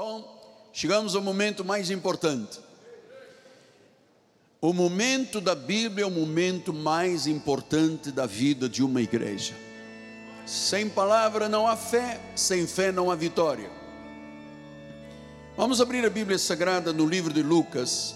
Bom, 0.00 0.24
chegamos 0.72 1.14
ao 1.14 1.20
momento 1.20 1.62
mais 1.62 1.90
importante. 1.90 2.58
O 4.58 4.72
momento 4.72 5.42
da 5.42 5.54
Bíblia 5.54 6.04
é 6.04 6.06
o 6.06 6.10
momento 6.10 6.72
mais 6.72 7.26
importante 7.26 8.10
da 8.10 8.24
vida 8.24 8.66
de 8.66 8.82
uma 8.82 9.02
igreja. 9.02 9.52
Sem 10.46 10.88
palavra 10.88 11.50
não 11.50 11.68
há 11.68 11.76
fé, 11.76 12.18
sem 12.34 12.66
fé 12.66 12.90
não 12.90 13.10
há 13.10 13.14
vitória. 13.14 13.70
Vamos 15.54 15.82
abrir 15.82 16.02
a 16.06 16.08
Bíblia 16.08 16.38
Sagrada 16.38 16.94
no 16.94 17.04
livro 17.04 17.34
de 17.34 17.42
Lucas, 17.42 18.14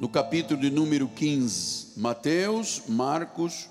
no 0.00 0.08
capítulo 0.08 0.60
de 0.60 0.70
número 0.70 1.06
15. 1.06 2.00
Mateus, 2.00 2.82
Marcos, 2.88 3.68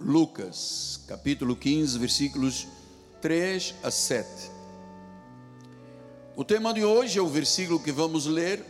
Lucas, 0.00 0.98
capítulo 1.06 1.54
15, 1.54 1.96
versículos 1.96 2.66
3 3.20 3.76
a 3.84 3.90
7. 3.92 4.51
O 6.34 6.42
tema 6.42 6.72
de 6.72 6.82
hoje 6.82 7.18
é 7.18 7.22
o 7.22 7.28
versículo 7.28 7.78
que 7.78 7.92
vamos 7.92 8.24
ler, 8.24 8.64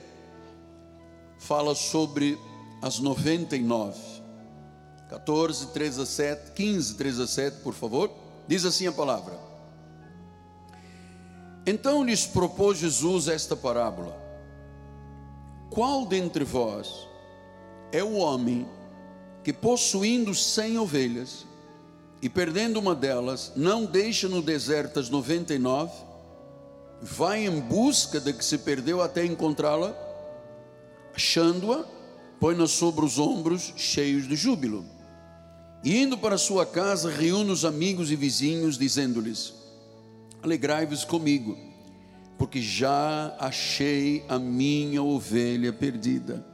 fala 1.38 1.76
sobre 1.76 2.36
as 2.82 2.98
99. 2.98 3.96
14, 5.08 5.68
3 5.68 5.98
a 6.00 6.06
7, 6.06 6.52
15, 6.52 6.94
3 6.94 7.20
a 7.20 7.26
7, 7.26 7.56
por 7.58 7.72
favor. 7.72 8.10
Diz 8.48 8.64
assim 8.64 8.88
a 8.88 8.92
palavra. 8.92 9.38
Então 11.64 12.02
lhes 12.02 12.26
propôs 12.26 12.78
Jesus 12.78 13.28
esta 13.28 13.54
parábola: 13.54 14.20
Qual 15.70 16.04
dentre 16.04 16.42
vós 16.42 17.06
é 17.92 18.02
o 18.02 18.14
homem 18.14 18.66
que, 19.44 19.52
possuindo 19.52 20.34
cem 20.34 20.78
ovelhas 20.78 21.46
e 22.20 22.28
perdendo 22.28 22.80
uma 22.80 22.94
delas, 22.94 23.52
não 23.54 23.84
deixa 23.84 24.28
no 24.28 24.42
deserto 24.42 24.98
as 24.98 25.08
noventa 25.08 25.54
e 25.54 25.58
nove, 25.58 25.92
vai 27.02 27.46
em 27.46 27.60
busca 27.60 28.20
da 28.20 28.32
que 28.32 28.44
se 28.44 28.58
perdeu 28.58 29.02
até 29.02 29.24
encontrá-la, 29.26 29.92
achando-a, 31.12 31.84
põe-na 32.38 32.68
sobre 32.68 33.04
os 33.04 33.18
ombros, 33.18 33.74
cheios 33.76 34.28
de 34.28 34.36
júbilo. 34.36 34.84
E 35.82 36.00
indo 36.00 36.16
para 36.16 36.38
sua 36.38 36.64
casa, 36.64 37.10
reúne 37.10 37.50
os 37.50 37.64
amigos 37.64 38.12
e 38.12 38.16
vizinhos, 38.16 38.78
dizendo-lhes: 38.78 39.52
Alegrai-vos 40.40 41.04
comigo, 41.04 41.58
porque 42.38 42.62
já 42.62 43.34
achei 43.38 44.24
a 44.28 44.38
minha 44.38 45.02
ovelha 45.02 45.72
perdida. 45.72 46.46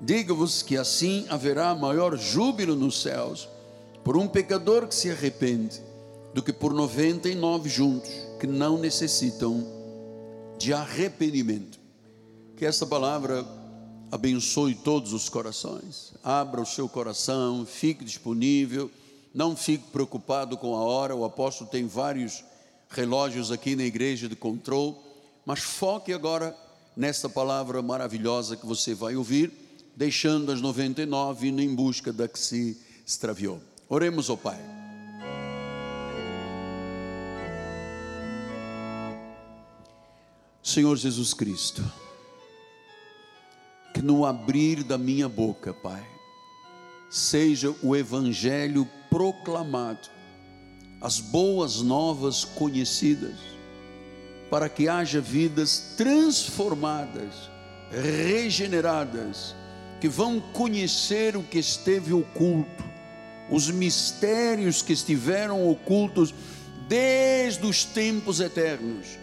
Digo-vos 0.00 0.62
que 0.62 0.76
assim 0.76 1.26
haverá 1.28 1.74
maior 1.74 2.16
júbilo 2.16 2.76
nos 2.76 3.02
céus 3.02 3.48
por 4.04 4.16
um 4.16 4.28
pecador 4.28 4.86
que 4.86 4.94
se 4.94 5.10
arrepende 5.10 5.80
do 6.34 6.42
que 6.42 6.52
por 6.52 6.72
99 6.72 7.68
juntos 7.68 8.31
que 8.42 8.46
não 8.48 8.76
necessitam 8.76 9.64
de 10.58 10.74
arrependimento. 10.74 11.78
Que 12.56 12.66
essa 12.66 12.84
palavra 12.84 13.46
abençoe 14.10 14.74
todos 14.74 15.12
os 15.12 15.28
corações. 15.28 16.12
Abra 16.24 16.60
o 16.60 16.66
seu 16.66 16.88
coração, 16.88 17.64
fique 17.64 18.04
disponível, 18.04 18.90
não 19.32 19.54
fique 19.54 19.84
preocupado 19.92 20.56
com 20.56 20.74
a 20.74 20.80
hora. 20.80 21.14
O 21.14 21.24
apóstolo 21.24 21.70
tem 21.70 21.86
vários 21.86 22.42
relógios 22.90 23.52
aqui 23.52 23.76
na 23.76 23.84
igreja 23.84 24.28
de 24.28 24.34
controle, 24.34 24.96
mas 25.46 25.60
foque 25.60 26.12
agora 26.12 26.52
nessa 26.96 27.28
palavra 27.28 27.80
maravilhosa 27.80 28.56
que 28.56 28.66
você 28.66 28.92
vai 28.92 29.14
ouvir 29.14 29.52
deixando 29.94 30.50
as 30.50 30.60
99 30.60 31.46
indo 31.46 31.62
em 31.62 31.72
busca 31.72 32.12
da 32.12 32.26
que 32.26 32.40
se 32.40 32.76
extraviou. 33.06 33.60
Oremos 33.88 34.28
ao 34.28 34.36
Pai. 34.36 34.81
Senhor 40.62 40.96
Jesus 40.96 41.34
Cristo, 41.34 41.82
que 43.92 44.00
no 44.00 44.24
abrir 44.24 44.84
da 44.84 44.96
minha 44.96 45.28
boca, 45.28 45.74
Pai, 45.74 46.06
seja 47.10 47.74
o 47.82 47.96
Evangelho 47.96 48.88
proclamado, 49.10 50.08
as 51.00 51.18
boas 51.18 51.82
novas 51.82 52.44
conhecidas, 52.44 53.34
para 54.48 54.68
que 54.68 54.88
haja 54.88 55.20
vidas 55.20 55.94
transformadas, 55.96 57.50
regeneradas, 57.90 59.56
que 60.00 60.08
vão 60.08 60.38
conhecer 60.40 61.36
o 61.36 61.42
que 61.42 61.58
esteve 61.58 62.12
oculto, 62.12 62.84
os 63.50 63.68
mistérios 63.68 64.80
que 64.80 64.92
estiveram 64.92 65.68
ocultos 65.68 66.32
desde 66.88 67.66
os 67.66 67.84
tempos 67.84 68.38
eternos. 68.38 69.21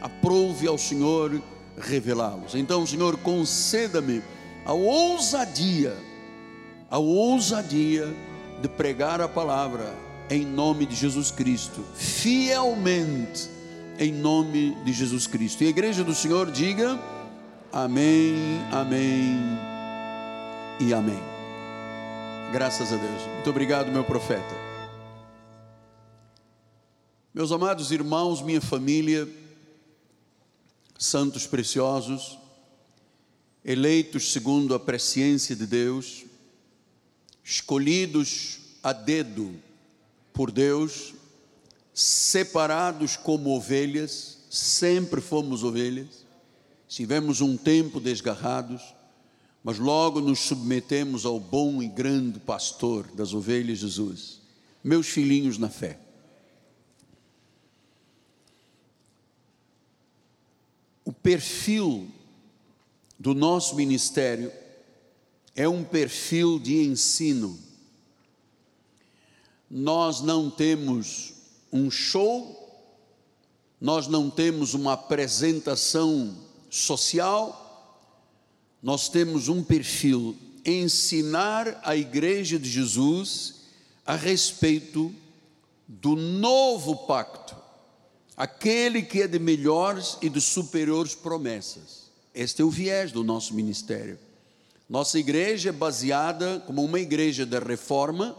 Aprove 0.00 0.66
ao 0.66 0.78
Senhor 0.78 1.42
revelá-los. 1.78 2.54
Então, 2.54 2.86
Senhor, 2.86 3.16
conceda-me 3.18 4.22
a 4.64 4.72
ousadia, 4.72 5.96
a 6.90 6.98
ousadia 6.98 8.14
de 8.60 8.68
pregar 8.68 9.20
a 9.20 9.28
palavra 9.28 9.94
em 10.28 10.44
nome 10.44 10.86
de 10.86 10.94
Jesus 10.94 11.30
Cristo, 11.30 11.84
fielmente, 11.94 13.48
em 13.98 14.12
nome 14.12 14.76
de 14.84 14.92
Jesus 14.92 15.26
Cristo. 15.26 15.64
E 15.64 15.66
a 15.66 15.70
igreja 15.70 16.04
do 16.04 16.14
Senhor 16.14 16.50
diga: 16.50 16.98
Amém, 17.72 18.60
Amém 18.70 19.38
e 20.80 20.94
amém. 20.94 21.20
Graças 22.52 22.92
a 22.92 22.96
Deus. 22.96 23.22
Muito 23.34 23.50
obrigado, 23.50 23.92
meu 23.92 24.02
profeta. 24.02 24.54
Meus 27.32 27.52
amados 27.52 27.92
irmãos, 27.92 28.42
minha 28.42 28.60
família, 28.60 29.28
santos 31.00 31.46
preciosos, 31.46 32.38
eleitos 33.64 34.32
segundo 34.32 34.74
a 34.74 34.78
presciência 34.78 35.56
de 35.56 35.66
Deus, 35.66 36.26
escolhidos 37.42 38.58
a 38.82 38.92
dedo 38.92 39.54
por 40.34 40.50
Deus, 40.50 41.14
separados 41.94 43.16
como 43.16 43.56
ovelhas, 43.56 44.40
sempre 44.50 45.22
fomos 45.22 45.64
ovelhas, 45.64 46.26
tivemos 46.86 47.40
um 47.40 47.56
tempo 47.56 47.98
desgarrados, 47.98 48.82
mas 49.64 49.78
logo 49.78 50.20
nos 50.20 50.40
submetemos 50.40 51.24
ao 51.24 51.40
bom 51.40 51.82
e 51.82 51.88
grande 51.88 52.38
pastor 52.40 53.06
das 53.14 53.32
ovelhas 53.32 53.78
Jesus, 53.78 54.42
meus 54.84 55.06
filhinhos 55.06 55.56
na 55.56 55.70
fé. 55.70 55.98
Perfil 61.22 62.08
do 63.18 63.34
nosso 63.34 63.76
ministério 63.76 64.52
é 65.54 65.68
um 65.68 65.84
perfil 65.84 66.58
de 66.58 66.82
ensino. 66.82 67.58
Nós 69.70 70.20
não 70.20 70.50
temos 70.50 71.34
um 71.72 71.90
show, 71.90 72.56
nós 73.80 74.06
não 74.06 74.30
temos 74.30 74.74
uma 74.74 74.94
apresentação 74.94 76.36
social, 76.68 78.06
nós 78.82 79.08
temos 79.08 79.48
um 79.48 79.62
perfil 79.62 80.36
ensinar 80.64 81.80
a 81.82 81.96
igreja 81.96 82.58
de 82.58 82.68
Jesus 82.68 83.60
a 84.04 84.16
respeito 84.16 85.14
do 85.86 86.14
novo 86.14 87.06
pacto, 87.06 87.56
aquele 88.36 89.02
que 89.02 89.22
é 89.22 89.28
de 89.28 89.38
melhores 89.38 90.16
e 90.22 90.28
de 90.28 90.40
superiores 90.40 91.14
promessas. 91.14 92.10
Este 92.34 92.62
é 92.62 92.64
o 92.64 92.70
viés 92.70 93.12
do 93.12 93.24
nosso 93.24 93.54
ministério. 93.54 94.18
Nossa 94.88 95.18
igreja 95.18 95.68
é 95.68 95.72
baseada 95.72 96.62
como 96.66 96.84
uma 96.84 96.98
igreja 96.98 97.46
da 97.46 97.58
reforma, 97.58 98.36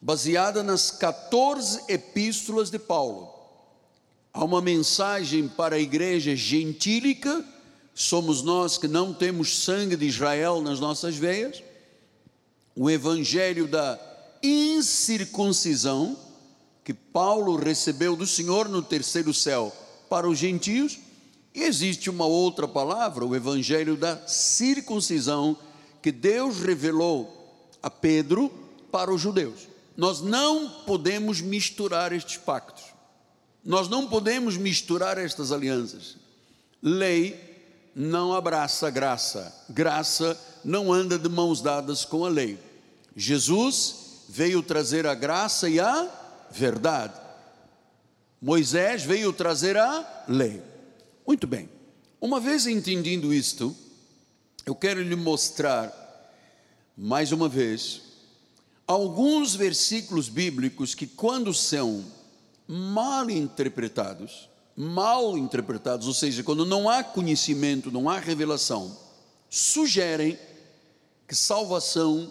baseada 0.00 0.62
nas 0.62 0.90
14 0.90 1.84
epístolas 1.88 2.70
de 2.70 2.78
Paulo. 2.78 3.28
Há 4.32 4.44
uma 4.44 4.60
mensagem 4.60 5.48
para 5.48 5.76
a 5.76 5.80
igreja 5.80 6.36
gentílica 6.36 7.44
somos 8.00 8.42
nós 8.42 8.78
que 8.78 8.88
não 8.88 9.12
temos 9.12 9.58
sangue 9.58 9.94
de 9.94 10.06
Israel 10.06 10.62
nas 10.62 10.80
nossas 10.80 11.16
veias, 11.16 11.62
o 12.74 12.88
evangelho 12.88 13.66
da 13.66 13.98
incircuncisão, 14.42 16.16
que 16.90 16.94
Paulo 16.94 17.54
recebeu 17.54 18.16
do 18.16 18.26
Senhor 18.26 18.68
no 18.68 18.82
terceiro 18.82 19.32
céu 19.32 19.72
para 20.08 20.28
os 20.28 20.36
gentios, 20.36 20.98
e 21.54 21.62
existe 21.62 22.10
uma 22.10 22.26
outra 22.26 22.66
palavra, 22.66 23.24
o 23.24 23.36
evangelho 23.36 23.96
da 23.96 24.26
circuncisão, 24.26 25.56
que 26.02 26.10
Deus 26.10 26.58
revelou 26.58 27.64
a 27.80 27.88
Pedro 27.88 28.52
para 28.90 29.14
os 29.14 29.20
judeus. 29.20 29.68
Nós 29.96 30.20
não 30.20 30.68
podemos 30.84 31.40
misturar 31.40 32.12
estes 32.12 32.38
pactos, 32.38 32.82
nós 33.64 33.88
não 33.88 34.08
podemos 34.08 34.56
misturar 34.56 35.16
estas 35.16 35.52
alianças. 35.52 36.16
Lei 36.82 37.38
não 37.94 38.32
abraça 38.32 38.90
graça, 38.90 39.54
graça 39.68 40.36
não 40.64 40.92
anda 40.92 41.16
de 41.16 41.28
mãos 41.28 41.62
dadas 41.62 42.04
com 42.04 42.24
a 42.24 42.28
lei. 42.28 42.58
Jesus 43.14 44.24
veio 44.28 44.60
trazer 44.60 45.06
a 45.06 45.14
graça 45.14 45.68
e 45.68 45.78
a 45.78 46.16
verdade. 46.50 47.14
Moisés 48.40 49.02
veio 49.02 49.32
trazer 49.32 49.76
a 49.76 50.24
lei. 50.28 50.62
Muito 51.26 51.46
bem. 51.46 51.68
Uma 52.20 52.40
vez 52.40 52.66
entendido 52.66 53.32
isto, 53.32 53.74
eu 54.66 54.74
quero 54.74 55.02
lhe 55.02 55.16
mostrar 55.16 55.96
mais 56.96 57.32
uma 57.32 57.48
vez 57.48 58.02
alguns 58.86 59.54
versículos 59.54 60.28
bíblicos 60.28 60.94
que 60.94 61.06
quando 61.06 61.54
são 61.54 62.04
mal 62.66 63.30
interpretados, 63.30 64.48
mal 64.76 65.36
interpretados, 65.36 66.06
ou 66.06 66.14
seja, 66.14 66.42
quando 66.42 66.64
não 66.64 66.88
há 66.88 67.02
conhecimento, 67.02 67.90
não 67.90 68.08
há 68.08 68.18
revelação, 68.18 68.96
sugerem 69.48 70.38
que 71.26 71.34
salvação 71.34 72.30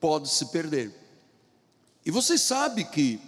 pode 0.00 0.28
se 0.28 0.46
perder. 0.46 0.92
E 2.04 2.10
você 2.10 2.36
sabe 2.36 2.84
que 2.84 3.20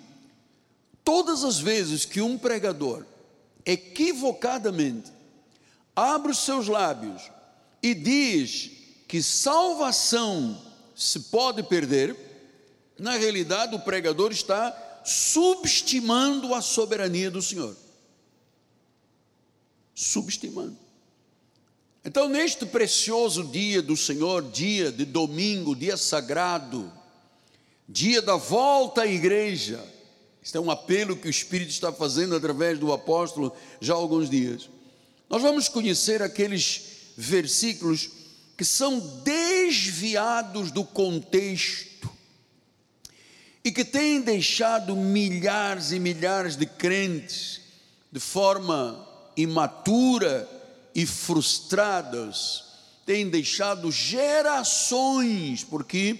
todas 1.05 1.45
as 1.45 1.59
vezes 1.59 2.05
que 2.05 2.21
um 2.21 2.39
pregador 2.39 3.05
equivocadamente 3.65 5.13
abre 5.95 6.33
os 6.33 6.39
seus 6.39 6.67
lábios 6.67 7.31
e 7.83 7.95
diz 7.95 8.71
que 9.07 9.23
salvação 9.23 10.61
se 10.97 11.21
pode 11.21 11.63
perder, 11.63 12.17
na 12.99 13.17
realidade 13.17 13.75
o 13.75 13.81
pregador 13.81 14.33
está 14.33 15.03
subestimando 15.05 16.55
a 16.55 16.63
soberania 16.63 17.31
do 17.31 17.43
Senhor 17.43 17.77
subestimando. 19.95 20.77
Então, 22.05 22.29
neste 22.29 22.67
precioso 22.67 23.45
dia 23.45 23.81
do 23.81 23.97
Senhor, 23.97 24.43
dia 24.51 24.93
de 24.93 25.05
domingo, 25.05 25.75
dia 25.75 25.97
sagrado, 25.97 26.93
dia 27.89 28.21
da 28.21 28.37
volta 28.37 29.03
à 29.03 29.07
igreja, 29.07 29.83
este 30.45 30.59
é 30.59 30.61
um 30.61 30.71
apelo 30.71 31.17
que 31.17 31.27
o 31.27 31.31
Espírito 31.31 31.71
está 31.71 31.91
fazendo 31.91 32.37
através 32.37 32.79
do 32.79 32.93
apóstolo 32.93 33.57
já 33.81 33.95
há 33.95 33.97
alguns 33.97 34.29
dias. 34.29 34.69
Nós 35.31 35.41
vamos 35.41 35.71
conhecer 35.71 36.21
aqueles 36.21 36.83
versículos 37.17 38.11
que 38.55 38.65
são 38.65 39.01
desviados 39.25 40.71
do 40.71 40.85
contexto 40.85 42.11
e 43.65 43.73
que 43.73 43.87
têm 43.87 44.21
deixado 44.21 44.95
milhares 44.95 45.93
e 45.93 45.99
milhares 45.99 46.57
de 46.57 46.67
crentes 46.67 47.63
de 48.13 48.21
forma 48.21 49.09
imatura 49.35 50.47
e 50.95 51.07
frustradas 51.07 52.65
têm 53.07 53.31
deixado 53.31 53.91
gerações, 53.91 55.65
porque 55.65 56.19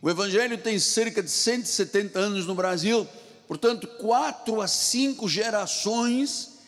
o 0.00 0.08
Evangelho 0.08 0.56
tem 0.56 0.78
cerca 0.78 1.22
de 1.22 1.30
170 1.30 2.18
anos 2.18 2.46
no 2.46 2.54
Brasil, 2.54 3.06
portanto, 3.48 3.88
quatro 3.98 4.60
a 4.60 4.68
cinco 4.68 5.28
gerações 5.28 6.58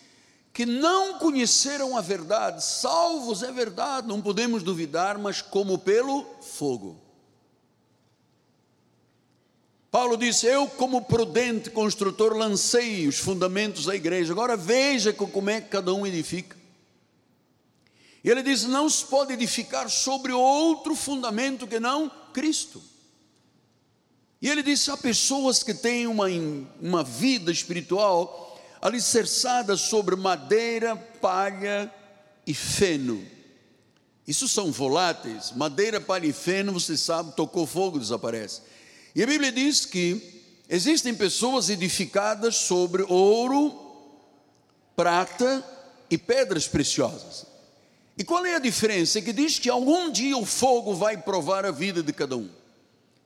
que 0.53 0.67
não 0.67 1.19
conheceram 1.19 1.97
a 1.97 2.01
verdade, 2.01 2.65
salvos 2.65 3.45
é 3.45 3.53
verdade, 3.53 4.09
não 4.09 4.21
podemos 4.21 4.63
duvidar, 4.65 5.17
mas 5.17 5.41
como 5.41 5.79
pelo 5.79 6.27
fogo. 6.41 7.01
Paulo 9.91 10.17
disse: 10.17 10.47
Eu, 10.47 10.67
como 10.69 11.03
prudente 11.03 11.71
construtor, 11.71 12.37
lancei 12.37 13.07
os 13.07 13.19
fundamentos 13.19 13.87
da 13.87 13.95
igreja. 13.95 14.33
Agora 14.33 14.57
veja 14.57 15.13
como 15.13 15.51
é 15.51 15.61
que 15.61 15.69
cada 15.69 15.93
um 15.93 16.07
edifica. 16.07 16.57
E 18.23 18.31
ele 18.31 18.43
diz: 18.43 18.65
Não 18.65 18.89
se 18.89 19.05
pode 19.05 19.33
edificar 19.33 19.91
sobre 19.91 20.33
outro 20.33 20.95
fundamento 20.95 21.67
que 21.67 21.81
não 21.81 22.11
Cristo. 22.33 22.81
E 24.41 24.49
ele 24.49 24.63
disse: 24.63 24.91
Há 24.91 24.97
pessoas 24.97 25.63
que 25.63 25.75
têm 25.75 26.07
uma, 26.07 26.27
uma 26.81 27.05
vida 27.05 27.53
espiritual 27.53 28.59
alicerçada 28.81 29.77
sobre 29.77 30.17
madeira, 30.17 30.97
palha 30.97 31.93
e 32.47 32.55
feno. 32.55 33.23
Isso 34.27 34.49
são 34.49 34.73
voláteis. 34.73 35.53
Madeira, 35.53 36.01
palha 36.01 36.27
e 36.27 36.33
feno, 36.33 36.73
você 36.73 36.97
sabe, 36.97 37.35
tocou 37.37 37.67
fogo, 37.67 37.99
desaparece. 37.99 38.63
E 39.15 39.23
a 39.23 39.27
Bíblia 39.27 39.53
diz 39.53 39.85
que 39.85 40.43
existem 40.69 41.15
pessoas 41.15 41.69
edificadas 41.69 42.57
sobre 42.57 43.05
ouro, 43.09 43.75
prata 44.97 45.65
e 46.11 46.17
pedras 46.17 46.67
preciosas. 46.67 47.45
E 48.17 48.25
qual 48.25 48.45
é 48.47 48.55
a 48.55 48.61
diferença? 48.61 49.19
É 49.19 49.23
que 49.23 49.33
diz 49.33 49.59
que 49.59 49.69
algum 49.69 50.11
dia 50.11 50.37
o 50.37 50.47
fogo 50.47 50.95
vai 50.95 51.17
provar 51.17 51.67
a 51.67 51.71
vida 51.71 52.03
de 52.03 52.13
cada 52.13 52.37
um. 52.37 52.49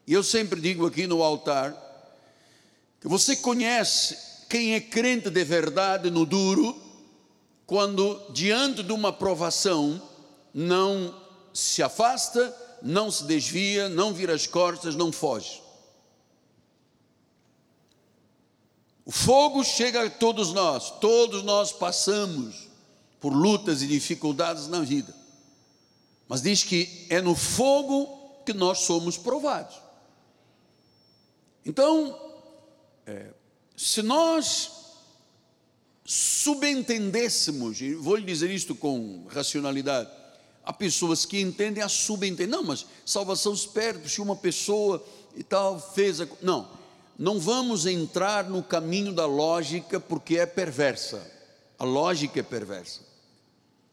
E 0.07 0.13
eu 0.13 0.23
sempre 0.23 0.61
digo 0.61 0.87
aqui 0.87 1.07
no 1.07 1.23
altar 1.23 1.75
que 3.01 3.09
você 3.09 3.37
conhece 3.37 4.19
quem 4.49 4.75
é 4.75 4.81
crente 4.81 5.31
de 5.31 5.45
verdade 5.45 6.11
no 6.11 6.27
duro 6.27 6.81
quando 7.67 8.21
diante 8.31 8.83
de 8.83 8.93
uma 8.93 9.13
provação 9.13 10.01
não 10.53 11.15
se 11.53 11.83
afasta, 11.83 12.55
não 12.83 13.11
se 13.11 13.25
desvia, 13.25 13.89
não 13.89 14.13
vira 14.13 14.35
as 14.35 14.47
costas, 14.47 14.95
não 14.95 15.11
foge. 15.11 15.63
O 19.07 19.13
fogo 19.13 19.63
chega 19.65 20.05
a 20.05 20.11
todos 20.11 20.53
nós, 20.53 20.91
todos 20.99 21.43
nós 21.43 21.73
passamos 21.73 22.69
por 23.21 23.33
lutas 23.33 23.83
e 23.83 23.87
dificuldades 23.87 24.67
na 24.69 24.81
vida. 24.81 25.15
Mas 26.29 26.43
diz 26.43 26.63
que 26.65 27.07
é 27.11 27.21
no 27.21 27.35
fogo 27.35 28.43
que 28.45 28.53
nós 28.53 28.81
somos 28.81 29.17
provados. 29.17 29.84
Então, 31.65 32.19
é, 33.07 33.31
se 33.77 34.03
nós 34.03 34.71
subentendêssemos, 36.05 37.81
e 37.81 37.95
vou 37.95 38.17
lhe 38.17 38.27
dizer 38.27 38.51
isto 38.51 38.75
com 38.75 39.27
racionalidade, 39.29 40.11
há 40.63 40.73
pessoas 40.73 41.25
que 41.25 41.41
entendem 41.41 41.83
a 41.83 41.89
subentender, 41.89 42.49
não, 42.49 42.63
mas 42.63 42.87
salvação 43.05 43.57
se 43.57 43.69
perde 43.69 44.09
se 44.09 44.21
uma 44.21 44.37
pessoa 44.37 45.05
e 45.35 45.43
tal 45.43 45.81
fez 45.81 46.21
a. 46.21 46.29
Não, 46.43 46.69
não 47.19 47.39
vamos 47.39 47.87
entrar 47.87 48.45
no 48.49 48.63
caminho 48.63 49.13
da 49.13 49.27
lógica 49.27 49.99
porque 49.99 50.37
é 50.37 50.47
perversa. 50.47 51.31
A 51.79 51.85
lógica 51.85 52.41
é 52.41 52.43
perversa. 52.43 53.01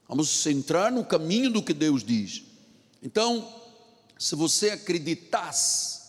Vamos 0.07 0.45
entrar 0.45 0.91
no 0.91 1.05
caminho 1.05 1.49
do 1.49 1.63
que 1.63 1.73
Deus 1.73 2.03
diz. 2.03 2.43
Então, 3.01 3.47
se 4.19 4.35
você 4.35 4.71
acreditasse 4.71 6.00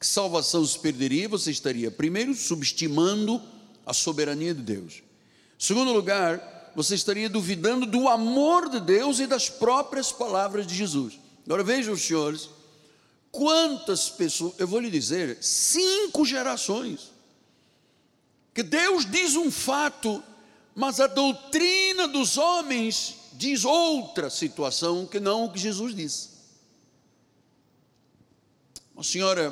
que 0.00 0.06
salvação 0.06 0.64
se 0.64 0.78
perderia, 0.78 1.28
você 1.28 1.50
estaria, 1.50 1.90
primeiro, 1.90 2.34
subestimando 2.34 3.40
a 3.86 3.92
soberania 3.92 4.54
de 4.54 4.62
Deus. 4.62 5.02
Segundo 5.58 5.92
lugar, 5.92 6.72
você 6.74 6.94
estaria 6.94 7.28
duvidando 7.28 7.84
do 7.84 8.08
amor 8.08 8.70
de 8.70 8.80
Deus 8.80 9.20
e 9.20 9.26
das 9.26 9.50
próprias 9.50 10.10
palavras 10.10 10.66
de 10.66 10.74
Jesus. 10.74 11.20
Agora 11.44 11.62
vejam, 11.62 11.94
senhores, 11.96 12.48
Quantas 13.30 14.10
pessoas, 14.10 14.54
eu 14.58 14.66
vou 14.66 14.80
lhe 14.80 14.90
dizer, 14.90 15.38
cinco 15.40 16.24
gerações, 16.24 17.12
que 18.52 18.62
Deus 18.62 19.08
diz 19.08 19.36
um 19.36 19.50
fato, 19.50 20.22
mas 20.74 20.98
a 20.98 21.06
doutrina 21.06 22.08
dos 22.08 22.36
homens 22.36 23.14
diz 23.34 23.64
outra 23.64 24.28
situação 24.28 25.06
que 25.06 25.20
não 25.20 25.44
o 25.44 25.52
que 25.52 25.60
Jesus 25.60 25.94
disse. 25.94 26.30
Uma 28.94 29.04
senhora 29.04 29.50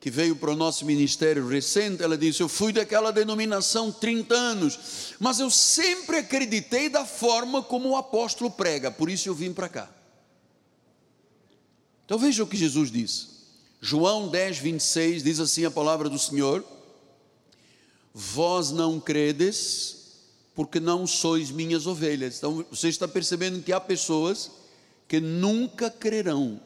que 0.00 0.10
veio 0.10 0.36
para 0.36 0.52
o 0.52 0.56
nosso 0.56 0.84
ministério 0.84 1.46
recente, 1.48 2.02
ela 2.02 2.16
disse: 2.16 2.40
Eu 2.40 2.48
fui 2.48 2.72
daquela 2.72 3.10
denominação 3.10 3.90
30 3.90 4.34
anos, 4.34 4.78
mas 5.18 5.40
eu 5.40 5.50
sempre 5.50 6.18
acreditei 6.18 6.88
da 6.88 7.04
forma 7.04 7.62
como 7.62 7.90
o 7.90 7.96
apóstolo 7.96 8.50
prega, 8.50 8.90
por 8.90 9.10
isso 9.10 9.28
eu 9.28 9.34
vim 9.34 9.52
para 9.52 9.68
cá. 9.68 9.90
Então 12.04 12.18
veja 12.18 12.42
o 12.42 12.46
que 12.46 12.56
Jesus 12.56 12.90
disse. 12.90 13.26
João 13.80 14.28
10, 14.28 14.58
26 14.58 15.22
diz 15.22 15.40
assim 15.40 15.64
a 15.64 15.70
palavra 15.70 16.08
do 16.08 16.18
Senhor: 16.18 16.64
Vós 18.14 18.70
não 18.70 19.00
credes, 19.00 19.96
porque 20.54 20.80
não 20.80 21.06
sois 21.06 21.50
minhas 21.50 21.86
ovelhas. 21.86 22.38
Então 22.38 22.64
você 22.70 22.88
está 22.88 23.06
percebendo 23.06 23.62
que 23.62 23.72
há 23.72 23.80
pessoas 23.80 24.50
que 25.06 25.20
nunca 25.20 25.90
crerão. 25.90 26.60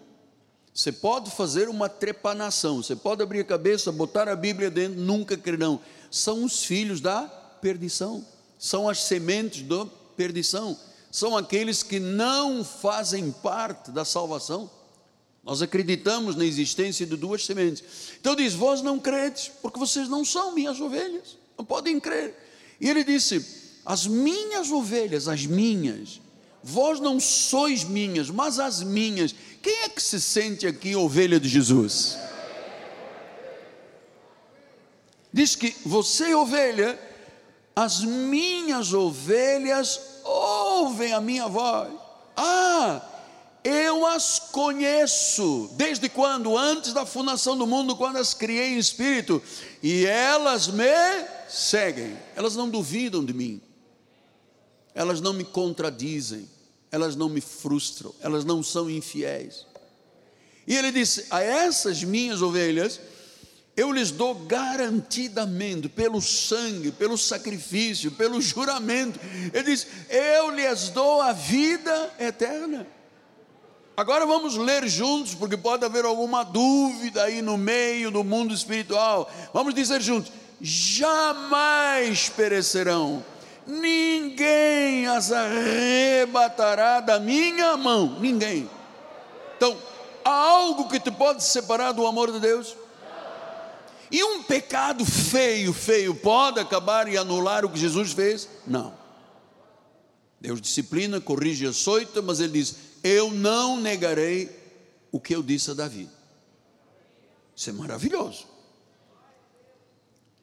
Você 0.75 0.91
pode 0.91 1.31
fazer 1.31 1.69
uma 1.69 1.89
trepanação, 1.89 2.83
você 2.83 2.97
pode 2.97 3.23
abrir 3.23 3.41
a 3.41 3.45
cabeça, 3.45 3.93
botar 3.93 4.29
a 4.29 4.35
Bíblia 4.35 4.71
dentro, 4.71 4.99
nunca 4.99 5.37
crerão. 5.37 5.81
São 6.11 6.45
os 6.45 6.65
filhos 6.65 7.01
da 7.01 7.23
perdição, 7.61 8.25
são 8.59 8.89
as 8.89 9.03
sementes 9.03 9.63
da 9.63 9.87
perdição, 10.17 10.79
são 11.11 11.37
aqueles 11.37 11.83
que 11.83 12.01
não 12.01 12.65
fazem 12.65 13.31
parte 13.31 13.91
da 13.91 14.05
salvação. 14.05 14.71
Nós 15.45 15.61
acreditamos 15.61 16.37
na 16.37 16.45
existência 16.45 17.05
de 17.05 17.17
duas 17.17 17.45
sementes. 17.45 17.85
Então 18.19 18.35
diz: 18.35 18.55
Vós 18.55 18.81
não 18.81 18.99
credes, 18.99 19.51
porque 19.61 19.79
vocês 19.79 20.09
não 20.09 20.25
são 20.25 20.55
minhas 20.55 20.81
ovelhas, 20.81 21.37
não 21.59 21.65
podem 21.65 22.01
crer. 22.01 22.35
E 22.81 22.89
ele 22.89 23.05
disse: 23.05 23.45
As 23.85 24.07
minhas 24.07 24.71
ovelhas, 24.71 25.29
as 25.29 25.45
minhas, 25.45 26.21
vós 26.63 27.01
não 27.01 27.19
sois 27.19 27.85
minhas, 27.85 28.31
mas 28.31 28.59
as 28.59 28.83
minhas. 28.83 29.35
Quem 29.63 29.83
é 29.85 29.89
que 29.89 30.03
se 30.03 30.21
sente 30.21 30.67
aqui 30.67 30.97
ovelha 30.97 31.39
de 31.39 31.49
Jesus? 31.49 32.19
Diz 35.33 35.55
que 35.55 35.75
você, 35.87 36.35
ovelha, 36.35 36.99
as 37.75 38.01
minhas 38.01 38.93
ovelhas 38.93 40.01
ouvem 40.25 41.13
a 41.13 41.21
minha 41.21 41.47
voz. 41.49 41.93
Ah, 42.37 43.01
eu 43.63 44.05
as 44.05 44.41
conheço. 44.41 45.71
Desde 45.75 46.09
quando? 46.09 46.59
Antes 46.59 46.93
da 46.93 47.07
fundação 47.07 47.57
do 47.57 47.67
mundo, 47.67 47.97
quando 47.97 48.17
as 48.17 48.35
criei 48.35 48.75
em 48.75 48.79
espírito. 48.79 49.41
E 49.83 50.05
elas 50.05 50.67
me 50.67 50.85
seguem. 51.49 52.19
Elas 52.35 52.57
não 52.57 52.69
duvidam 52.69 53.25
de 53.25 53.33
mim. 53.33 53.61
Elas 54.95 55.21
não 55.21 55.33
me 55.33 55.45
contradizem. 55.45 56.49
Elas 56.93 57.17
não 57.17 57.29
me 57.29 57.41
frustram. 57.41 58.15
Elas 58.21 58.45
não 58.45 58.63
são 58.63 58.89
infiéis. 58.89 59.67
E 60.67 60.77
ele 60.77 60.93
disse: 60.93 61.27
A 61.31 61.43
essas 61.43 62.05
minhas 62.05 62.43
ovelhas, 62.43 63.01
eu 63.75 63.91
lhes 63.91 64.11
dou 64.11 64.35
garantidamente, 64.35 65.89
pelo 65.89 66.21
sangue, 66.21 66.93
pelo 66.93 67.17
sacrifício, 67.17 68.13
pelo 68.13 68.41
juramento. 68.41 69.19
Ele 69.53 69.65
diz: 69.65 69.87
Eu 70.09 70.51
lhes 70.51 70.91
dou 70.91 71.23
a 71.23 71.33
vida 71.33 72.15
eterna. 72.21 72.87
Agora 73.97 74.25
vamos 74.25 74.57
ler 74.57 74.89
juntos, 74.89 75.35
porque 75.35 75.57
pode 75.57 75.85
haver 75.85 76.05
alguma 76.05 76.43
dúvida 76.43 77.25
aí 77.25 77.43
no 77.43 77.59
meio 77.59 78.11
do 78.11 78.25
mundo 78.25 78.55
espiritual. 78.55 79.31
Vamos 79.53 79.75
dizer 79.75 80.01
juntos: 80.01 80.33
jamais 80.61 82.29
perecerão, 82.29 83.25
ninguém 83.67 85.07
as 85.07 85.31
arrebatará 85.33 87.01
da 87.01 87.19
minha 87.19 87.77
mão. 87.77 88.19
Ninguém. 88.21 88.69
Então, 89.57 89.77
há 90.25 90.31
algo 90.31 90.89
que 90.89 90.99
te 90.99 91.11
pode 91.11 91.45
separar 91.45 91.93
do 91.93 92.07
amor 92.07 92.33
de 92.33 92.41
Deus? 92.41 92.77
E 94.11 94.23
um 94.23 94.43
pecado 94.43 95.07
feio, 95.07 95.73
feio, 95.73 96.15
pode 96.15 96.61
acabar 96.61 97.09
e 97.09 97.17
anular 97.17 97.65
o 97.65 97.71
que 97.71 97.79
Jesus 97.79 98.13
fez? 98.13 98.49
Não. 98.67 98.95
Deus 100.39 100.61
disciplina, 100.61 101.21
corrige, 101.21 101.67
açoita, 101.67 102.21
mas 102.21 102.41
ele 102.41 102.55
diz: 102.55 102.75
Eu 103.03 103.31
não 103.31 103.81
negarei 103.81 104.51
o 105.11 105.19
que 105.19 105.35
eu 105.35 105.43
disse 105.43 105.71
a 105.71 105.75
Davi. 105.75 106.11
Isso 107.57 107.71
é 107.71 107.73
maravilhoso. 107.73 108.47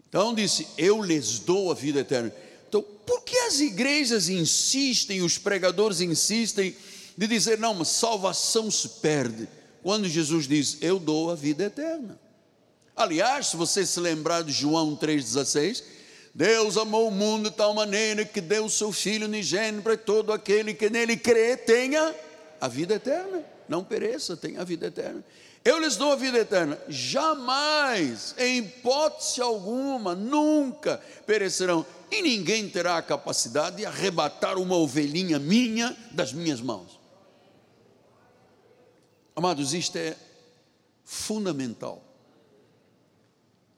Então 0.07 0.33
disse: 0.33 0.67
Eu 0.77 1.03
lhes 1.03 1.37
dou 1.39 1.71
a 1.71 1.75
vida 1.75 1.99
eterna. 1.99 2.33
Então, 2.69 2.83
por 2.83 3.23
que 3.23 3.35
as 3.35 3.59
igrejas 3.59 4.29
insistem, 4.29 5.23
os 5.23 5.39
pregadores 5.39 6.01
insistem 6.01 6.75
de 7.17 7.27
dizer, 7.27 7.57
não, 7.57 7.73
mas 7.73 7.87
salvação 7.87 8.69
se 8.69 8.87
perde? 9.01 9.49
Quando 9.81 10.07
Jesus 10.07 10.47
diz, 10.47 10.77
Eu 10.79 10.99
dou 10.99 11.31
a 11.31 11.35
vida 11.35 11.63
eterna. 11.63 12.19
Aliás, 12.95 13.47
se 13.47 13.57
você 13.57 13.85
se 13.87 13.99
lembrar 13.99 14.43
de 14.43 14.51
João 14.51 14.95
3,16, 14.95 15.81
Deus 16.35 16.77
amou 16.77 17.07
o 17.07 17.11
mundo 17.11 17.49
de 17.49 17.55
tal 17.55 17.73
maneira 17.73 18.23
que 18.23 18.39
deu 18.39 18.65
o 18.65 18.69
seu 18.69 18.91
Filho 18.91 19.25
unigênito 19.25 19.81
para 19.81 19.97
todo 19.97 20.31
aquele 20.31 20.75
que 20.75 20.91
nele 20.91 21.17
crê 21.17 21.57
tenha 21.57 22.13
a 22.61 22.67
vida 22.67 22.95
eterna, 22.95 23.43
não 23.67 23.83
pereça, 23.83 24.37
tenha 24.37 24.61
a 24.61 24.63
vida 24.63 24.87
eterna. 24.87 25.23
Eu 25.65 25.79
lhes 25.79 25.95
dou 25.95 26.11
a 26.11 26.15
vida 26.15 26.37
eterna, 26.37 26.79
jamais, 26.87 28.35
em 28.37 28.59
hipótese 28.59 29.41
alguma, 29.41 30.13
nunca 30.13 31.01
perecerão, 31.25 31.85
e 32.11 32.21
ninguém 32.21 32.69
terá 32.69 32.97
a 32.97 33.01
capacidade 33.01 33.77
de 33.77 33.85
arrebatar 33.85 34.57
uma 34.57 34.75
ovelhinha 34.75 35.39
minha 35.39 35.95
das 36.11 36.33
minhas 36.33 36.61
mãos. 36.61 36.99
Amados, 39.35 39.73
isto 39.73 39.97
é 39.97 40.17
fundamental 41.03 42.09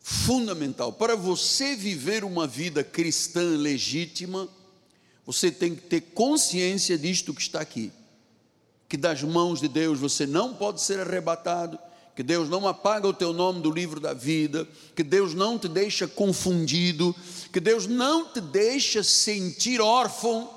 fundamental. 0.02 0.92
Para 0.92 1.16
você 1.16 1.76
viver 1.76 2.24
uma 2.24 2.48
vida 2.48 2.84
cristã 2.84 3.56
legítima, 3.58 4.50
você 5.26 5.52
tem 5.52 5.76
que 5.76 5.84
ter 5.84 6.02
consciência 6.02 6.98
disto 6.98 7.34
que 7.34 7.42
está 7.42 7.62
aqui. 7.62 7.94
Que 8.90 8.98
das 8.98 9.24
mãos 9.24 9.62
de 9.62 9.68
Deus 9.68 10.00
você 10.00 10.26
não 10.26 10.56
pode 10.56 10.82
ser 10.82 11.00
arrebatado, 11.00 11.80
que 12.22 12.24
Deus 12.24 12.48
não 12.48 12.68
apaga 12.68 13.08
o 13.08 13.14
teu 13.16 13.34
nome 13.34 13.62
do 13.62 13.72
livro 13.72 14.00
da 14.00 14.14
vida, 14.14 14.70
que 14.96 15.04
Deus 15.04 15.34
não 15.34 15.58
te 15.58 15.68
deixa 15.68 16.08
confundido, 16.08 17.16
que 17.52 17.60
Deus 17.60 17.88
não 17.88 18.32
te 18.32 18.40
deixa 18.40 19.02
sentir 19.02 19.82
órfão, 19.82 20.48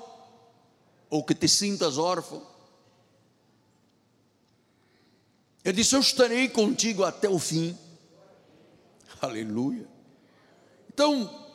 ou 1.09 1.23
que 1.23 1.33
te 1.33 1.47
sintas 1.47 1.97
órfão. 1.97 2.45
Ele 5.63 5.77
disse: 5.77 5.95
Eu 5.95 6.01
estarei 6.01 6.47
contigo 6.49 7.03
até 7.03 7.27
o 7.27 7.39
fim. 7.39 7.75
Aleluia. 9.19 9.87
Então, 10.93 11.49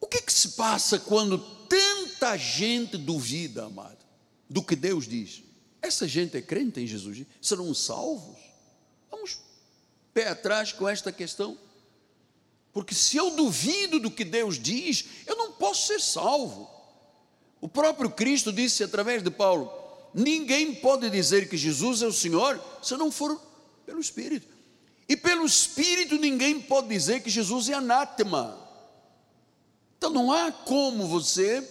o 0.00 0.08
que, 0.08 0.22
que 0.22 0.32
se 0.32 0.48
passa 0.56 0.98
quando 0.98 1.38
tanta 1.68 2.36
gente 2.36 2.96
duvida, 2.96 3.66
amado, 3.66 4.04
do 4.48 4.60
que 4.60 4.74
Deus 4.74 5.06
diz? 5.06 5.44
Essa 5.80 6.08
gente 6.08 6.36
é 6.36 6.42
crente 6.42 6.80
em 6.80 6.86
Jesus? 6.88 7.24
Serão 7.40 7.72
salvos? 7.72 8.49
Vamos 9.10 9.38
pé 10.14 10.28
atrás 10.28 10.72
com 10.72 10.88
esta 10.88 11.10
questão. 11.10 11.56
Porque 12.72 12.94
se 12.94 13.16
eu 13.16 13.30
duvido 13.32 13.98
do 13.98 14.10
que 14.10 14.24
Deus 14.24 14.58
diz, 14.58 15.04
eu 15.26 15.36
não 15.36 15.52
posso 15.52 15.88
ser 15.88 16.00
salvo. 16.00 16.70
O 17.60 17.68
próprio 17.68 18.10
Cristo 18.10 18.52
disse 18.52 18.84
através 18.84 19.22
de 19.22 19.30
Paulo: 19.30 19.72
ninguém 20.14 20.74
pode 20.74 21.10
dizer 21.10 21.48
que 21.48 21.56
Jesus 21.56 22.02
é 22.02 22.06
o 22.06 22.12
Senhor 22.12 22.62
se 22.82 22.96
não 22.96 23.10
for 23.10 23.40
pelo 23.84 24.00
Espírito. 24.00 24.46
E 25.08 25.16
pelo 25.16 25.44
Espírito 25.44 26.16
ninguém 26.16 26.60
pode 26.60 26.88
dizer 26.88 27.20
que 27.22 27.30
Jesus 27.30 27.68
é 27.68 27.74
anátema. 27.74 28.56
Então 29.98 30.10
não 30.10 30.32
há 30.32 30.52
como 30.52 31.06
você 31.06 31.68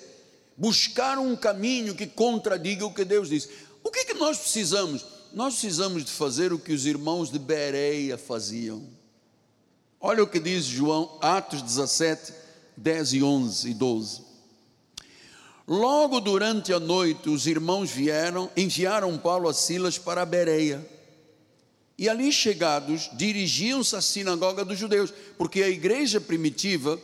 buscar 0.57 1.17
um 1.17 1.35
caminho 1.37 1.95
que 1.95 2.05
contradiga 2.05 2.85
o 2.85 2.93
que 2.93 3.05
Deus 3.05 3.29
diz. 3.29 3.49
O 3.81 3.89
que, 3.89 4.03
que 4.03 4.13
nós 4.13 4.37
precisamos? 4.37 5.05
Nós 5.33 5.53
precisamos 5.53 6.03
de 6.03 6.11
fazer 6.11 6.51
o 6.51 6.59
que 6.59 6.73
os 6.73 6.85
irmãos 6.85 7.31
de 7.31 7.39
Bereia 7.39 8.17
faziam. 8.17 8.83
Olha 10.01 10.23
o 10.23 10.27
que 10.27 10.39
diz 10.39 10.65
João, 10.65 11.17
Atos 11.21 11.61
17, 11.61 12.33
10 12.75 13.13
e 13.13 13.23
11 13.23 13.69
e 13.69 13.73
12. 13.73 14.21
Logo 15.67 16.19
durante 16.19 16.73
a 16.73 16.79
noite, 16.79 17.29
os 17.29 17.45
irmãos 17.45 17.91
vieram, 17.91 18.49
enviaram 18.57 19.17
Paulo 19.17 19.47
a 19.47 19.53
Silas 19.53 19.97
para 19.97 20.25
Bereia 20.25 20.83
e 21.99 22.07
ali 22.07 22.31
chegados, 22.31 23.09
dirigiam-se 23.11 23.93
à 23.93 24.01
sinagoga 24.01 24.63
dos 24.63 24.79
judeus, 24.79 25.13
porque 25.37 25.61
a 25.61 25.67
igreja 25.67 26.21
primitiva, 26.21 26.97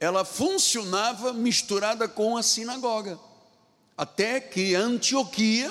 ela 0.00 0.24
funcionava 0.24 1.34
misturada 1.34 2.08
com 2.08 2.38
a 2.38 2.42
sinagoga. 2.42 3.20
Até 3.98 4.40
que 4.40 4.74
Antioquia, 4.74 5.70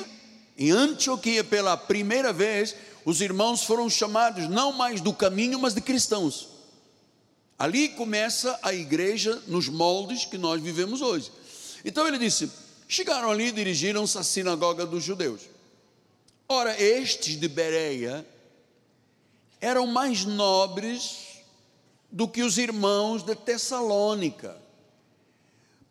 em 0.59 0.71
Antioquia 0.71 1.41
pela 1.41 1.77
primeira 1.77 2.33
vez, 2.33 2.75
os 3.05 3.21
irmãos 3.21 3.63
foram 3.63 3.89
chamados 3.89 4.49
não 4.49 4.73
mais 4.73 4.99
do 4.99 5.13
caminho, 5.13 5.57
mas 5.57 5.73
de 5.73 5.79
cristãos. 5.79 6.49
Ali 7.57 7.89
começa 7.89 8.59
a 8.61 8.73
igreja 8.73 9.41
nos 9.47 9.69
moldes 9.69 10.25
que 10.25 10.37
nós 10.37 10.61
vivemos 10.61 11.01
hoje. 11.01 11.31
Então 11.85 12.05
ele 12.05 12.17
disse: 12.17 12.51
chegaram 12.89 13.31
ali 13.31 13.45
e 13.45 13.51
dirigiram-se 13.53 14.17
à 14.17 14.23
sinagoga 14.23 14.85
dos 14.85 15.01
judeus. 15.01 15.41
Ora, 16.47 16.79
estes 16.81 17.39
de 17.39 17.47
Bereia 17.47 18.25
eram 19.61 19.87
mais 19.87 20.25
nobres 20.25 21.19
do 22.11 22.27
que 22.27 22.43
os 22.43 22.57
irmãos 22.57 23.23
de 23.23 23.35
Tessalônica. 23.35 24.57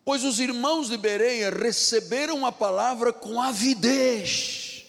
Pois 0.09 0.23
os 0.23 0.39
irmãos 0.39 0.89
de 0.89 0.97
Bereia 0.97 1.51
receberam 1.51 2.43
a 2.43 2.51
palavra 2.51 3.13
com 3.13 3.39
avidez, 3.39 4.83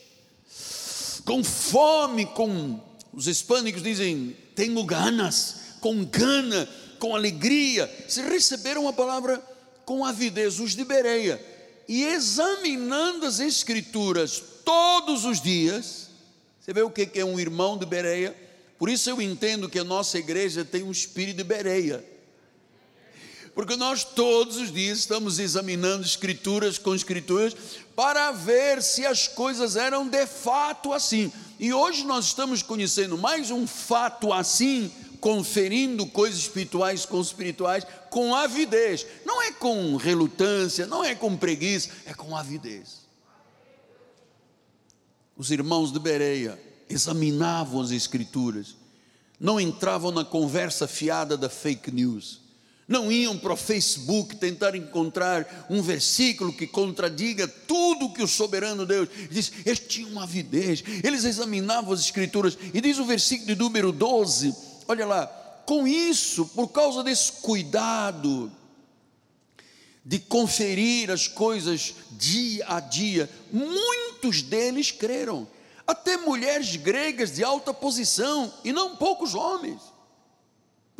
com 1.27 1.45
fome, 1.45 2.25
com 2.25 2.81
os 3.13 3.27
hispânicos 3.27 3.83
dizem, 3.83 4.35
tenho 4.55 4.83
ganas, 4.83 5.57
com 5.79 6.03
gana, 6.07 6.67
com 6.99 7.15
alegria. 7.15 7.87
Se 8.09 8.23
receberam 8.23 8.89
a 8.89 8.95
palavra 8.95 9.37
com 9.85 10.07
avidez, 10.07 10.59
os 10.59 10.75
de 10.75 10.87
Bereia, 10.87 11.39
e 11.87 12.03
examinando 12.03 13.27
as 13.27 13.41
escrituras 13.41 14.43
todos 14.65 15.27
os 15.27 15.39
dias, 15.39 16.09
você 16.59 16.73
vê 16.73 16.81
o 16.81 16.89
que 16.89 17.11
é 17.21 17.25
um 17.27 17.39
irmão 17.39 17.77
de 17.77 17.85
Bereia? 17.85 18.35
Por 18.79 18.89
isso 18.89 19.11
eu 19.11 19.21
entendo 19.21 19.69
que 19.69 19.79
a 19.79 19.85
nossa 19.85 20.19
igreja 20.19 20.65
tem 20.65 20.83
um 20.83 20.91
espírito 20.91 21.37
de 21.37 21.45
Bereia. 21.45 22.03
Porque 23.55 23.77
nós 23.77 24.05
todos 24.05 24.57
os 24.57 24.73
dias 24.73 24.99
estamos 24.99 25.39
examinando 25.39 26.05
escrituras 26.05 26.79
com 26.79 26.95
escrituras 26.95 27.55
para 27.97 28.31
ver 28.33 28.83
se 28.83 29.05
as 29.05 29.27
coisas 29.27 29.77
eram 29.77 30.09
de 30.09 30.27
fato 30.27 30.93
assim. 30.93 31.33
E 31.59 31.73
hoje 31.73 32.05
nós 32.05 32.27
estamos 32.27 32.63
conhecendo 32.63 33.19
mais 33.19 33.51
um 33.51 33.67
fato 33.67 34.33
assim, 34.33 34.91
conferindo 35.21 36.07
coisas 36.07 36.39
espirituais 36.41 37.05
com 37.05 37.21
espirituais 37.21 37.87
com 38.09 38.35
avidez. 38.35 39.07
Não 39.27 39.43
é 39.43 39.53
com 39.53 39.97
relutância, 39.97 40.87
não 40.87 41.05
é 41.05 41.15
com 41.15 41.37
preguiça, 41.37 41.91
é 42.07 42.15
com 42.15 42.37
avidez. 42.37 43.01
Os 45.37 45.51
irmãos 45.51 45.93
de 45.93 45.99
Bereia 45.99 46.61
examinavam 46.89 47.81
as 47.81 47.91
Escrituras, 47.93 48.77
não 49.39 49.59
entravam 49.59 50.11
na 50.11 50.25
conversa 50.25 50.87
fiada 50.87 51.37
da 51.37 51.49
fake 51.49 51.91
news, 51.91 52.40
não 52.91 53.11
iam 53.11 53.39
para 53.39 53.53
o 53.53 53.57
Facebook 53.57 54.35
tentar 54.35 54.75
encontrar 54.75 55.69
um 55.71 55.81
versículo 55.81 56.53
que 56.53 56.67
contradiga 56.67 57.47
tudo 57.47 58.13
que 58.13 58.21
o 58.21 58.27
soberano 58.27 58.85
Deus 58.85 59.09
diz. 59.31 59.53
Eles 59.65 59.79
tinham 59.79 60.11
uma 60.11 60.25
avidez, 60.25 60.83
eles 61.05 61.23
examinavam 61.23 61.93
as 61.93 62.01
Escrituras, 62.01 62.59
e 62.75 62.81
diz 62.81 62.99
o 62.99 63.05
versículo 63.05 63.47
de 63.47 63.55
número 63.55 63.93
12: 63.93 64.53
olha 64.89 65.07
lá, 65.07 65.27
com 65.65 65.87
isso, 65.87 66.45
por 66.47 66.67
causa 66.67 67.05
desse 67.05 67.31
cuidado, 67.31 68.51
de 70.05 70.19
conferir 70.19 71.13
as 71.13 71.29
coisas 71.29 71.95
dia 72.11 72.65
a 72.67 72.81
dia, 72.81 73.31
muitos 73.53 74.43
deles 74.43 74.91
creram, 74.91 75.47
até 75.87 76.17
mulheres 76.17 76.75
gregas 76.75 77.37
de 77.37 77.45
alta 77.45 77.73
posição, 77.73 78.53
e 78.65 78.73
não 78.73 78.97
poucos 78.97 79.37
homens 79.37 79.81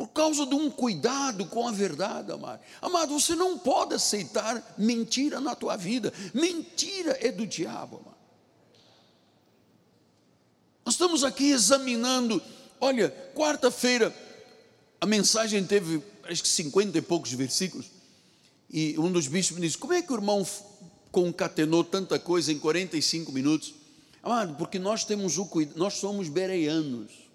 por 0.01 0.07
causa 0.07 0.47
de 0.47 0.55
um 0.55 0.67
cuidado 0.67 1.45
com 1.45 1.67
a 1.67 1.71
verdade, 1.71 2.31
amado. 2.31 2.59
Amado, 2.81 3.19
você 3.19 3.35
não 3.35 3.55
pode 3.59 3.93
aceitar 3.93 4.73
mentira 4.75 5.39
na 5.39 5.53
tua 5.53 5.75
vida. 5.75 6.11
Mentira 6.33 7.15
é 7.21 7.31
do 7.31 7.45
diabo, 7.45 7.97
amado. 7.97 8.17
Nós 10.83 10.95
estamos 10.95 11.23
aqui 11.23 11.51
examinando. 11.51 12.41
Olha, 12.79 13.11
quarta-feira 13.35 14.11
a 14.99 15.05
mensagem 15.05 15.63
teve 15.63 16.01
acho 16.23 16.41
que 16.41 16.49
cinquenta 16.49 16.97
e 16.97 17.01
poucos 17.03 17.31
versículos. 17.33 17.85
E 18.71 18.97
um 18.97 19.11
dos 19.11 19.27
bispos 19.27 19.61
disse: 19.61 19.77
Como 19.77 19.93
é 19.93 20.01
que 20.01 20.11
o 20.11 20.15
irmão 20.15 20.43
concatenou 21.11 21.83
tanta 21.83 22.17
coisa 22.17 22.51
em 22.51 22.57
45 22.57 23.31
minutos? 23.31 23.75
Amado, 24.23 24.55
porque 24.55 24.79
nós 24.79 25.05
temos 25.05 25.37
o 25.37 25.45
cuidado, 25.45 25.77
nós 25.77 25.93
somos 25.93 26.27
bereianos. 26.27 27.30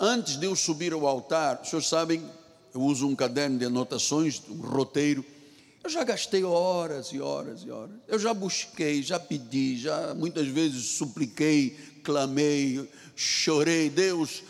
Antes 0.00 0.36
de 0.36 0.46
eu 0.46 0.54
subir 0.54 0.92
ao 0.92 1.04
altar, 1.08 1.60
os 1.60 1.70
senhores 1.70 1.88
sabem, 1.88 2.24
eu 2.72 2.80
uso 2.80 3.08
um 3.08 3.16
caderno 3.16 3.58
de 3.58 3.64
anotações, 3.64 4.40
um 4.48 4.60
roteiro. 4.60 5.24
Eu 5.82 5.90
já 5.90 6.04
gastei 6.04 6.44
horas 6.44 7.08
e 7.08 7.20
horas 7.20 7.64
e 7.64 7.70
horas. 7.70 7.96
Eu 8.06 8.16
já 8.16 8.32
busquei, 8.32 9.02
já 9.02 9.18
pedi, 9.18 9.76
já 9.76 10.14
muitas 10.14 10.46
vezes 10.46 10.84
supliquei, 10.90 11.76
clamei, 12.04 12.88
chorei. 13.16 13.90
Deus, 13.90 14.44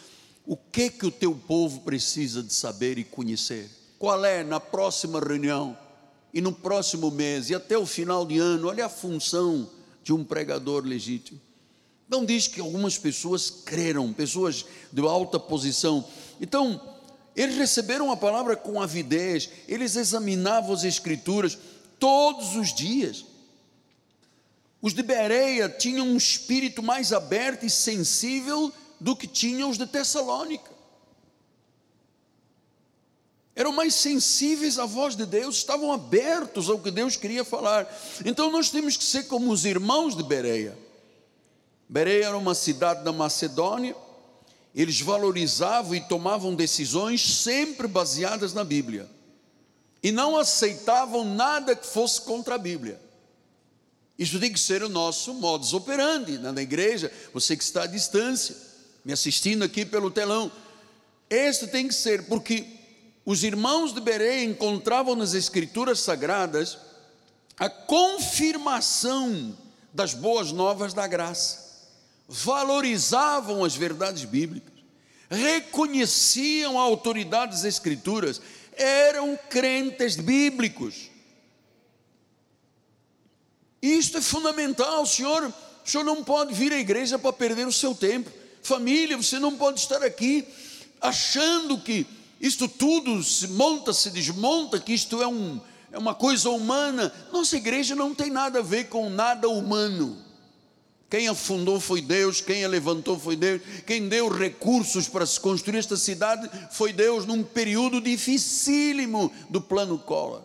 o 0.45 0.55
que 0.55 0.91
que 0.91 1.07
o 1.07 1.11
teu 1.11 1.35
povo 1.35 1.81
precisa 1.81 2.43
de 2.43 2.53
saber 2.53 2.99
e 2.99 3.05
conhecer? 3.05 3.71
Qual 3.99 4.23
é 4.27 4.45
na 4.45 4.61
próxima 4.61 5.19
reunião 5.19 5.75
e 6.35 6.43
no 6.43 6.53
próximo 6.53 7.11
mês 7.11 7.49
e 7.49 7.55
até 7.55 7.79
o 7.79 7.87
final 7.87 8.27
de 8.27 8.39
ano? 8.39 8.69
Olha 8.69 8.85
a 8.85 8.91
função 8.91 9.71
de 10.05 10.13
um 10.13 10.23
pregador 10.23 10.85
legítimo. 10.85 11.41
Não 12.09 12.25
diz 12.25 12.49
que 12.49 12.61
algumas 12.61 12.97
pessoas 12.97 13.51
creram, 13.51 14.13
pessoas 14.13 14.65
de 14.91 15.03
alta 15.03 15.39
posição. 15.39 16.05
Então, 16.41 16.81
eles 17.37 17.57
receberam 17.57 18.11
a 18.11 18.17
palavra 18.17 18.57
com 18.57 18.81
avidez, 18.81 19.51
eles 19.69 19.95
examinavam 19.95 20.73
as 20.73 20.85
escrituras 20.85 21.59
todos 21.99 22.57
os 22.57 22.75
dias. 22.75 23.27
Os 24.81 24.95
de 24.95 25.03
Bereia 25.03 25.69
tinham 25.69 26.07
um 26.07 26.17
espírito 26.17 26.83
mais 26.83 27.13
aberto 27.13 27.67
e 27.67 27.71
sensível 27.71 28.73
do 28.99 29.15
que 29.15 29.27
tinham 29.27 29.69
os 29.69 29.77
de 29.77 29.87
Tessalônica. 29.87 30.79
Eram 33.55 33.73
mais 33.73 33.95
sensíveis 33.95 34.79
à 34.79 34.87
voz 34.87 35.15
de 35.17 35.27
Deus, 35.27 35.57
estavam 35.57 35.93
abertos 35.93 36.71
ao 36.71 36.79
que 36.79 36.93
Deus 36.93 37.17
queria 37.17 37.45
falar. 37.45 37.93
Então 38.25 38.51
nós 38.51 38.71
temos 38.71 38.97
que 38.97 39.05
ser 39.05 39.25
como 39.25 39.51
os 39.53 39.65
irmãos 39.65 40.17
de 40.17 40.23
Bereia 40.23 40.88
Bereia 41.89 42.27
era 42.27 42.37
uma 42.37 42.55
cidade 42.55 43.03
da 43.03 43.13
Macedônia, 43.13 43.97
eles 44.75 45.01
valorizavam 45.01 45.95
e 45.95 46.01
tomavam 46.01 46.55
decisões 46.55 47.37
sempre 47.43 47.89
baseadas 47.89 48.53
na 48.53 48.63
Bíblia, 48.63 49.09
e 50.03 50.13
não 50.13 50.37
aceitavam 50.37 51.25
nada 51.25 51.75
que 51.75 51.87
fosse 51.87 52.21
contra 52.21 52.57
a 52.57 52.59
Bíblia. 52.59 53.01
Isso 54.19 54.39
tem 54.39 54.53
que 54.53 54.61
ser 54.61 54.83
o 54.83 54.89
nosso 54.89 55.33
modus 55.35 55.73
operandi 55.73 56.37
na 56.39 56.61
igreja, 56.61 57.11
você 57.33 57.57
que 57.57 57.65
está 57.65 57.85
à 57.85 57.87
distância, 57.87 58.55
me 59.05 59.13
assistindo 59.13 59.65
aqui 59.65 59.85
pelo 59.85 60.11
telão. 60.11 60.53
Este 61.31 61.67
tem 61.69 61.89
que 61.89 61.95
ser, 61.95 62.27
porque 62.27 62.67
os 63.25 63.43
irmãos 63.43 63.95
de 63.95 64.01
Bereia 64.01 64.45
encontravam 64.45 65.15
nas 65.15 65.35
Escrituras 65.35 66.01
Sagradas 66.01 66.79
a 67.57 67.71
confirmação 67.71 69.57
das 69.93 70.15
boas 70.15 70.53
novas 70.53 70.93
da 70.93 71.07
graça 71.07 71.68
valorizavam 72.29 73.65
as 73.65 73.75
verdades 73.75 74.25
bíblicas, 74.25 74.75
reconheciam 75.31 76.79
a 76.79 76.83
autoridade 76.83 77.53
das 77.53 77.65
Escrituras, 77.65 78.41
eram 78.77 79.39
crentes 79.49 80.17
bíblicos. 80.17 81.11
Isto 83.81 84.19
é 84.19 84.21
fundamental, 84.21 85.07
senhor. 85.07 85.53
O 85.85 85.89
senhor 85.89 86.05
não 86.05 86.23
pode 86.23 86.53
vir 86.53 86.73
à 86.73 86.79
igreja 86.79 87.19
para 87.19 87.33
perder 87.33 87.67
o 87.67 87.73
seu 87.73 87.95
tempo. 87.95 88.31
Família, 88.63 89.17
você 89.17 89.39
não 89.39 89.57
pode 89.57 89.81
estar 89.81 90.03
aqui 90.03 90.47
achando 91.01 91.79
que 91.79 92.07
isto 92.41 92.69
tudo 92.69 93.23
se 93.23 93.49
monta, 93.49 93.93
se 93.93 94.11
desmonta, 94.11 94.79
que 94.79 94.93
isto 94.93 95.23
é, 95.23 95.27
um, 95.27 95.61
é 95.91 95.99
uma 95.99 96.15
coisa 96.15 96.51
humana. 96.51 97.13
Nossa 97.33 97.57
igreja 97.57 97.95
não 97.95 98.15
tem 98.15 98.31
nada 98.31 98.59
a 98.59 98.63
ver 98.63 98.89
com 98.89 99.09
nada 99.09 99.49
humano. 99.49 100.28
Quem 101.11 101.27
afundou 101.27 101.81
foi 101.81 102.03
Deus, 102.03 102.43
quem 102.43 102.65
a 102.65 102.69
levantou 102.69 103.19
foi 103.19 103.35
Deus, 103.35 103.63
quem 103.87 104.09
deu 104.09 104.29
recursos 104.29 105.09
para 105.09 105.25
se 105.25 105.41
construir 105.41 105.79
esta 105.79 105.97
cidade 105.97 106.51
foi 106.71 106.93
Deus 106.93 107.25
num 107.25 107.43
período 107.43 107.99
dificílimo 108.01 109.33
do 109.49 109.61
plano 109.61 109.99
Collor. 109.99 110.43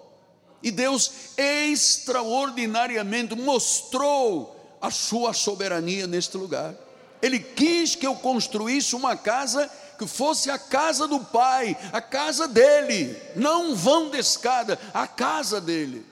E 0.62 0.71
Deus 0.71 1.12
extraordinariamente 1.38 3.36
mostrou 3.36 4.78
a 4.82 4.89
sua 4.89 5.34
soberania 5.34 6.08
neste 6.08 6.38
lugar. 6.38 6.73
Ele 7.21 7.39
quis 7.39 7.95
que 7.95 8.08
eu 8.08 8.15
construísse 8.15 8.95
uma 8.95 9.17
casa 9.17 9.69
que 9.99 10.08
fosse 10.08 10.49
a 10.49 10.58
casa 10.58 11.06
do 11.08 11.19
Pai, 11.19 11.78
a 11.91 12.02
casa 12.02 12.47
dele, 12.47 13.21
não 13.36 13.71
um 13.71 13.76
vão 13.76 14.10
de 14.10 14.17
escada, 14.17 14.80
a 14.93 15.06
casa 15.06 15.60
dele. 15.60 16.06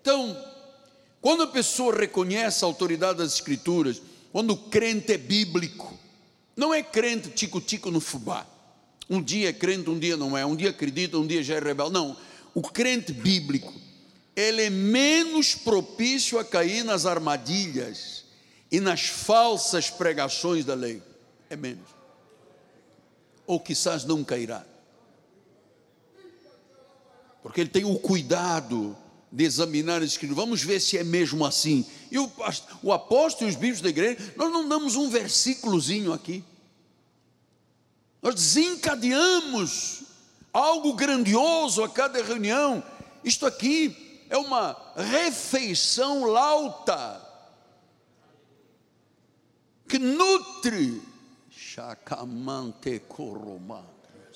Então, 0.00 0.36
quando 1.20 1.42
a 1.42 1.46
pessoa 1.46 1.94
reconhece 1.94 2.64
a 2.64 2.68
autoridade 2.68 3.18
das 3.18 3.34
Escrituras, 3.34 4.00
quando 4.32 4.52
o 4.52 4.56
crente 4.56 5.12
é 5.12 5.18
bíblico, 5.18 5.98
não 6.56 6.72
é 6.72 6.82
crente 6.82 7.30
tico-tico 7.30 7.90
no 7.90 8.00
fubá. 8.00 8.46
Um 9.08 9.22
dia 9.22 9.48
é 9.48 9.52
crente, 9.52 9.88
um 9.88 9.98
dia 9.98 10.16
não 10.16 10.36
é. 10.36 10.44
Um 10.44 10.54
dia 10.54 10.70
acredita, 10.70 11.16
um 11.18 11.26
dia 11.26 11.42
já 11.42 11.54
é 11.54 11.60
rebelde. 11.60 11.92
Não. 11.92 12.16
O 12.54 12.62
crente 12.62 13.12
bíblico, 13.12 13.72
ele 14.36 14.62
é 14.62 14.70
menos 14.70 15.54
propício 15.54 16.38
a 16.38 16.44
cair 16.44 16.84
nas 16.84 17.06
armadilhas 17.06 18.24
e 18.70 18.80
nas 18.80 19.06
falsas 19.06 19.88
pregações 19.88 20.64
da 20.64 20.74
lei. 20.74 21.02
É 21.48 21.56
menos. 21.56 21.88
Ou 23.46 23.58
quizás 23.58 24.04
não 24.04 24.22
cairá. 24.22 24.64
Porque 27.42 27.60
ele 27.60 27.70
tem 27.70 27.84
o 27.84 27.98
cuidado 27.98 28.96
de 29.30 29.44
examinar 29.44 30.02
as 30.02 30.10
escrituras, 30.10 30.44
vamos 30.44 30.62
ver 30.62 30.80
se 30.80 30.96
é 30.96 31.04
mesmo 31.04 31.44
assim. 31.44 31.84
E 32.10 32.18
o, 32.18 32.30
o 32.82 32.92
apóstolo 32.92 33.48
e 33.48 33.52
os 33.52 33.56
bispos 33.56 33.80
da 33.82 33.88
igreja, 33.88 34.18
nós 34.36 34.52
não 34.52 34.68
damos 34.68 34.96
um 34.96 35.08
versículozinho 35.08 36.12
aqui. 36.12 36.42
Nós 38.22 38.34
desencadeamos 38.34 40.02
algo 40.52 40.94
grandioso 40.94 41.84
a 41.84 41.88
cada 41.88 42.22
reunião. 42.22 42.82
Isto 43.22 43.46
aqui 43.46 44.24
é 44.30 44.36
uma 44.36 44.76
refeição 44.96 46.24
lauta 46.24 47.24
que 49.86 49.98
nutre 49.98 51.02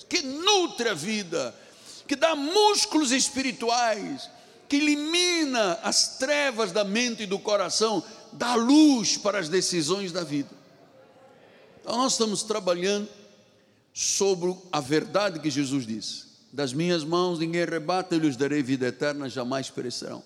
que 0.09 0.23
nutre 0.23 0.89
a 0.89 0.95
vida, 0.95 1.55
que 2.07 2.15
dá 2.15 2.37
músculos 2.37 3.11
espirituais, 3.11 4.31
que 4.73 4.79
elimina 4.79 5.79
as 5.83 6.17
trevas 6.17 6.73
da 6.73 6.83
mente 6.83 7.25
e 7.25 7.27
do 7.27 7.39
coração, 7.39 8.03
dá 8.33 8.55
luz 8.55 9.19
para 9.19 9.39
as 9.39 9.47
decisões 9.51 10.13
da 10.13 10.25
vida. 10.25 10.49
Então, 11.79 11.99
nós 11.99 12.13
estamos 12.13 12.43
trabalhando 12.43 13.07
sobre 13.93 14.57
a 14.73 14.81
verdade 14.81 15.41
que 15.41 15.51
Jesus 15.51 15.87
disse: 15.87 16.25
Das 16.51 16.73
minhas 16.73 17.05
mãos 17.05 17.39
ninguém 17.39 17.67
rebata, 17.67 18.15
eu 18.15 18.21
lhes 18.21 18.35
darei 18.35 18.63
vida 18.63 18.87
eterna, 18.87 19.29
jamais 19.29 19.69
perecerão. 19.69 20.25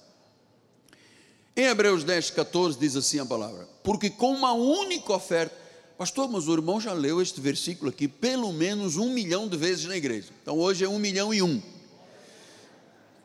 Em 1.56 1.64
Hebreus 1.64 2.04
10, 2.04 2.30
14 2.30 2.78
diz 2.78 2.94
assim 2.94 3.18
a 3.18 3.26
palavra: 3.26 3.68
Porque 3.82 4.08
com 4.08 4.32
uma 4.32 4.52
única 4.52 5.12
oferta, 5.12 5.56
pastor, 5.98 6.28
mas 6.28 6.46
o 6.46 6.52
irmão 6.52 6.80
já 6.80 6.92
leu 6.92 7.20
este 7.20 7.40
versículo 7.40 7.90
aqui 7.90 8.06
pelo 8.06 8.52
menos 8.52 8.96
um 8.96 9.10
milhão 9.12 9.48
de 9.48 9.56
vezes 9.56 9.86
na 9.86 9.96
igreja. 9.96 10.28
Então 10.40 10.56
hoje 10.56 10.84
é 10.84 10.88
um 10.88 11.00
milhão 11.00 11.34
e 11.34 11.42
um 11.42 11.60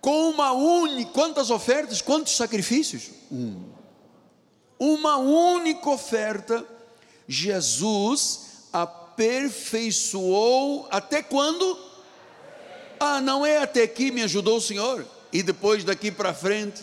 com 0.02 0.32
uma 0.32 0.52
única, 0.52 1.12
quantas 1.12 1.52
ofertas, 1.52 2.02
quantos 2.02 2.36
sacrifícios? 2.36 3.12
Um. 3.32 3.70
Uma 4.80 5.18
única 5.18 5.88
oferta, 5.92 6.66
Jesus 7.28 8.70
aperfeiçoou 8.74 10.88
até 10.90 11.22
quando? 11.22 11.78
Ah, 13.00 13.22
não 13.22 13.46
é 13.46 13.60
até 13.60 13.84
aqui 13.84 14.10
me 14.12 14.24
ajudou 14.24 14.58
o 14.58 14.62
Senhor, 14.62 15.06
e 15.32 15.44
depois 15.44 15.84
daqui 15.84 16.12
para 16.12 16.34
frente, 16.34 16.82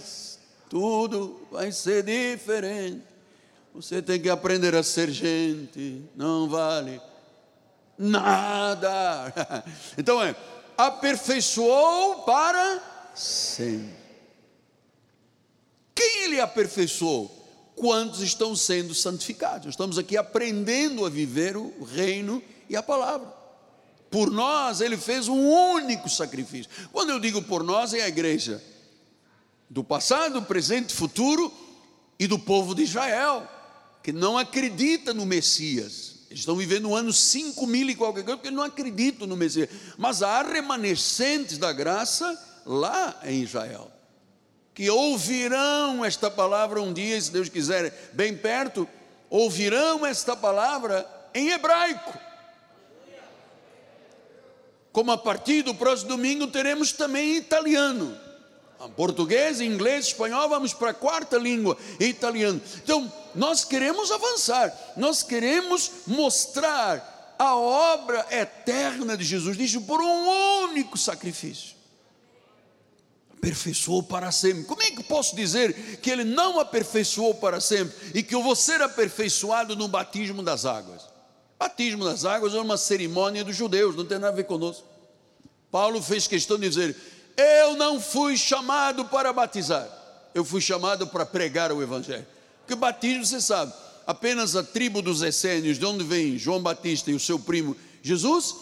tudo 0.70 1.40
vai 1.50 1.72
ser 1.72 2.04
diferente. 2.04 3.02
Você 3.74 4.00
tem 4.00 4.20
que 4.20 4.30
aprender 4.30 4.76
a 4.76 4.84
ser 4.84 5.10
gente, 5.10 6.04
não 6.14 6.48
vale 6.48 7.00
nada. 7.98 9.34
Então 9.98 10.22
é, 10.22 10.36
aperfeiçoou 10.76 12.22
para 12.22 12.97
sempre. 13.18 13.96
Quem 15.94 16.24
ele 16.24 16.40
aperfeiçoou? 16.40 17.34
Quantos 17.74 18.20
estão 18.20 18.56
sendo 18.56 18.94
santificados? 18.94 19.68
Estamos 19.68 19.98
aqui 19.98 20.16
aprendendo 20.16 21.04
a 21.04 21.08
viver 21.08 21.56
o 21.56 21.84
reino 21.84 22.42
e 22.68 22.76
a 22.76 22.82
palavra. 22.82 23.32
Por 24.10 24.30
nós, 24.30 24.80
ele 24.80 24.96
fez 24.96 25.28
um 25.28 25.48
único 25.48 26.08
sacrifício. 26.08 26.70
Quando 26.92 27.10
eu 27.10 27.20
digo 27.20 27.42
por 27.42 27.62
nós, 27.62 27.92
é 27.92 28.02
a 28.02 28.08
igreja 28.08 28.62
do 29.68 29.84
passado, 29.84 30.42
presente, 30.42 30.94
futuro 30.94 31.52
e 32.18 32.26
do 32.26 32.38
povo 32.38 32.74
de 32.74 32.82
Israel, 32.82 33.46
que 34.02 34.12
não 34.12 34.38
acredita 34.38 35.12
no 35.12 35.26
Messias. 35.26 36.20
Eles 36.30 36.40
estão 36.40 36.56
vivendo 36.56 36.88
um 36.88 36.96
ano 36.96 37.12
5 37.12 37.66
mil 37.66 37.88
e 37.88 37.94
qualquer 37.94 38.24
coisa, 38.24 38.38
porque 38.38 38.50
não 38.50 38.62
acreditam 38.62 39.26
no 39.26 39.36
Messias. 39.36 39.68
Mas 39.96 40.22
há 40.22 40.42
remanescentes 40.42 41.58
da 41.58 41.72
graça 41.72 42.47
lá 42.68 43.18
em 43.24 43.42
Israel, 43.42 43.90
que 44.74 44.88
ouvirão 44.90 46.04
esta 46.04 46.30
palavra 46.30 46.80
um 46.80 46.92
dia, 46.92 47.20
se 47.20 47.32
Deus 47.32 47.48
quiser, 47.48 48.10
bem 48.12 48.36
perto, 48.36 48.86
ouvirão 49.30 50.06
esta 50.06 50.36
palavra 50.36 51.04
em 51.34 51.48
hebraico 51.48 52.28
como 54.98 55.12
a 55.12 55.16
partir 55.16 55.62
do 55.62 55.76
próximo 55.76 56.08
domingo 56.08 56.48
teremos 56.48 56.90
também 56.90 57.36
italiano. 57.36 58.18
Português, 58.96 59.60
inglês, 59.60 60.06
espanhol, 60.06 60.48
vamos 60.48 60.74
para 60.74 60.90
a 60.90 60.94
quarta 60.94 61.36
língua, 61.36 61.78
italiano. 62.00 62.60
Então, 62.82 63.12
nós 63.32 63.64
queremos 63.64 64.10
avançar, 64.10 64.76
nós 64.96 65.22
queremos 65.22 65.88
mostrar 66.04 67.36
a 67.38 67.54
obra 67.54 68.26
eterna 68.28 69.16
de 69.16 69.22
Jesus, 69.22 69.56
diz 69.56 69.76
por 69.76 70.00
um 70.00 70.64
único 70.64 70.98
sacrifício. 70.98 71.77
Aperfeiçoou 73.38 74.02
para 74.02 74.32
sempre. 74.32 74.64
Como 74.64 74.82
é 74.82 74.90
que 74.90 75.02
posso 75.02 75.34
dizer 75.36 75.98
que 76.02 76.10
ele 76.10 76.24
não 76.24 76.58
aperfeiçoou 76.58 77.34
para 77.34 77.60
sempre 77.60 77.94
e 78.12 78.22
que 78.22 78.34
eu 78.34 78.42
vou 78.42 78.56
ser 78.56 78.82
aperfeiçoado 78.82 79.76
no 79.76 79.86
batismo 79.86 80.42
das 80.42 80.64
águas? 80.66 81.02
Batismo 81.58 82.04
das 82.04 82.24
águas 82.24 82.54
é 82.54 82.60
uma 82.60 82.76
cerimônia 82.76 83.44
dos 83.44 83.54
judeus, 83.54 83.94
não 83.94 84.04
tem 84.04 84.18
nada 84.18 84.32
a 84.32 84.36
ver 84.36 84.44
conosco. 84.44 84.84
Paulo 85.70 86.02
fez 86.02 86.26
questão 86.26 86.58
de 86.58 86.68
dizer: 86.68 86.96
Eu 87.36 87.76
não 87.76 88.00
fui 88.00 88.36
chamado 88.36 89.04
para 89.04 89.32
batizar, 89.32 89.88
eu 90.34 90.44
fui 90.44 90.60
chamado 90.60 91.06
para 91.06 91.24
pregar 91.24 91.70
o 91.70 91.82
Evangelho. 91.82 92.26
Porque 92.60 92.74
batismo, 92.74 93.24
você 93.24 93.40
sabe, 93.40 93.72
apenas 94.06 94.56
a 94.56 94.64
tribo 94.64 95.00
dos 95.00 95.22
essênios, 95.22 95.78
de 95.78 95.86
onde 95.86 96.02
vem 96.02 96.36
João 96.36 96.60
Batista 96.60 97.10
e 97.10 97.14
o 97.14 97.20
seu 97.20 97.38
primo 97.38 97.76
Jesus, 98.02 98.54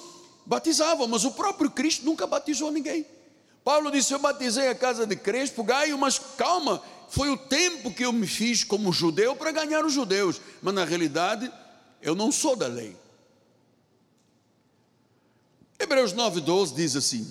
batizavam, 0.44 1.08
mas 1.08 1.24
o 1.24 1.30
próprio 1.30 1.70
Cristo 1.70 2.04
nunca 2.04 2.26
batizou 2.26 2.70
ninguém. 2.70 3.06
Paulo 3.66 3.90
disse: 3.90 4.14
Eu 4.14 4.20
batizei 4.20 4.68
a 4.68 4.76
casa 4.76 5.04
de 5.04 5.16
Crespo, 5.16 5.64
Gaio, 5.64 5.98
mas 5.98 6.20
calma, 6.38 6.80
foi 7.08 7.30
o 7.30 7.36
tempo 7.36 7.92
que 7.92 8.04
eu 8.04 8.12
me 8.12 8.24
fiz 8.24 8.62
como 8.62 8.92
judeu 8.92 9.34
para 9.34 9.50
ganhar 9.50 9.84
os 9.84 9.92
judeus, 9.92 10.40
mas 10.62 10.72
na 10.72 10.84
realidade 10.84 11.50
eu 12.00 12.14
não 12.14 12.30
sou 12.30 12.54
da 12.54 12.68
lei. 12.68 12.96
Hebreus 15.80 16.14
9,12 16.14 16.76
diz 16.76 16.94
assim: 16.94 17.28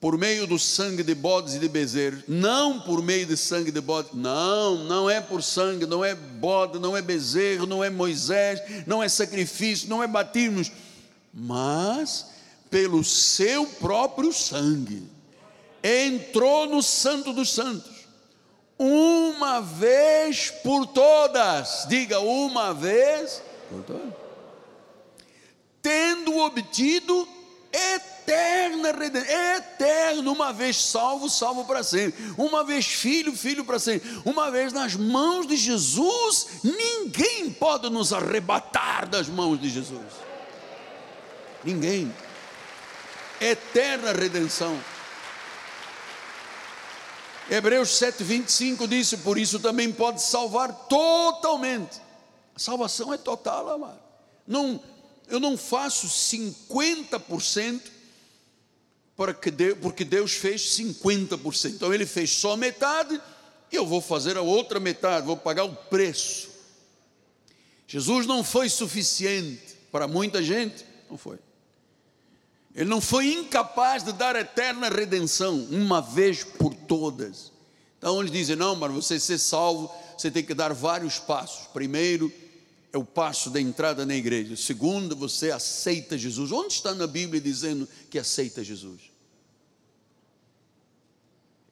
por 0.00 0.18
meio 0.18 0.44
do 0.44 0.58
sangue 0.58 1.04
de 1.04 1.14
bodes 1.14 1.54
e 1.54 1.60
de 1.60 1.68
bezerros, 1.68 2.24
não 2.26 2.80
por 2.80 3.00
meio 3.00 3.26
de 3.26 3.36
sangue 3.36 3.70
de 3.70 3.80
bodes, 3.80 4.10
não, 4.12 4.74
não 4.74 5.08
é 5.08 5.20
por 5.20 5.40
sangue, 5.40 5.86
não 5.86 6.04
é 6.04 6.16
bode, 6.16 6.80
não 6.80 6.96
é 6.96 7.00
bezerro, 7.00 7.64
não 7.64 7.84
é 7.84 7.88
Moisés, 7.88 8.60
não 8.88 9.00
é 9.00 9.08
sacrifício, 9.08 9.88
não 9.88 10.02
é 10.02 10.08
batismos, 10.08 10.72
mas 11.32 12.26
pelo 12.68 13.04
seu 13.04 13.66
próprio 13.66 14.32
sangue, 14.32 15.08
entrou 15.82 16.66
no 16.66 16.82
Santo 16.82 17.32
dos 17.32 17.52
Santos, 17.52 17.90
uma 18.78 19.60
vez 19.60 20.50
por 20.62 20.86
todas, 20.86 21.86
diga 21.88 22.20
uma 22.20 22.72
vez 22.72 23.42
Tendo 25.82 26.36
obtido 26.38 27.26
eterna 27.72 28.92
redenção, 28.92 29.30
eterno, 29.56 30.32
uma 30.32 30.52
vez 30.52 30.76
salvo, 30.76 31.28
salvo 31.30 31.64
para 31.64 31.82
sempre, 31.82 32.22
uma 32.36 32.64
vez 32.64 32.86
filho, 32.86 33.34
filho 33.34 33.64
para 33.64 33.78
sempre, 33.78 34.08
uma 34.24 34.50
vez 34.50 34.72
nas 34.72 34.94
mãos 34.94 35.46
de 35.46 35.56
Jesus, 35.56 36.60
ninguém 36.62 37.50
pode 37.50 37.88
nos 37.88 38.12
arrebatar 38.12 39.08
das 39.08 39.28
mãos 39.28 39.60
de 39.60 39.70
Jesus. 39.70 40.00
Ninguém. 41.64 42.12
Eterna 43.40 44.12
redenção. 44.12 44.78
Hebreus 47.50 47.88
7,25 47.90 48.86
disse: 48.86 49.16
Por 49.18 49.36
isso 49.36 49.58
também 49.58 49.92
pode 49.92 50.22
salvar 50.22 50.72
totalmente 50.86 52.00
salvação 52.60 53.12
é 53.12 53.16
total, 53.16 53.68
amado. 53.70 53.98
Não, 54.46 54.80
eu 55.28 55.40
não 55.40 55.56
faço 55.56 56.06
50% 56.06 57.80
para 59.16 59.34
que 59.34 59.50
Deus, 59.50 59.78
porque 59.80 60.04
Deus 60.04 60.32
fez 60.32 60.76
50%. 60.76 61.70
Então 61.70 61.92
ele 61.92 62.06
fez 62.06 62.30
só 62.30 62.56
metade 62.56 63.20
e 63.72 63.76
eu 63.76 63.86
vou 63.86 64.00
fazer 64.00 64.36
a 64.36 64.42
outra 64.42 64.78
metade, 64.78 65.26
vou 65.26 65.36
pagar 65.36 65.64
o 65.64 65.74
preço. 65.74 66.50
Jesus 67.86 68.26
não 68.26 68.44
foi 68.44 68.68
suficiente 68.68 69.76
para 69.90 70.06
muita 70.06 70.42
gente, 70.42 70.84
não 71.08 71.16
foi. 71.16 71.38
Ele 72.74 72.88
não 72.88 73.00
foi 73.00 73.32
incapaz 73.32 74.04
de 74.04 74.12
dar 74.12 74.36
eterna 74.36 74.88
redenção, 74.88 75.66
uma 75.70 76.00
vez 76.00 76.44
por 76.44 76.74
todas. 76.74 77.52
Então 77.98 78.20
eles 78.20 78.30
dizem: 78.30 78.56
não, 78.56 78.76
mas 78.76 78.92
você 78.92 79.18
ser 79.18 79.38
salvo, 79.38 79.92
você 80.16 80.30
tem 80.30 80.44
que 80.44 80.54
dar 80.54 80.72
vários 80.72 81.18
passos. 81.18 81.66
Primeiro, 81.68 82.32
é 82.92 82.98
o 82.98 83.04
passo 83.04 83.50
da 83.50 83.60
entrada 83.60 84.06
na 84.06 84.14
igreja. 84.14 84.56
Segundo, 84.56 85.16
você 85.16 85.50
aceita 85.50 86.16
Jesus. 86.16 86.52
Onde 86.52 86.74
está 86.74 86.94
na 86.94 87.06
Bíblia 87.06 87.40
dizendo 87.40 87.88
que 88.08 88.18
aceita 88.18 88.62
Jesus? 88.62 89.02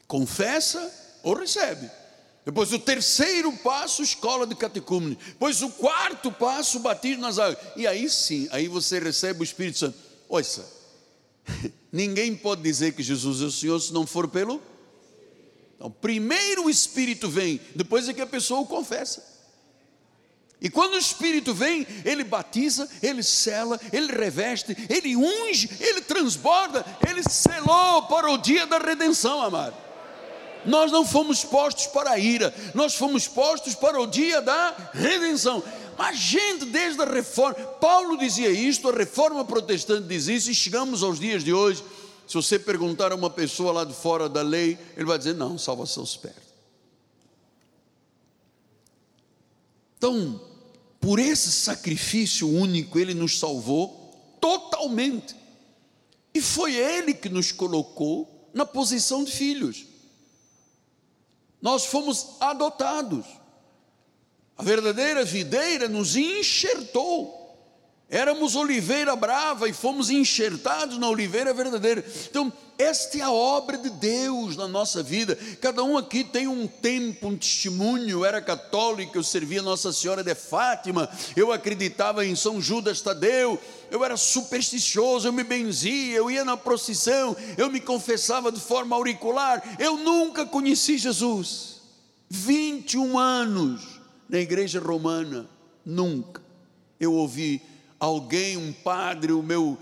Confessa 0.07 0.93
ou 1.23 1.35
recebe. 1.35 1.91
Depois 2.45 2.73
o 2.73 2.79
terceiro 2.79 3.53
passo, 3.59 4.03
escola 4.03 4.47
de 4.47 4.55
catecúmenos. 4.55 5.19
Depois 5.19 5.61
o 5.61 5.69
quarto 5.71 6.33
passo, 6.33 6.81
batismo 6.81 7.23
nas 7.23 7.39
águas. 7.39 7.59
E 7.77 7.87
aí 7.87 8.09
sim, 8.09 8.49
aí 8.51 8.69
você 8.69 8.99
recebe 8.99 9.41
o 9.41 9.45
Espírito 9.45 9.79
Santo. 9.79 9.99
Ouça, 10.29 10.78
ninguém 11.93 12.35
pode 12.35 12.63
dizer 12.63 12.93
que 12.93 13.03
Jesus 13.03 13.43
é 13.43 13.45
o 13.45 13.51
Senhor 13.51 13.81
se 13.81 13.93
não 13.93 14.07
for 14.07 14.29
pelo. 14.29 14.61
Então, 15.77 15.91
primeiro 15.91 16.67
o 16.67 16.71
Espírito 16.71 17.29
vem, 17.29 17.61
depois 17.75 18.09
é 18.09 18.13
que 18.13 18.21
a 18.21 18.27
pessoa 18.27 18.61
o 18.61 18.67
confessa. 18.67 19.39
E 20.61 20.69
quando 20.69 20.95
o 20.95 20.99
Espírito 20.99 21.55
vem, 21.55 21.87
ele 22.05 22.25
batiza, 22.25 22.89
ele 23.01 23.23
sela, 23.23 23.81
ele 23.93 24.13
reveste, 24.13 24.77
ele 24.91 25.17
unge, 25.17 25.71
ele 25.79 26.01
transborda, 26.01 26.85
ele 27.09 27.23
selou 27.23 28.03
para 28.03 28.29
o 28.29 28.39
dia 28.39 28.67
da 28.67 28.79
redenção, 28.79 29.41
amado. 29.41 29.77
Nós 30.67 30.91
não 30.91 31.07
fomos 31.07 31.45
postos 31.45 31.87
para 31.87 32.11
a 32.11 32.19
ira, 32.19 32.53
nós 32.75 32.97
fomos 32.97 33.29
postos 33.29 33.77
para 33.77 34.01
o 34.01 34.07
dia 34.07 34.43
da 34.43 34.91
redenção. 34.93 35.63
Gente, 36.15 36.65
desde 36.67 37.03
a 37.03 37.05
reforma, 37.05 37.55
Paulo 37.55 38.17
dizia 38.17 38.51
isto, 38.51 38.89
a 38.89 38.93
reforma 38.93 39.45
protestante 39.45 40.07
diz 40.07 40.29
isso, 40.29 40.51
e 40.51 40.55
chegamos 40.55 41.03
aos 41.03 41.19
dias 41.19 41.43
de 41.43 41.53
hoje. 41.53 41.83
Se 42.27 42.35
você 42.35 42.59
perguntar 42.59 43.11
a 43.11 43.15
uma 43.15 43.31
pessoa 43.31 43.73
lá 43.73 43.85
de 43.85 43.95
fora 43.95 44.29
da 44.29 44.43
lei, 44.43 44.79
ele 44.97 45.07
vai 45.07 45.19
dizer: 45.19 45.35
não, 45.35 45.59
salvação 45.59 46.05
se 46.05 46.19
perde. 46.19 46.49
Então, 49.97 50.41
por 51.01 51.19
esse 51.19 51.51
sacrifício 51.51 52.49
único, 52.49 52.99
Ele 52.99 53.15
nos 53.15 53.39
salvou 53.39 54.37
totalmente. 54.41 55.35
E 56.33 56.41
foi 56.41 56.75
Ele 56.75 57.13
que 57.13 57.29
nos 57.29 57.51
colocou 57.51 58.49
na 58.55 58.65
posição 58.65 59.25
de 59.25 59.33
filhos. 59.33 59.87
Nós 61.61 61.85
fomos 61.85 62.37
adotados. 62.41 63.27
A 64.59 64.62
verdadeira 64.64 65.25
videira 65.25 65.88
nos 65.88 66.16
enxertou. 66.16 67.38
Éramos 68.11 68.57
oliveira 68.57 69.14
brava 69.14 69.68
e 69.68 69.73
fomos 69.73 70.11
enxertados 70.11 70.99
na 70.99 71.09
oliveira 71.09 71.55
verdadeira. 71.55 72.05
Então, 72.29 72.53
esta 72.77 73.18
é 73.18 73.21
a 73.21 73.31
obra 73.31 73.79
de 73.79 73.90
Deus 73.90 74.57
na 74.57 74.66
nossa 74.66 75.01
vida. 75.01 75.38
Cada 75.61 75.85
um 75.85 75.97
aqui 75.97 76.25
tem 76.25 76.49
um 76.49 76.66
tempo, 76.66 77.29
um 77.29 77.37
testemunho. 77.37 78.09
Eu 78.09 78.25
era 78.25 78.40
católico, 78.40 79.16
eu 79.16 79.23
servia 79.23 79.62
Nossa 79.62 79.92
Senhora 79.92 80.25
de 80.25 80.35
Fátima, 80.35 81.09
eu 81.37 81.53
acreditava 81.53 82.27
em 82.27 82.35
São 82.35 82.61
Judas 82.61 83.01
Tadeu, 83.01 83.61
eu 83.90 84.05
era 84.05 84.16
supersticioso, 84.16 85.29
eu 85.29 85.33
me 85.33 85.44
benzia, 85.44 86.16
eu 86.16 86.31
ia 86.31 86.44
na 86.44 86.57
procissão, 86.57 87.37
eu 87.57 87.71
me 87.71 87.81
confessava 87.81 88.51
de 88.51 88.59
forma 88.59 88.97
auricular. 88.97 89.62
Eu 89.79 89.99
nunca 89.99 90.44
conheci 90.44 90.99
Jesus. 90.99 91.79
21 92.31 93.18
anos 93.18 93.98
na 94.29 94.38
igreja 94.38 94.81
romana, 94.81 95.49
nunca. 95.85 96.43
Eu 97.01 97.14
ouvi 97.14 97.62
alguém, 97.99 98.57
um 98.57 98.73
padre, 98.73 99.33
o 99.33 99.43
meu 99.43 99.79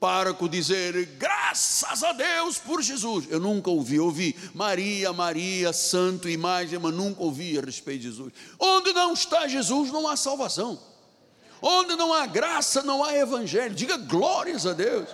pároco 0.00 0.48
dizer 0.48 1.06
graças 1.16 2.02
a 2.02 2.12
Deus 2.12 2.58
por 2.58 2.82
Jesus. 2.82 3.26
Eu 3.30 3.38
nunca 3.38 3.70
ouvi, 3.70 4.00
ouvi 4.00 4.34
Maria, 4.52 5.12
Maria, 5.12 5.72
santo, 5.72 6.28
imagem, 6.28 6.78
mas 6.78 6.92
nunca 6.92 7.22
ouvi 7.22 7.56
a 7.56 7.60
respeito 7.60 8.00
de 8.00 8.08
Jesus. 8.08 8.32
Onde 8.58 8.92
não 8.92 9.12
está 9.12 9.46
Jesus, 9.46 9.92
não 9.92 10.08
há 10.08 10.16
salvação. 10.16 10.80
Onde 11.60 11.94
não 11.94 12.12
há 12.12 12.26
graça, 12.26 12.82
não 12.82 13.04
há 13.04 13.16
evangelho. 13.16 13.74
Diga 13.74 13.96
glórias 13.96 14.66
a 14.66 14.72
Deus. 14.72 15.08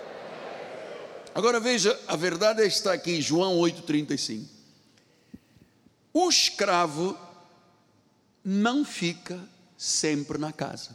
Agora 1.35 1.59
veja, 1.59 1.97
a 2.07 2.15
verdade 2.15 2.65
está 2.65 2.93
aqui 2.93 3.11
em 3.11 3.21
João 3.21 3.59
8,35. 3.59 4.45
O 6.11 6.27
escravo 6.27 7.15
não 8.51 8.83
fica 8.83 9.39
sempre 9.77 10.39
na 10.39 10.51
casa. 10.51 10.89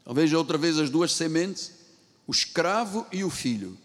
Então 0.00 0.14
veja 0.14 0.38
outra 0.38 0.56
vez 0.56 0.78
as 0.78 0.88
duas 0.88 1.12
sementes: 1.12 1.70
o 2.26 2.32
escravo 2.32 3.06
e 3.12 3.22
o 3.22 3.28
filho, 3.28 3.76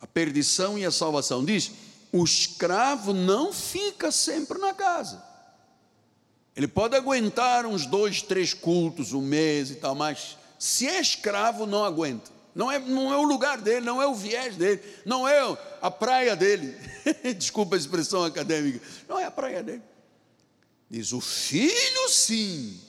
a 0.00 0.06
perdição 0.06 0.78
e 0.78 0.84
a 0.84 0.92
salvação. 0.92 1.44
Diz: 1.44 1.72
o 2.12 2.22
escravo 2.22 3.12
não 3.12 3.52
fica 3.52 4.12
sempre 4.12 4.56
na 4.58 4.72
casa. 4.72 5.20
Ele 6.54 6.68
pode 6.68 6.94
aguentar 6.94 7.66
uns 7.66 7.86
dois, 7.86 8.22
três 8.22 8.54
cultos, 8.54 9.12
um 9.12 9.20
mês 9.20 9.72
e 9.72 9.74
tal, 9.74 9.96
mas 9.96 10.38
se 10.56 10.86
é 10.86 11.00
escravo, 11.00 11.66
não 11.66 11.84
aguenta. 11.84 12.30
Não 12.54 12.70
é, 12.70 12.78
não 12.78 13.12
é 13.12 13.16
o 13.16 13.24
lugar 13.24 13.60
dele, 13.60 13.84
não 13.84 14.00
é 14.00 14.06
o 14.06 14.14
viés 14.14 14.54
dele, 14.54 14.80
não 15.04 15.26
é 15.26 15.40
a 15.82 15.90
praia 15.90 16.36
dele. 16.36 16.76
Desculpa 17.36 17.74
a 17.74 17.78
expressão 17.78 18.22
acadêmica. 18.22 18.80
Não 19.08 19.18
é 19.18 19.24
a 19.24 19.30
praia 19.32 19.60
dele. 19.60 19.82
Diz: 20.90 21.12
o 21.12 21.20
filho 21.20 22.08
sim 22.08 22.80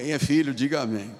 quem 0.00 0.12
é 0.12 0.18
filho, 0.18 0.54
diga 0.54 0.80
amém. 0.80 1.14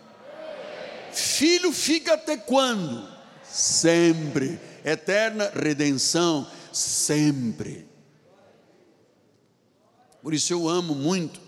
Filho 1.12 1.70
fica 1.70 2.14
até 2.14 2.34
quando? 2.34 3.06
Sempre. 3.44 4.58
Eterna 4.82 5.50
redenção, 5.54 6.50
sempre. 6.72 7.86
Por 10.22 10.32
isso 10.32 10.50
eu 10.50 10.66
amo 10.66 10.94
muito. 10.94 11.40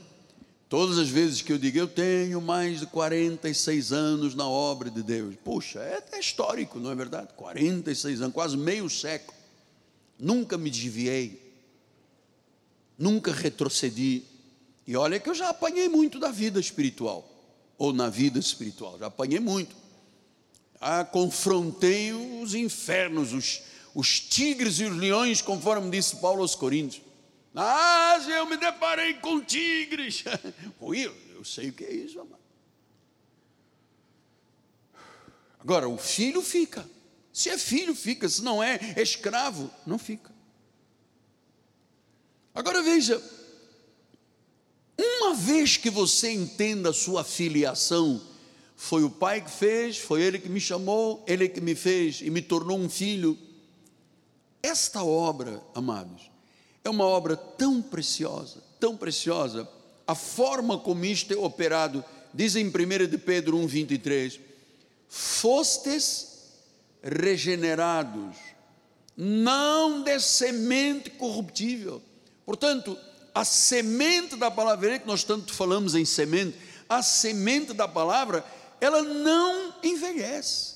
Todas 0.68 0.98
as 0.98 1.08
vezes 1.08 1.40
que 1.40 1.50
eu 1.50 1.56
digo, 1.56 1.78
eu 1.78 1.88
tenho 1.88 2.38
mais 2.38 2.80
de 2.80 2.86
46 2.86 3.92
anos 3.92 4.34
na 4.34 4.46
obra 4.46 4.90
de 4.90 5.02
Deus. 5.02 5.34
Puxa, 5.42 5.80
é, 5.80 6.02
é 6.12 6.20
histórico, 6.20 6.78
não 6.78 6.90
é 6.90 6.94
verdade? 6.94 7.28
46 7.34 8.20
anos, 8.20 8.34
quase 8.34 8.58
meio 8.58 8.90
século. 8.90 9.38
Nunca 10.18 10.58
me 10.58 10.68
desviei. 10.68 11.41
Nunca 13.02 13.32
retrocedi. 13.32 14.22
E 14.86 14.94
olha 14.94 15.18
que 15.18 15.28
eu 15.28 15.34
já 15.34 15.48
apanhei 15.48 15.88
muito 15.88 16.20
da 16.20 16.30
vida 16.30 16.60
espiritual, 16.60 17.28
ou 17.76 17.92
na 17.92 18.08
vida 18.08 18.38
espiritual, 18.38 18.96
já 18.96 19.06
apanhei 19.06 19.40
muito. 19.40 19.74
Ah, 20.80 21.04
confrontei 21.04 22.12
os 22.12 22.54
infernos, 22.54 23.32
os, 23.32 23.62
os 23.92 24.20
tigres 24.20 24.78
e 24.78 24.84
os 24.84 24.96
leões, 24.96 25.42
conforme 25.42 25.90
disse 25.90 26.14
Paulo 26.14 26.42
aos 26.42 26.54
Coríntios. 26.54 27.02
Ah, 27.56 28.24
eu 28.28 28.46
me 28.46 28.56
deparei 28.56 29.14
com 29.14 29.40
tigres. 29.40 30.22
Ui, 30.78 31.02
eu 31.34 31.44
sei 31.44 31.70
o 31.70 31.72
que 31.72 31.82
é 31.82 31.92
isso, 31.92 32.20
amado. 32.20 32.38
Agora, 35.58 35.88
o 35.88 35.98
filho 35.98 36.40
fica. 36.40 36.88
Se 37.32 37.50
é 37.50 37.58
filho, 37.58 37.96
fica. 37.96 38.28
Se 38.28 38.42
não 38.42 38.62
é 38.62 38.78
escravo, 38.96 39.68
não 39.84 39.98
fica. 39.98 40.32
Agora 42.54 42.82
veja, 42.82 43.22
uma 44.98 45.34
vez 45.34 45.76
que 45.76 45.88
você 45.88 46.30
entenda 46.30 46.90
a 46.90 46.94
sua 46.94 47.24
filiação, 47.24 48.20
foi 48.76 49.04
o 49.04 49.10
pai 49.10 49.40
que 49.40 49.50
fez, 49.50 49.96
foi 49.96 50.22
ele 50.22 50.38
que 50.38 50.48
me 50.48 50.60
chamou, 50.60 51.24
ele 51.26 51.48
que 51.48 51.60
me 51.60 51.74
fez 51.74 52.20
e 52.20 52.30
me 52.30 52.42
tornou 52.42 52.78
um 52.78 52.90
filho. 52.90 53.38
Esta 54.62 55.02
obra, 55.02 55.62
amados, 55.74 56.30
é 56.84 56.90
uma 56.90 57.04
obra 57.04 57.36
tão 57.36 57.80
preciosa, 57.80 58.62
tão 58.78 58.96
preciosa. 58.96 59.68
A 60.06 60.14
forma 60.14 60.78
como 60.78 61.04
isto 61.04 61.32
é 61.32 61.36
operado, 61.36 62.04
diz 62.34 62.56
em 62.56 62.66
1 62.66 63.06
de 63.08 63.18
Pedro 63.18 63.56
1,23: 63.58 64.40
Fostes 65.08 66.28
regenerados, 67.02 68.36
não 69.16 70.02
de 70.02 70.20
semente 70.20 71.08
corruptível. 71.10 72.02
Portanto, 72.44 72.98
a 73.34 73.44
semente 73.44 74.36
da 74.36 74.50
palavra, 74.50 74.98
que 74.98 75.06
nós 75.06 75.24
tanto 75.24 75.52
falamos 75.54 75.94
em 75.94 76.04
semente, 76.04 76.56
a 76.88 77.02
semente 77.02 77.72
da 77.72 77.88
palavra, 77.88 78.44
ela 78.80 79.02
não 79.02 79.74
envelhece, 79.82 80.74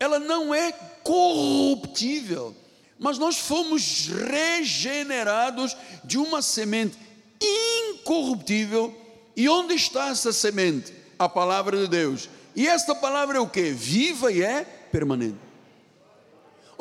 ela 0.00 0.18
não 0.18 0.54
é 0.54 0.72
corruptível, 1.04 2.56
mas 2.98 3.18
nós 3.18 3.38
fomos 3.38 4.08
regenerados 4.08 5.76
de 6.04 6.18
uma 6.18 6.40
semente 6.40 6.96
incorruptível. 7.40 8.96
E 9.36 9.48
onde 9.48 9.74
está 9.74 10.08
essa 10.08 10.32
semente? 10.32 10.92
A 11.18 11.28
palavra 11.28 11.76
de 11.76 11.88
Deus. 11.88 12.28
E 12.54 12.66
esta 12.66 12.94
palavra 12.94 13.38
é 13.38 13.40
o 13.40 13.48
que? 13.48 13.70
Viva 13.70 14.30
e 14.30 14.42
é 14.42 14.64
permanente. 14.64 15.51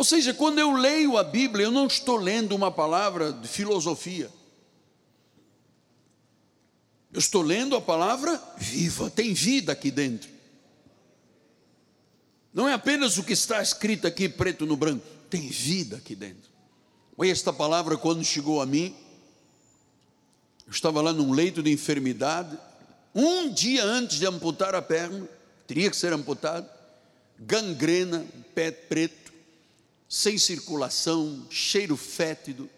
Ou 0.01 0.03
seja, 0.03 0.33
quando 0.33 0.57
eu 0.57 0.71
leio 0.71 1.15
a 1.15 1.23
Bíblia, 1.23 1.67
eu 1.67 1.71
não 1.71 1.85
estou 1.85 2.15
lendo 2.15 2.55
uma 2.55 2.71
palavra 2.71 3.31
de 3.31 3.47
filosofia. 3.47 4.31
Eu 7.13 7.19
estou 7.19 7.43
lendo 7.43 7.75
a 7.75 7.81
palavra 7.81 8.41
viva, 8.57 9.11
tem 9.11 9.31
vida 9.35 9.71
aqui 9.71 9.91
dentro. 9.91 10.27
Não 12.51 12.67
é 12.67 12.73
apenas 12.73 13.19
o 13.19 13.23
que 13.23 13.33
está 13.33 13.61
escrito 13.61 14.07
aqui 14.07 14.27
preto 14.27 14.65
no 14.65 14.75
branco, 14.75 15.05
tem 15.29 15.49
vida 15.49 15.97
aqui 15.97 16.15
dentro. 16.15 16.49
Esta 17.19 17.53
palavra, 17.53 17.95
quando 17.95 18.23
chegou 18.23 18.59
a 18.59 18.65
mim, 18.65 18.95
eu 20.65 20.71
estava 20.71 20.99
lá 20.99 21.13
num 21.13 21.31
leito 21.31 21.61
de 21.61 21.71
enfermidade, 21.71 22.57
um 23.13 23.53
dia 23.53 23.85
antes 23.85 24.17
de 24.17 24.25
amputar 24.25 24.73
a 24.73 24.81
perna, 24.81 25.29
teria 25.67 25.91
que 25.91 25.95
ser 25.95 26.11
amputado, 26.11 26.67
gangrena, 27.37 28.25
pé 28.55 28.71
preto, 28.71 29.20
sem 30.11 30.37
circulação, 30.37 31.47
cheiro 31.49 31.95
fétido, 31.95 32.69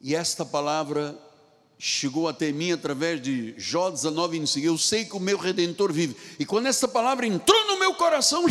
e 0.00 0.14
esta 0.14 0.46
palavra 0.46 1.14
chegou 1.78 2.26
até 2.26 2.50
mim 2.50 2.72
através 2.72 3.20
de 3.20 3.54
Jó 3.58 3.90
19, 3.90 4.38
25. 4.38 4.66
Eu 4.66 4.78
sei 4.78 5.04
que 5.04 5.14
o 5.14 5.20
meu 5.20 5.36
redentor 5.36 5.92
vive. 5.92 6.16
E 6.38 6.46
quando 6.46 6.68
essa 6.68 6.88
palavra 6.88 7.26
entrou 7.26 7.66
no 7.66 7.78
meu 7.78 7.94
coração, 7.96 8.46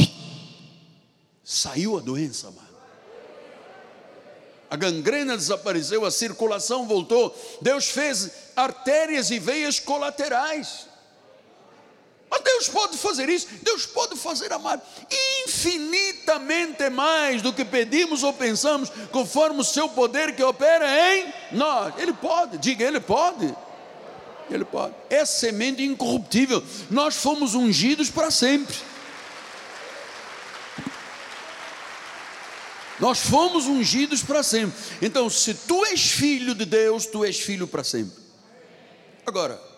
saiu 1.44 1.98
a 1.98 2.02
doença, 2.02 2.52
mano. 2.52 2.70
A 4.70 4.76
gangrena 4.76 5.36
desapareceu, 5.36 6.06
a 6.06 6.12
circulação 6.12 6.88
voltou. 6.88 7.36
Deus 7.64 7.86
fez 7.90 8.30
artérias 8.56 9.32
e 9.32 9.40
veias 9.40 9.80
colaterais. 9.80 10.89
Mas 12.30 12.42
Deus 12.42 12.70
pode 12.70 12.98
fazer 12.98 13.28
isso, 13.28 13.48
Deus 13.64 13.86
pode 13.86 14.16
fazer, 14.16 14.54
amado, 14.54 14.82
infinitamente 15.46 16.90
mais 16.90 17.42
do 17.42 17.52
que 17.52 17.66
pedimos 17.66 18.22
ou 18.22 18.32
pensamos, 18.32 18.92
conforme 19.12 19.62
o 19.62 19.64
seu 19.64 19.90
poder 19.90 20.36
que 20.36 20.44
opera 20.44 20.86
em 21.16 21.34
nós. 21.52 21.94
Ele 21.98 22.14
pode, 22.14 22.58
diga, 22.60 22.86
Ele 22.86 23.00
pode. 23.00 23.56
Ele 24.50 24.66
pode. 24.66 24.94
É 25.10 25.26
semente 25.26 25.84
incorruptível. 25.84 26.64
Nós 26.90 27.16
fomos 27.16 27.56
ungidos 27.56 28.10
para 28.10 28.32
sempre. 28.32 28.76
Nós 33.00 33.20
fomos 33.20 33.66
ungidos 33.66 34.22
para 34.22 34.44
sempre. 34.44 34.78
Então, 35.02 35.30
se 35.30 35.54
tu 35.54 35.86
és 35.86 36.02
filho 36.02 36.54
de 36.54 36.66
Deus, 36.66 37.06
tu 37.06 37.24
és 37.24 37.40
filho 37.40 37.68
para 37.68 37.84
sempre. 37.84 38.18
Agora, 39.26 39.69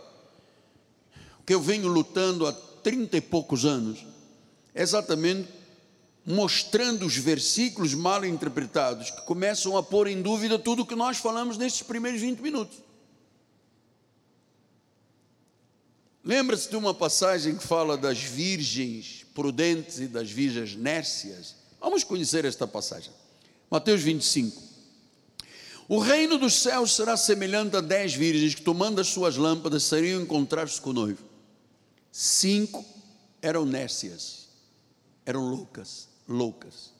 que 1.45 1.53
eu 1.53 1.61
venho 1.61 1.87
lutando 1.87 2.47
há 2.47 2.53
trinta 2.53 3.17
e 3.17 3.21
poucos 3.21 3.65
anos, 3.65 4.05
exatamente 4.73 5.49
mostrando 6.25 7.05
os 7.05 7.15
versículos 7.17 7.93
mal 7.93 8.23
interpretados, 8.25 9.09
que 9.09 9.21
começam 9.21 9.75
a 9.75 9.83
pôr 9.83 10.07
em 10.07 10.21
dúvida 10.21 10.59
tudo 10.59 10.83
o 10.83 10.85
que 10.85 10.95
nós 10.95 11.17
falamos 11.17 11.57
nestes 11.57 11.81
primeiros 11.81 12.21
20 12.21 12.39
minutos. 12.39 12.77
Lembra-se 16.23 16.69
de 16.69 16.75
uma 16.75 16.93
passagem 16.93 17.55
que 17.55 17.63
fala 17.63 17.97
das 17.97 18.19
virgens 18.19 19.25
prudentes 19.33 19.99
e 19.99 20.07
das 20.07 20.29
virgens 20.29 20.75
nércias? 20.75 21.55
Vamos 21.79 22.03
conhecer 22.03 22.45
esta 22.45 22.67
passagem. 22.67 23.11
Mateus 23.71 24.01
25. 24.01 24.61
O 25.89 25.97
reino 25.97 26.37
dos 26.37 26.53
céus 26.53 26.95
será 26.95 27.17
semelhante 27.17 27.75
a 27.75 27.81
dez 27.81 28.13
virgens 28.13 28.53
que, 28.53 28.61
tomando 28.61 29.01
as 29.01 29.07
suas 29.07 29.35
lâmpadas, 29.35 29.83
seriam 29.83 30.21
encontrar-se 30.21 30.79
com 30.79 30.91
o 30.91 30.93
noivo. 30.93 31.30
Cinco 32.11 32.85
eram 33.41 33.65
nércias, 33.65 34.49
eram 35.25 35.47
loucas, 35.47 36.09
loucas. 36.27 36.91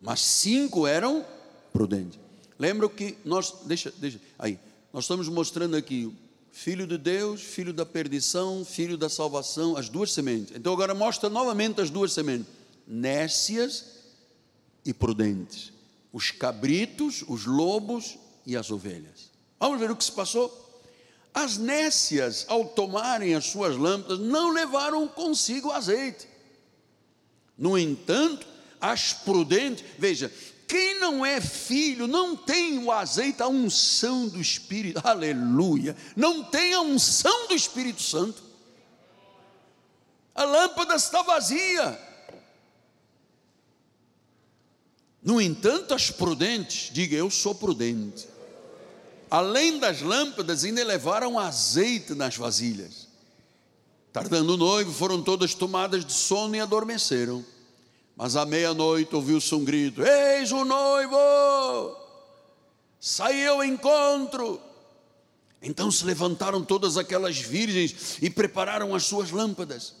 Mas 0.00 0.20
cinco 0.20 0.86
eram 0.86 1.24
prudentes. 1.72 2.18
Lembra 2.58 2.88
que 2.88 3.16
nós, 3.24 3.54
deixa, 3.64 3.92
deixa, 3.98 4.20
aí, 4.38 4.58
nós 4.92 5.04
estamos 5.04 5.28
mostrando 5.28 5.76
aqui 5.76 6.12
filho 6.50 6.86
de 6.86 6.96
Deus, 6.96 7.42
filho 7.42 7.72
da 7.72 7.84
perdição, 7.84 8.64
filho 8.64 8.96
da 8.96 9.10
salvação, 9.10 9.76
as 9.76 9.88
duas 9.88 10.10
sementes. 10.12 10.56
Então 10.56 10.72
agora 10.72 10.94
mostra 10.94 11.28
novamente 11.28 11.80
as 11.80 11.90
duas 11.90 12.12
sementes: 12.12 12.46
nécias 12.86 13.84
e 14.84 14.94
prudentes. 14.94 15.72
Os 16.12 16.30
cabritos, 16.30 17.22
os 17.28 17.44
lobos 17.44 18.16
e 18.46 18.56
as 18.56 18.70
ovelhas. 18.70 19.30
Vamos 19.60 19.78
ver 19.78 19.90
o 19.90 19.96
que 19.96 20.04
se 20.04 20.12
passou? 20.12 20.65
As 21.36 21.58
nécias, 21.58 22.46
ao 22.48 22.64
tomarem 22.64 23.34
as 23.34 23.44
suas 23.44 23.76
lâmpadas, 23.76 24.18
não 24.18 24.52
levaram 24.52 25.06
consigo 25.06 25.70
azeite. 25.70 26.26
No 27.58 27.76
entanto, 27.76 28.46
as 28.80 29.12
prudentes, 29.12 29.84
veja, 29.98 30.32
quem 30.66 30.98
não 30.98 31.26
é 31.26 31.38
filho 31.38 32.06
não 32.06 32.34
tem 32.34 32.78
o 32.78 32.90
azeite, 32.90 33.42
a 33.42 33.48
unção 33.48 34.26
do 34.28 34.40
Espírito, 34.40 34.98
aleluia, 35.04 35.94
não 36.16 36.42
tem 36.42 36.72
a 36.72 36.80
unção 36.80 37.48
do 37.48 37.54
Espírito 37.54 38.00
Santo. 38.00 38.42
A 40.34 40.42
lâmpada 40.42 40.94
está 40.94 41.20
vazia. 41.20 42.00
No 45.22 45.38
entanto, 45.38 45.92
as 45.92 46.10
prudentes, 46.10 46.90
diga 46.90 47.14
eu 47.14 47.30
sou 47.30 47.54
prudente. 47.54 48.26
Além 49.30 49.78
das 49.78 50.00
lâmpadas, 50.02 50.64
ainda 50.64 50.84
levaram 50.84 51.38
azeite 51.38 52.14
nas 52.14 52.36
vasilhas. 52.36 53.08
Tardando 54.12 54.54
o 54.54 54.56
noivo, 54.56 54.92
foram 54.92 55.22
todas 55.22 55.52
tomadas 55.54 56.04
de 56.04 56.12
sono 56.12 56.56
e 56.56 56.60
adormeceram. 56.60 57.44
Mas 58.16 58.34
à 58.34 58.46
meia-noite 58.46 59.14
ouviu-se 59.14 59.54
um 59.54 59.64
grito: 59.64 60.02
Eis 60.02 60.52
o 60.52 60.64
noivo! 60.64 61.16
Saiu 62.98 63.54
ao 63.54 63.64
encontro. 63.64 64.60
Então 65.60 65.90
se 65.90 66.04
levantaram 66.04 66.64
todas 66.64 66.96
aquelas 66.96 67.36
virgens 67.38 68.18
e 68.22 68.30
prepararam 68.30 68.94
as 68.94 69.04
suas 69.04 69.30
lâmpadas. 69.30 69.94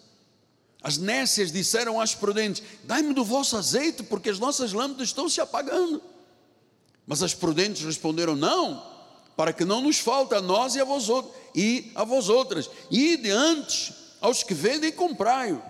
As 0.82 0.96
nécias 0.96 1.52
disseram 1.52 2.00
às 2.00 2.14
prudentes: 2.14 2.62
Dai-me 2.84 3.12
do 3.12 3.24
vosso 3.24 3.56
azeite, 3.56 4.02
porque 4.02 4.30
as 4.30 4.38
nossas 4.38 4.72
lâmpadas 4.72 5.08
estão 5.08 5.28
se 5.28 5.40
apagando. 5.40 6.00
Mas 7.06 7.22
as 7.22 7.34
prudentes 7.34 7.82
responderam: 7.82 8.34
Não, 8.34 8.95
para 9.36 9.52
que 9.52 9.64
não 9.64 9.82
nos 9.82 9.98
falte 9.98 10.34
a 10.34 10.40
nós 10.40 10.74
e 10.74 10.80
a 10.80 10.84
vós 10.84 11.06
e 11.54 11.92
a 11.94 12.04
vós 12.04 12.28
outras. 12.28 12.70
E 12.90 13.16
de 13.16 13.30
antes 13.30 13.92
aos 14.20 14.42
que 14.42 14.54
vendem 14.54 14.90
comprai-o. 14.90 15.62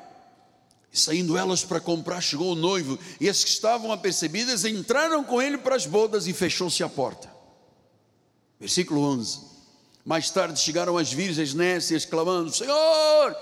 E 0.93 0.99
saindo 0.99 1.37
elas 1.37 1.65
para 1.65 1.81
comprar, 1.81 2.21
chegou 2.21 2.53
o 2.53 2.55
noivo, 2.55 2.99
e 3.21 3.29
as 3.29 3.43
que 3.43 3.51
estavam 3.51 3.93
apercebidas 3.93 4.65
entraram 4.65 5.25
com 5.25 5.43
ele 5.43 5.59
para 5.59 5.75
as 5.75 5.85
bodas 5.85 6.27
e 6.27 6.33
fechou-se 6.33 6.83
a 6.83 6.89
porta. 6.89 7.31
Versículo 8.59 9.03
11. 9.03 9.41
Mais 10.05 10.31
tarde 10.31 10.61
chegaram 10.61 10.97
as 10.97 11.13
virgens 11.13 11.53
nécias, 11.53 12.07
clamando: 12.07 12.55
Senhor, 12.55 13.37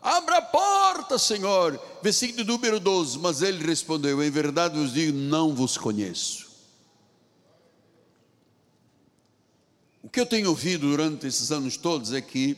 abra 0.00 0.38
a 0.38 0.42
porta, 0.42 1.18
Senhor. 1.18 1.78
Versículo 2.00 2.44
número 2.44 2.78
12. 2.78 3.18
Mas 3.18 3.42
ele 3.42 3.66
respondeu: 3.66 4.22
Em 4.22 4.30
verdade 4.30 4.78
vos 4.78 4.92
digo, 4.92 5.18
não 5.18 5.54
vos 5.54 5.76
conheço. 5.76 6.45
O 10.06 10.08
que 10.08 10.20
eu 10.20 10.24
tenho 10.24 10.48
ouvido 10.50 10.88
durante 10.88 11.26
esses 11.26 11.50
anos 11.50 11.76
todos 11.76 12.12
é 12.12 12.20
que 12.20 12.56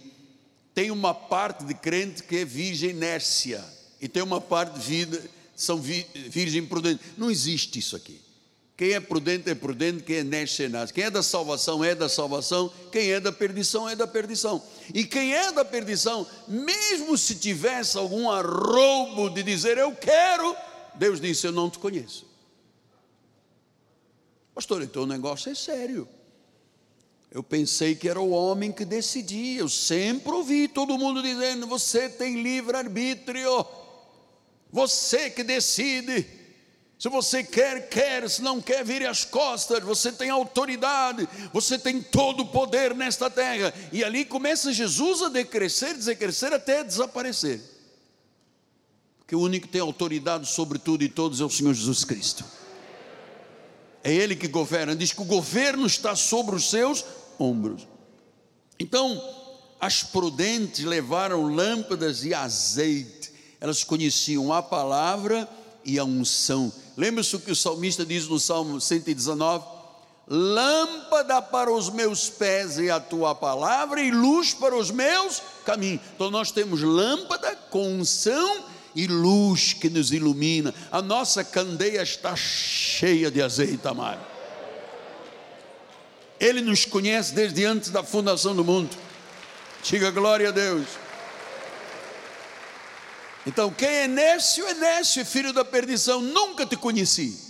tem 0.74 0.90
uma 0.90 1.14
parte 1.14 1.64
de 1.64 1.72
crente 1.72 2.22
que 2.22 2.37
é 2.37 2.44
virgem 2.44 2.92
nércia 2.92 3.64
e 3.98 4.06
tem 4.06 4.22
uma 4.22 4.38
parte 4.38 4.78
de 4.78 4.87
vida, 4.87 5.24
são 5.56 5.80
virgem 5.80 6.66
prudente. 6.66 7.00
Não 7.16 7.30
existe 7.30 7.78
isso 7.78 7.96
aqui. 7.96 8.20
Quem 8.76 8.92
é 8.92 9.00
prudente 9.00 9.48
é 9.48 9.54
prudente, 9.54 10.02
quem 10.02 10.16
é 10.16 10.22
neste 10.22 10.64
é 10.64 10.68
nasce. 10.68 10.92
Quem 10.92 11.04
é 11.04 11.11
da 11.11 11.22
salvação 11.22 11.82
é 11.82 11.94
da 11.94 12.06
salvação, 12.06 12.70
quem 12.92 13.12
é 13.12 13.18
da 13.18 13.32
perdição 13.32 13.88
é 13.88 13.96
da 13.96 14.06
perdição. 14.06 14.62
E 14.92 15.02
quem 15.06 15.34
é 15.34 15.50
da 15.50 15.64
perdição, 15.64 16.26
mesmo 16.46 17.16
se 17.16 17.34
tivesse 17.34 17.96
algum 17.96 18.28
arrobo 18.30 19.30
de 19.30 19.42
dizer 19.42 19.78
eu 19.78 19.96
quero, 19.96 20.54
Deus 20.96 21.18
disse 21.18 21.46
eu 21.46 21.52
não 21.52 21.70
te 21.70 21.78
conheço. 21.78 22.26
Pastor, 24.54 24.82
então 24.82 25.04
o 25.04 25.06
negócio 25.06 25.50
é 25.50 25.54
sério. 25.54 26.06
Eu 27.30 27.42
pensei 27.42 27.94
que 27.94 28.08
era 28.08 28.20
o 28.20 28.30
homem 28.30 28.72
que 28.72 28.84
decidia. 28.84 29.60
Eu 29.60 29.68
sempre 29.68 30.32
ouvi 30.32 30.66
todo 30.66 30.98
mundo 30.98 31.22
dizendo: 31.22 31.66
você 31.66 32.08
tem 32.08 32.42
livre 32.42 32.76
arbítrio. 32.76 33.66
Você 34.70 35.30
que 35.30 35.42
decide. 35.42 36.26
Se 36.98 37.08
você 37.08 37.44
quer, 37.44 37.88
quer, 37.88 38.28
se 38.28 38.42
não 38.42 38.60
quer, 38.60 38.84
vire 38.84 39.06
as 39.06 39.24
costas. 39.24 39.84
Você 39.84 40.10
tem 40.10 40.30
autoridade, 40.30 41.28
você 41.52 41.78
tem 41.78 42.02
todo 42.02 42.40
o 42.40 42.46
poder 42.46 42.92
nesta 42.92 43.30
terra. 43.30 43.72
E 43.92 44.02
ali 44.02 44.24
começa 44.24 44.72
Jesus 44.72 45.22
a 45.22 45.28
decrescer, 45.28 45.96
decrescer 45.96 46.52
até 46.52 46.82
desaparecer. 46.82 47.60
Porque 49.18 49.36
o 49.36 49.40
único 49.40 49.66
que 49.66 49.72
tem 49.72 49.80
autoridade 49.80 50.48
sobre 50.48 50.78
tudo 50.78 51.04
e 51.04 51.08
todos 51.08 51.40
é 51.40 51.44
o 51.44 51.50
Senhor 51.50 51.72
Jesus 51.72 52.02
Cristo. 52.04 52.44
É 54.02 54.12
Ele 54.12 54.37
que 54.37 54.48
governa. 54.48 54.94
Diz 54.94 55.12
que 55.12 55.22
o 55.22 55.26
governo 55.26 55.87
está 55.87 56.14
sobre 56.14 56.54
os 56.54 56.70
seus 56.70 57.04
ombros. 57.38 57.87
Então, 58.78 59.22
as 59.80 60.02
prudentes 60.02 60.84
levaram 60.84 61.54
lâmpadas 61.54 62.24
e 62.24 62.32
azeite 62.32 63.18
elas 63.61 63.82
conheciam 63.82 64.52
a 64.52 64.62
palavra 64.62 65.48
e 65.84 65.98
a 65.98 66.04
unção. 66.04 66.72
Lembra-se 66.96 67.34
o 67.37 67.40
que 67.40 67.50
o 67.50 67.56
salmista 67.56 68.04
diz 68.04 68.26
no 68.28 68.38
Salmo 68.38 68.80
119? 68.80 69.78
Lâmpada 70.30 71.40
para 71.40 71.72
os 71.72 71.88
meus 71.88 72.28
pés 72.28 72.78
é 72.78 72.90
a 72.90 73.00
tua 73.00 73.34
palavra 73.34 74.00
e 74.00 74.11
luz 74.11 74.52
para 74.52 74.76
os 74.76 74.90
meus 74.90 75.42
caminhos. 75.64 76.02
Então 76.14 76.30
nós 76.30 76.52
temos 76.52 76.82
lâmpada 76.82 77.56
com 77.70 77.94
unção 77.94 78.64
e 78.94 79.07
luz 79.07 79.72
que 79.72 79.88
nos 79.88 80.12
ilumina. 80.12 80.74
A 80.90 81.01
nossa 81.01 81.44
candeia 81.44 82.03
está 82.03 82.35
cheia 82.35 83.31
de 83.31 83.42
azeite, 83.42 83.87
amado. 83.87 84.24
Ele 86.40 86.61
nos 86.61 86.85
conhece 86.85 87.35
desde 87.35 87.64
antes 87.64 87.90
da 87.90 88.03
fundação 88.03 88.55
do 88.55 88.64
mundo. 88.64 88.96
Diga 89.83 90.11
glória 90.11 90.48
a 90.48 90.53
Deus. 90.53 90.87
Então, 93.46 93.72
quem 93.72 93.88
é 93.88 94.09
Nécio 94.09 94.66
é 94.66 94.74
Nécio, 94.74 95.24
filho 95.24 95.53
da 95.53 95.64
perdição, 95.64 96.20
nunca 96.20 96.66
te 96.66 96.77
conheci. 96.77 97.48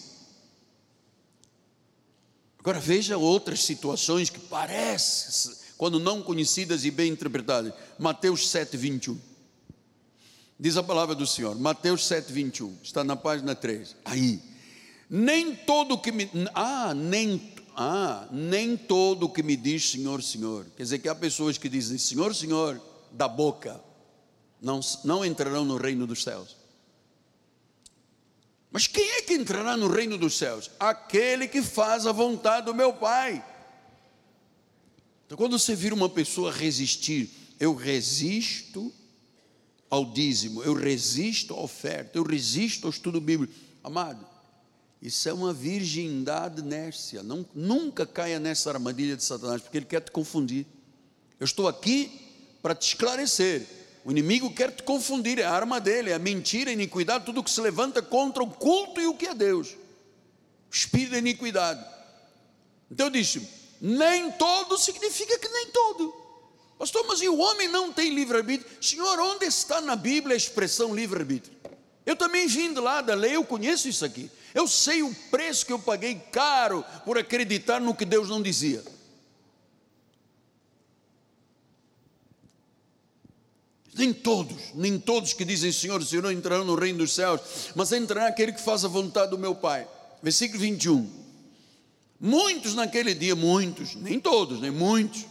Agora 2.59 2.81
veja 2.81 3.17
outras 3.17 3.65
situações 3.65 4.31
que 4.31 4.39
parecem, 4.39 5.55
quando 5.77 5.99
não 5.99 6.23
conhecidas 6.23 6.85
e 6.85 6.91
bem 6.91 7.13
interpretadas. 7.13 7.73
Mateus 7.99 8.49
7, 8.49 8.77
21. 8.77 9.28
Diz 10.61 10.77
a 10.77 10.83
palavra 10.83 11.15
do 11.15 11.27
Senhor, 11.27 11.57
Mateus 11.57 12.07
7, 12.07 12.33
21, 12.33 12.79
está 12.83 13.05
na 13.05 13.15
página 13.15 13.55
3. 13.55 13.95
Aí, 14.05 14.43
nem 15.09 15.55
todo 15.55 15.99
que 15.99 16.11
me. 16.11 16.29
Ah, 16.53 16.93
nem. 16.95 17.55
Ah, 17.77 18.27
nem 18.33 18.77
todo 18.77 19.29
que 19.29 19.41
me 19.41 19.55
diz 19.55 19.91
Senhor, 19.91 20.21
Senhor. 20.21 20.67
Quer 20.77 20.83
dizer 20.83 20.99
que 20.99 21.09
há 21.09 21.15
pessoas 21.15 21.57
que 21.57 21.69
dizem 21.69 21.97
Senhor, 21.97 22.35
Senhor, 22.35 22.83
da 23.13 23.29
boca, 23.29 23.81
não, 24.61 24.81
não 25.05 25.25
entrarão 25.25 25.65
no 25.65 25.77
reino 25.77 26.05
dos 26.05 26.25
céus. 26.25 26.57
Mas 28.71 28.89
quem 28.89 29.09
é 29.13 29.23
que 29.23 29.35
entrará 29.35 29.77
no 29.77 29.87
reino 29.87 30.19
dos 30.19 30.37
céus? 30.37 30.73
Aquele 30.79 31.47
que 31.47 31.63
faz 31.63 32.05
a 32.05 32.11
vontade 32.11 32.67
do 32.67 32.75
meu 32.75 32.93
Pai. 32.93 33.45
Então, 35.25 35.39
quando 35.39 35.57
você 35.57 35.75
vira 35.75 35.95
uma 35.95 36.09
pessoa 36.09 36.51
resistir, 36.51 37.31
eu 37.61 37.77
resisto 37.77 38.93
ao 39.91 40.05
dízimo, 40.05 40.63
eu 40.63 40.75
resisto 40.75 41.55
à 41.55 41.61
oferta, 41.61 42.19
eu 42.19 42.23
resisto 42.23 42.87
ao 42.87 42.91
estudo 42.91 43.21
bíblico. 43.21 43.53
Amado, 43.83 44.27
isso 45.01 45.29
é 45.29 45.33
uma 45.33 45.53
virgindade 45.53 46.63
nércia. 46.63 47.23
Não, 47.23 47.47
nunca 47.55 48.07
caia 48.07 48.39
nessa 48.39 48.71
armadilha 48.71 49.17
de 49.17 49.25
Satanás, 49.25 49.63
porque 49.63 49.79
ele 49.79 49.87
quer 49.87 50.01
te 50.01 50.11
confundir. 50.11 50.67
Eu 51.41 51.45
estou 51.45 51.69
aqui 51.69 52.11
para 52.61 52.75
te 52.75 52.89
esclarecer 52.89 53.67
o 54.09 54.11
inimigo 54.11 54.51
quer 54.55 54.71
te 54.71 54.83
confundir, 54.83 55.39
é 55.39 55.45
a 55.45 55.53
arma 55.53 55.79
dele, 55.79 56.09
é 56.09 56.15
a 56.15 56.19
mentira, 56.19 56.71
a 56.71 56.73
iniquidade, 56.73 57.27
tudo 57.27 57.45
que 57.45 57.51
se 57.51 57.61
levanta 57.61 58.01
contra 58.01 58.43
o 58.43 58.51
culto 58.51 58.99
e 58.99 59.07
o 59.07 59.15
que 59.15 59.27
é 59.27 59.35
Deus. 59.35 59.77
O 60.71 60.75
espírito 60.75 61.11
da 61.11 61.19
iniquidade. 61.19 61.85
Então 62.91 63.09
eu 63.09 63.11
disse: 63.11 63.47
nem 63.79 64.33
todo 64.33 64.79
significa 64.79 65.39
que 65.39 65.49
nem 65.51 65.67
todo. 65.67 66.15
Pastor, 66.79 67.05
mas 67.09 67.21
e 67.21 67.29
o 67.29 67.39
homem 67.39 67.67
não 67.67 67.93
tem 67.93 68.15
livre-arbítrio? 68.15 68.71
Senhor, 68.81 69.19
onde 69.19 69.45
está 69.45 69.81
na 69.81 69.97
Bíblia 69.97 70.35
a 70.35 70.37
expressão 70.37 70.95
livre-arbítrio? 70.95 71.57
Eu 72.07 72.15
também 72.15 72.47
vim 72.47 72.73
de 72.73 72.81
lá 72.81 73.01
da 73.01 73.15
lei, 73.15 73.35
eu 73.35 73.45
conheço 73.45 73.89
isso 73.89 74.05
aqui. 74.05 74.31
Eu 74.55 74.69
sei 74.69 75.03
o 75.03 75.15
preço 75.31 75.67
que 75.67 75.73
eu 75.73 75.79
paguei 75.79 76.15
caro 76.33 76.85
por 77.05 77.19
acreditar 77.19 77.81
no 77.81 77.95
que 77.95 78.05
Deus 78.05 78.29
não 78.29 78.41
dizia. 78.41 78.83
Nem 83.93 84.13
todos, 84.13 84.73
nem 84.75 84.97
todos 84.97 85.33
que 85.33 85.45
dizem 85.45 85.73
Senhor, 85.73 86.03
Senhor 86.05 86.31
entrarão 86.31 86.65
no 86.65 86.77
reino 86.77 86.99
dos 86.99 87.13
céus, 87.13 87.41
mas 87.75 87.91
entrará 87.91 88.29
aquele 88.29 88.53
que 88.53 88.61
faz 88.61 88.85
a 88.85 88.89
vontade 88.89 89.33
do 89.33 89.37
meu 89.37 89.57
Pai. 89.57 89.89
Versículo 90.23 90.61
21. 90.61 91.11
Muitos 92.21 92.75
naquele 92.75 93.13
dia, 93.13 93.35
muitos, 93.35 93.97
nem 93.97 94.21
todos, 94.21 94.61
nem 94.61 94.71
muitos, 94.71 95.25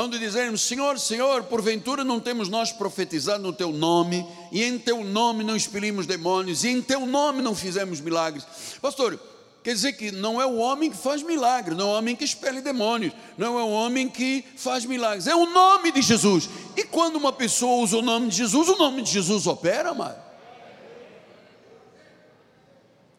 onde 0.00 0.18
dizemos: 0.18 0.62
Senhor, 0.62 0.98
Senhor, 0.98 1.44
porventura 1.44 2.02
não 2.04 2.18
temos 2.18 2.48
nós 2.48 2.72
profetizado 2.72 3.42
no 3.42 3.52
teu 3.52 3.72
nome, 3.72 4.26
e 4.50 4.62
em 4.62 4.78
teu 4.78 5.04
nome 5.04 5.44
não 5.44 5.56
expelimos 5.56 6.06
demônios, 6.06 6.64
e 6.64 6.68
em 6.68 6.80
teu 6.80 7.04
nome 7.04 7.42
não 7.42 7.54
fizemos 7.54 8.00
milagres. 8.00 8.44
Pastor, 8.80 9.18
quer 9.62 9.74
dizer 9.74 9.92
que 9.92 10.10
não 10.10 10.40
é 10.40 10.46
o 10.46 10.56
homem 10.56 10.90
que 10.90 10.96
faz 10.96 11.22
milagres, 11.22 11.76
não 11.76 11.88
é 11.88 11.92
o 11.92 11.98
homem 11.98 12.16
que 12.16 12.24
expele 12.24 12.60
demônios, 12.60 13.12
não 13.36 13.58
é 13.58 13.62
o 13.62 13.70
homem 13.70 14.08
que 14.08 14.44
faz 14.56 14.84
milagres, 14.84 15.26
é 15.26 15.34
o 15.34 15.46
nome 15.46 15.92
de 15.92 16.00
Jesus. 16.00 16.48
E 16.76 16.84
quando 16.84 17.16
uma 17.16 17.32
pessoa 17.32 17.82
usa 17.82 17.98
o 17.98 18.02
nome 18.02 18.28
de 18.28 18.36
Jesus, 18.36 18.68
o 18.68 18.76
nome 18.76 19.02
de 19.02 19.10
Jesus 19.10 19.46
opera, 19.46 19.90
amado. 19.90 20.32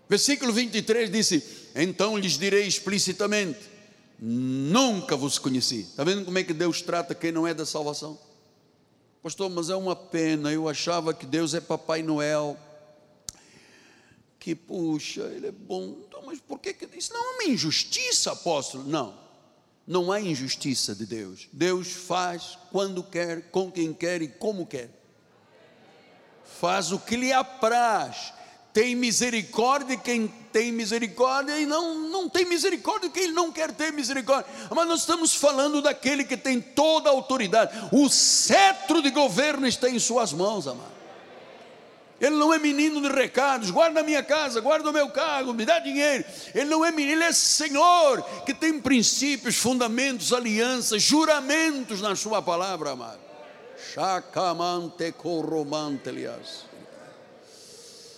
Versículo 0.09 0.51
23 0.51 1.09
disse: 1.09 1.43
Então 1.76 2.17
lhes 2.17 2.38
direi 2.38 2.67
explicitamente 2.67 3.72
nunca 4.26 5.17
vos 5.17 5.38
conheci. 5.38 5.82
Está 5.82 6.05
vendo 6.05 6.24
como 6.24 6.38
é 6.38 6.43
que 6.43 6.53
Deus 6.53 6.82
trata 6.82 7.13
quem 7.13 7.30
não 7.30 7.45
é 7.45 7.53
da 7.53 7.65
salvação? 7.65 8.17
Pastor, 9.21 9.49
mas 9.49 9.69
é 9.69 9.76
uma 9.76 9.97
pena, 9.97 10.51
eu 10.51 10.69
achava 10.69 11.13
que 11.13 11.26
Deus 11.26 11.53
é 11.53 11.59
Papai 11.59 12.01
Noel. 12.01 12.57
Que 14.39 14.55
puxa, 14.55 15.24
ele 15.24 15.47
é 15.47 15.51
bom. 15.51 15.97
Então, 16.07 16.21
mas 16.26 16.39
por 16.39 16.59
que 16.59 16.74
que 16.74 16.88
isso 16.97 17.11
não 17.13 17.19
é 17.19 17.36
uma 17.36 17.43
injustiça, 17.51 18.32
apóstolo? 18.32 18.86
Não. 18.86 19.13
Não 19.86 20.09
há 20.09 20.21
injustiça 20.21 20.95
de 20.95 21.05
Deus. 21.05 21.49
Deus 21.51 21.91
faz 21.91 22.57
quando 22.71 23.03
quer, 23.03 23.49
com 23.51 23.69
quem 23.69 23.93
quer 23.93 24.21
e 24.21 24.30
como 24.30 24.65
quer. 24.65 24.89
Faz 26.45 26.93
o 26.93 26.99
que 26.99 27.17
lhe 27.17 27.34
apraz 27.34 28.34
tem 28.74 28.95
misericórdia 28.95 29.95
quem 29.95 30.28
tem 30.51 30.71
misericórdia 30.71 31.59
e 31.59 31.65
não, 31.65 32.09
não 32.09 32.28
tem 32.28 32.43
misericórdia 32.43 33.09
quem 33.09 33.32
não 33.32 33.51
quer 33.51 33.71
ter 33.71 33.93
misericórdia. 33.93 34.51
Mas 34.71 34.88
nós 34.88 34.99
estamos 35.01 35.34
falando 35.34 35.82
daquele 35.82 36.24
que 36.24 36.36
tem 36.36 36.59
toda 36.59 37.07
a 37.07 37.11
autoridade. 37.11 37.71
O 37.91 38.09
cetro 38.09 39.01
de 39.01 39.11
governo 39.11 39.67
está 39.67 39.88
em 39.88 39.99
suas 39.99 40.34
mãos, 40.34 40.67
amado. 40.67 40.91
Ele 42.19 42.36
não 42.36 42.53
é 42.53 42.57
menino 42.57 43.01
de 43.01 43.09
recados, 43.09 43.69
guarda 43.69 43.99
a 43.99 44.03
minha 44.03 44.24
casa, 44.24 44.61
guarda 44.61 44.89
o 44.89 44.93
meu 44.93 45.09
cargo, 45.09 45.53
me 45.53 45.65
dá 45.65 45.78
dinheiro. 45.78 46.24
Ele 46.55 46.69
não 46.69 46.84
é 46.84 46.89
menino, 46.91 47.17
ele 47.17 47.24
é 47.26 47.34
Senhor, 47.34 48.21
que 48.45 48.53
tem 48.53 48.80
princípios, 48.80 49.57
fundamentos, 49.57 50.32
alianças, 50.32 51.01
juramentos 51.01 52.01
na 52.01 52.15
sua 52.15 52.41
palavra, 52.41 52.91
amado. 52.91 53.19
Chacamante 53.93 55.11
corromante, 55.11 56.09
aliás 56.09 56.72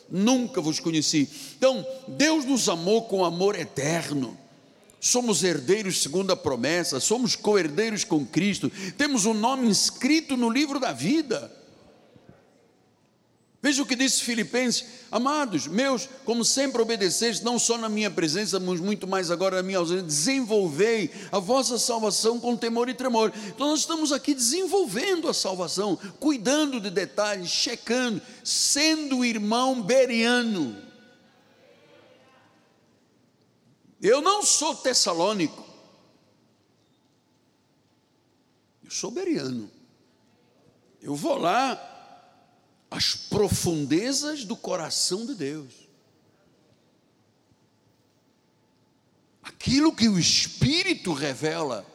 nunca 0.10 0.62
vos 0.62 0.80
conheci. 0.80 1.30
Então, 1.58 1.86
Deus 2.08 2.46
nos 2.46 2.70
amou 2.70 3.04
com 3.04 3.26
amor 3.26 3.58
eterno. 3.58 4.38
Somos 5.00 5.44
herdeiros 5.44 6.02
segundo 6.02 6.32
a 6.32 6.36
promessa, 6.36 7.00
somos 7.00 7.36
co-herdeiros 7.36 8.04
com 8.04 8.26
Cristo, 8.26 8.72
temos 8.98 9.26
um 9.26 9.34
nome 9.34 9.68
inscrito 9.68 10.36
no 10.36 10.50
livro 10.50 10.80
da 10.80 10.92
vida. 10.92 11.52
Veja 13.66 13.82
o 13.82 13.86
que 13.88 13.96
disse 13.96 14.22
Filipenses: 14.22 14.86
Amados 15.10 15.66
meus, 15.66 16.08
como 16.24 16.46
sempre 16.46 16.80
obedeceis, 16.84 17.42
não 17.42 17.58
só 17.58 17.80
na 17.80 17.90
minha 17.90 18.12
presença, 18.12 18.60
mas 18.60 18.80
muito 18.80 19.08
mais 19.08 19.32
agora 19.32 19.56
na 19.56 19.64
minha 19.64 19.80
ausência, 19.80 20.04
desenvolvei 20.04 21.10
a 21.32 21.40
vossa 21.40 21.80
salvação 21.80 22.40
com 22.40 22.56
temor 22.56 22.90
e 22.90 22.94
tremor. 22.94 23.34
Então 23.48 23.70
nós 23.70 23.80
estamos 23.80 24.12
aqui 24.12 24.36
desenvolvendo 24.36 25.28
a 25.28 25.34
salvação, 25.34 25.98
cuidando 26.20 26.80
de 26.80 26.92
detalhes, 26.92 27.50
checando, 27.50 28.22
sendo 28.44 29.26
irmão 29.26 29.82
beriano. 29.82 30.78
Eu 34.00 34.22
não 34.22 34.44
sou 34.44 34.76
tessalônico, 34.76 35.66
eu 38.84 38.92
sou 38.92 39.10
beriano. 39.10 39.72
Eu 41.02 41.16
vou 41.16 41.40
lá 41.40 41.95
as 42.96 43.14
profundezas 43.14 44.46
do 44.46 44.56
coração 44.56 45.26
de 45.26 45.36
Deus. 45.36 45.74
Aquilo 49.44 49.94
que 49.94 50.08
o 50.08 50.18
Espírito 50.18 51.12
revela, 51.12 51.86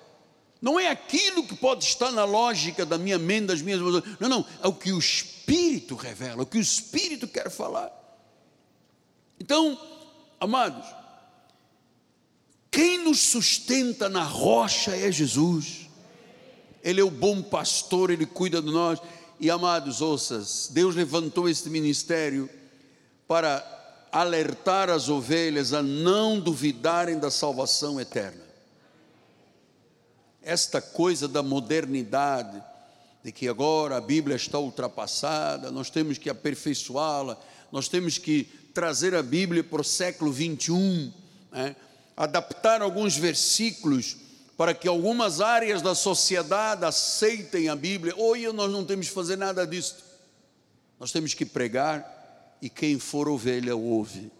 não 0.60 0.78
é 0.78 0.88
aquilo 0.88 1.46
que 1.46 1.56
pode 1.56 1.84
estar 1.84 2.12
na 2.12 2.24
lógica 2.24 2.84
da 2.84 2.98
minha 2.98 3.18
mente, 3.18 3.46
das 3.46 3.62
minhas 3.62 3.80
não, 3.80 4.28
não, 4.28 4.46
é 4.62 4.68
o 4.68 4.74
que 4.74 4.92
o 4.92 4.98
Espírito 4.98 5.94
revela, 5.94 6.42
o 6.42 6.46
que 6.46 6.58
o 6.58 6.60
Espírito 6.60 7.26
quer 7.26 7.50
falar. 7.50 7.90
Então, 9.40 9.80
amados, 10.38 10.86
quem 12.70 12.98
nos 12.98 13.20
sustenta 13.20 14.06
na 14.06 14.22
rocha 14.22 14.94
é 14.94 15.10
Jesus. 15.10 15.88
Ele 16.82 17.00
é 17.00 17.04
o 17.04 17.10
bom 17.10 17.42
pastor, 17.42 18.10
ele 18.10 18.26
cuida 18.26 18.60
de 18.60 18.70
nós. 18.70 19.00
E 19.42 19.48
amados, 19.50 20.02
ouças, 20.02 20.68
Deus 20.70 20.94
levantou 20.94 21.48
este 21.48 21.70
ministério 21.70 22.46
para 23.26 23.64
alertar 24.12 24.90
as 24.90 25.08
ovelhas 25.08 25.72
a 25.72 25.82
não 25.82 26.38
duvidarem 26.38 27.18
da 27.18 27.30
salvação 27.30 27.98
eterna. 27.98 28.42
Esta 30.42 30.82
coisa 30.82 31.26
da 31.26 31.42
modernidade, 31.42 32.62
de 33.24 33.32
que 33.32 33.48
agora 33.48 33.96
a 33.96 34.00
Bíblia 34.00 34.36
está 34.36 34.58
ultrapassada, 34.58 35.70
nós 35.70 35.88
temos 35.88 36.18
que 36.18 36.28
aperfeiçoá-la, 36.28 37.40
nós 37.72 37.88
temos 37.88 38.18
que 38.18 38.44
trazer 38.74 39.14
a 39.14 39.22
Bíblia 39.22 39.64
para 39.64 39.80
o 39.80 39.84
século 39.84 40.30
21, 40.30 41.10
né? 41.50 41.74
adaptar 42.14 42.82
alguns 42.82 43.16
versículos 43.16 44.18
para 44.60 44.74
que 44.74 44.86
algumas 44.86 45.40
áreas 45.40 45.80
da 45.80 45.94
sociedade 45.94 46.84
aceitem 46.84 47.70
a 47.70 47.74
Bíblia. 47.74 48.12
Hoje 48.14 48.52
nós 48.52 48.70
não 48.70 48.84
temos 48.84 49.08
que 49.08 49.14
fazer 49.14 49.36
nada 49.36 49.66
disso. 49.66 49.96
Nós 50.98 51.10
temos 51.10 51.32
que 51.32 51.46
pregar 51.46 52.58
e 52.60 52.68
quem 52.68 52.98
for 52.98 53.26
ovelha 53.26 53.74
ouve. 53.74 54.30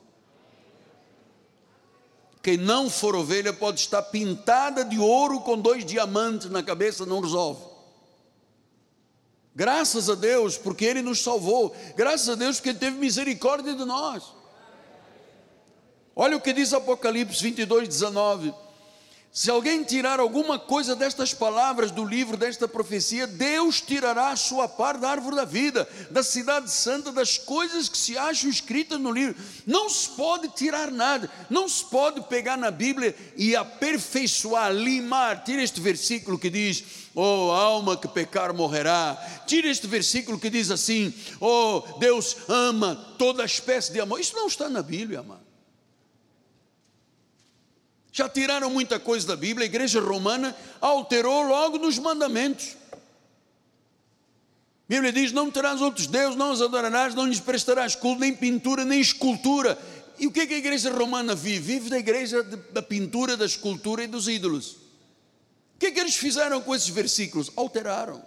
Quem 2.43 2.59
não 2.59 2.91
for 2.91 3.17
ovelha 3.17 3.51
pode 3.51 3.81
estar 3.81 4.03
pintada 4.03 4.85
de 4.85 4.99
ouro 4.99 5.41
com 5.41 5.59
dois 5.59 5.87
diamantes 5.87 6.51
na 6.51 6.63
cabeça, 6.63 7.07
não 7.07 7.21
resolve. 7.21 7.65
Graças 9.57 10.11
a 10.11 10.15
Deus, 10.15 10.59
porque 10.59 10.85
Ele 10.85 11.01
nos 11.01 11.23
salvou. 11.23 11.75
Graças 11.97 12.29
a 12.29 12.35
Deus, 12.35 12.57
porque 12.57 12.69
Ele 12.69 12.79
teve 12.79 12.99
misericórdia 12.99 13.75
de 13.75 13.87
nós. 13.87 14.23
Olha 16.15 16.37
o 16.37 16.41
que 16.43 16.53
diz 16.53 16.75
Apocalipse 16.75 17.43
22, 17.43 17.89
19. 17.89 18.53
Se 19.33 19.49
alguém 19.49 19.85
tirar 19.85 20.19
alguma 20.19 20.59
coisa 20.59 20.97
destas 20.97 21.33
palavras 21.33 21.93
do 21.93 22.05
livro, 22.05 22.37
desta 22.37 22.67
profecia, 22.67 23.29
Deus 23.29 23.81
tirará 23.81 24.31
a 24.31 24.37
sua 24.37 24.69
parte 24.69 25.03
da 25.03 25.11
árvore 25.11 25.37
da 25.37 25.45
vida, 25.45 25.89
da 26.11 26.21
cidade 26.21 26.69
santa, 26.69 27.13
das 27.13 27.39
coisas 27.39 27.89
que 27.89 27.97
se 27.97 28.19
acham 28.19 28.51
escritas 28.51 28.99
no 28.99 29.13
livro. 29.13 29.41
Não 29.65 29.89
se 29.89 30.09
pode 30.11 30.49
tirar 30.49 30.91
nada, 30.91 31.31
não 31.49 31.69
se 31.69 31.85
pode 31.85 32.21
pegar 32.23 32.57
na 32.57 32.73
Bíblia 32.73 33.15
e 33.37 33.55
aperfeiçoar, 33.55 34.73
limar. 34.73 35.45
Tira 35.45 35.63
este 35.63 35.81
versículo 35.81 36.37
que 36.37 36.51
diz: 36.51 36.83
Oh, 37.15 37.53
alma 37.53 37.97
que 37.97 38.09
pecar 38.09 38.53
morrerá. 38.53 39.17
Tira 39.47 39.69
este 39.69 39.87
versículo 39.87 40.41
que 40.41 40.51
diz 40.51 40.73
assim: 40.73 41.15
Oh, 41.41 41.85
Deus 42.01 42.37
ama 42.49 42.97
toda 43.17 43.45
espécie 43.45 43.93
de 43.93 44.01
amor. 44.01 44.19
Isso 44.19 44.35
não 44.35 44.49
está 44.49 44.69
na 44.69 44.83
Bíblia, 44.83 45.21
amado. 45.21 45.50
Já 48.13 48.29
tiraram 48.29 48.71
muita 48.71 48.99
coisa 48.99 49.27
da 49.27 49.37
Bíblia, 49.37 49.67
a 49.67 49.71
igreja 49.71 50.01
romana 50.01 50.57
alterou 50.81 51.43
logo 51.43 51.79
nos 51.79 51.99
mandamentos. 51.99 52.77
A 52.93 52.97
Bíblia 54.89 55.13
diz: 55.13 55.31
Não 55.31 55.51
terás 55.51 55.81
outros 55.81 56.07
deuses, 56.09 56.37
não 56.37 56.51
os 56.51 56.61
adorarás, 56.61 57.15
não 57.15 57.27
lhes 57.27 57.39
prestarás 57.39 57.95
culto, 57.95 58.21
nem 58.21 58.35
pintura, 58.35 58.85
nem 58.85 59.01
escultura. 59.01 59.79
E 60.19 60.27
o 60.27 60.33
que, 60.33 60.41
é 60.41 60.47
que 60.47 60.55
a 60.55 60.59
igreja 60.59 60.91
romana 60.91 61.35
vive? 61.35 61.75
Vive 61.75 61.91
da 61.91 61.99
igreja 61.99 62.43
de, 62.43 62.57
da 62.73 62.83
pintura, 62.83 63.37
da 63.37 63.47
escultura 63.47 64.03
e 64.03 64.07
dos 64.07 64.29
ídolos. 64.29 64.73
O 64.73 65.79
que 65.79 65.87
é 65.87 65.91
que 65.93 66.01
eles 66.01 66.17
fizeram 66.17 66.61
com 66.61 66.75
esses 66.75 66.89
versículos? 66.89 67.51
Alteraram. 67.57 68.23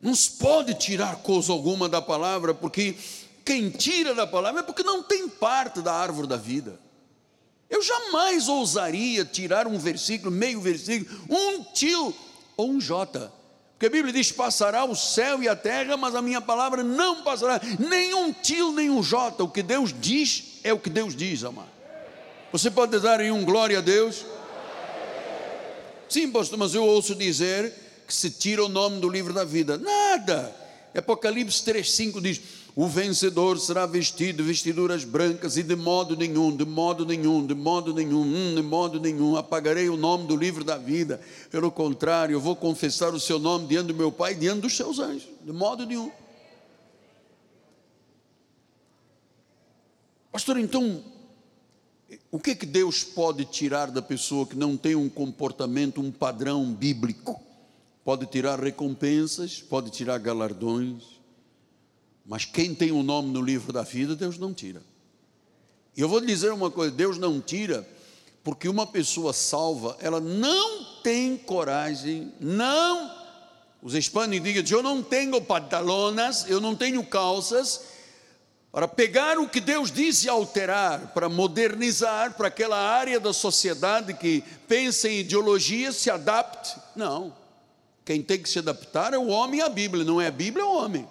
Não 0.00 0.14
se 0.14 0.32
pode 0.32 0.74
tirar 0.74 1.16
coisa 1.16 1.50
alguma 1.50 1.88
da 1.88 2.02
palavra, 2.02 2.52
porque 2.52 2.94
quem 3.44 3.68
tira 3.68 4.14
da 4.14 4.26
palavra 4.26 4.60
é 4.60 4.64
porque 4.64 4.82
não 4.82 5.02
tem 5.02 5.28
parte 5.28 5.82
da 5.82 5.92
árvore 5.92 6.26
da 6.26 6.36
vida. 6.36 6.80
Eu 7.68 7.82
jamais 7.82 8.48
ousaria 8.48 9.24
tirar 9.24 9.66
um 9.66 9.78
versículo, 9.78 10.30
meio 10.30 10.60
versículo, 10.60 11.10
um 11.28 11.64
tio 11.64 12.14
ou 12.56 12.70
um 12.70 12.80
jota. 12.80 13.32
Porque 13.72 13.86
a 13.86 13.90
Bíblia 13.90 14.12
diz: 14.12 14.30
passará 14.30 14.84
o 14.84 14.94
céu 14.94 15.42
e 15.42 15.48
a 15.48 15.56
terra, 15.56 15.96
mas 15.96 16.14
a 16.14 16.22
minha 16.22 16.40
palavra 16.40 16.82
não 16.82 17.22
passará. 17.22 17.60
Nenhum 17.78 18.32
tio, 18.32 18.72
nem 18.72 18.88
um 18.88 19.02
jota. 19.02 19.44
O 19.44 19.50
que 19.50 19.62
Deus 19.62 19.94
diz 19.98 20.60
é 20.62 20.72
o 20.72 20.78
que 20.78 20.88
Deus 20.88 21.14
diz, 21.14 21.44
amado. 21.44 21.74
Você 22.52 22.70
pode 22.70 22.98
dar 23.00 23.20
aí 23.20 23.32
um 23.32 23.44
glória 23.44 23.78
a 23.78 23.82
Deus? 23.82 24.24
Sim, 26.08 26.30
pastor, 26.30 26.58
mas 26.58 26.74
eu 26.74 26.84
ouço 26.84 27.14
dizer 27.14 27.72
que 28.06 28.14
se 28.14 28.30
tira 28.30 28.64
o 28.64 28.68
nome 28.68 29.00
do 29.00 29.08
livro 29.08 29.32
da 29.32 29.44
vida. 29.44 29.76
Nada. 29.76 30.54
Apocalipse 30.96 31.64
3,5 31.64 32.22
diz: 32.22 32.40
o 32.76 32.88
vencedor 32.88 33.60
será 33.60 33.86
vestido 33.86 34.38
de 34.38 34.42
vestiduras 34.42 35.04
brancas, 35.04 35.56
e 35.56 35.62
de 35.62 35.76
modo 35.76 36.16
nenhum, 36.16 36.54
de 36.54 36.64
modo 36.64 37.06
nenhum, 37.06 37.46
de 37.46 37.54
modo 37.54 37.94
nenhum, 37.94 38.22
hum, 38.22 38.54
de 38.56 38.62
modo 38.62 38.98
nenhum, 38.98 39.36
apagarei 39.36 39.88
o 39.88 39.96
nome 39.96 40.26
do 40.26 40.36
livro 40.36 40.64
da 40.64 40.76
vida. 40.76 41.20
Pelo 41.52 41.70
contrário, 41.70 42.34
eu 42.34 42.40
vou 42.40 42.56
confessar 42.56 43.14
o 43.14 43.20
seu 43.20 43.38
nome 43.38 43.68
diante 43.68 43.88
do 43.88 43.94
meu 43.94 44.10
Pai 44.10 44.32
e 44.32 44.36
diante 44.36 44.62
dos 44.62 44.76
seus 44.76 44.98
anjos, 44.98 45.28
de 45.44 45.52
modo 45.52 45.86
nenhum. 45.86 46.10
Pastor, 50.32 50.58
então, 50.58 51.00
o 52.28 52.40
que 52.40 52.50
é 52.50 52.54
que 52.56 52.66
Deus 52.66 53.04
pode 53.04 53.44
tirar 53.44 53.92
da 53.92 54.02
pessoa 54.02 54.44
que 54.44 54.56
não 54.56 54.76
tem 54.76 54.96
um 54.96 55.08
comportamento, 55.08 56.00
um 56.00 56.10
padrão 56.10 56.74
bíblico? 56.74 57.40
Pode 58.04 58.26
tirar 58.26 58.58
recompensas, 58.58 59.62
pode 59.62 59.92
tirar 59.92 60.18
galardões, 60.18 61.13
mas 62.24 62.44
quem 62.44 62.74
tem 62.74 62.90
o 62.90 62.96
um 62.96 63.02
nome 63.02 63.30
no 63.30 63.42
livro 63.42 63.72
da 63.72 63.82
vida, 63.82 64.16
Deus 64.16 64.38
não 64.38 64.54
tira. 64.54 64.82
E 65.96 66.00
eu 66.00 66.08
vou 66.08 66.18
lhe 66.18 66.26
dizer 66.26 66.52
uma 66.52 66.70
coisa: 66.70 66.90
Deus 66.90 67.18
não 67.18 67.40
tira, 67.40 67.86
porque 68.42 68.68
uma 68.68 68.86
pessoa 68.86 69.32
salva, 69.32 69.96
ela 70.00 70.20
não 70.20 70.84
tem 71.02 71.36
coragem, 71.36 72.32
não. 72.40 73.10
Os 73.82 73.94
hispânicos 73.94 74.52
dizem: 74.52 74.76
Eu 74.76 74.82
não 74.82 75.02
tenho 75.02 75.40
pantalonas, 75.40 76.48
eu 76.48 76.60
não 76.60 76.74
tenho 76.74 77.04
calças, 77.04 77.82
para 78.72 78.88
pegar 78.88 79.38
o 79.38 79.48
que 79.48 79.60
Deus 79.60 79.92
diz 79.92 80.24
e 80.24 80.28
alterar, 80.28 81.12
para 81.12 81.28
modernizar 81.28 82.34
para 82.34 82.48
aquela 82.48 82.76
área 82.76 83.20
da 83.20 83.32
sociedade 83.32 84.14
que 84.14 84.42
pensa 84.66 85.08
em 85.08 85.20
ideologia, 85.20 85.92
se 85.92 86.10
adapte. 86.10 86.74
Não. 86.96 87.32
Quem 88.04 88.22
tem 88.22 88.42
que 88.42 88.48
se 88.48 88.58
adaptar 88.58 89.14
é 89.14 89.18
o 89.18 89.28
homem 89.28 89.60
e 89.60 89.62
a 89.62 89.68
Bíblia, 89.68 90.04
não 90.04 90.20
é 90.20 90.26
a 90.26 90.30
Bíblia, 90.30 90.62
é 90.62 90.66
o 90.66 90.76
homem. 90.76 91.08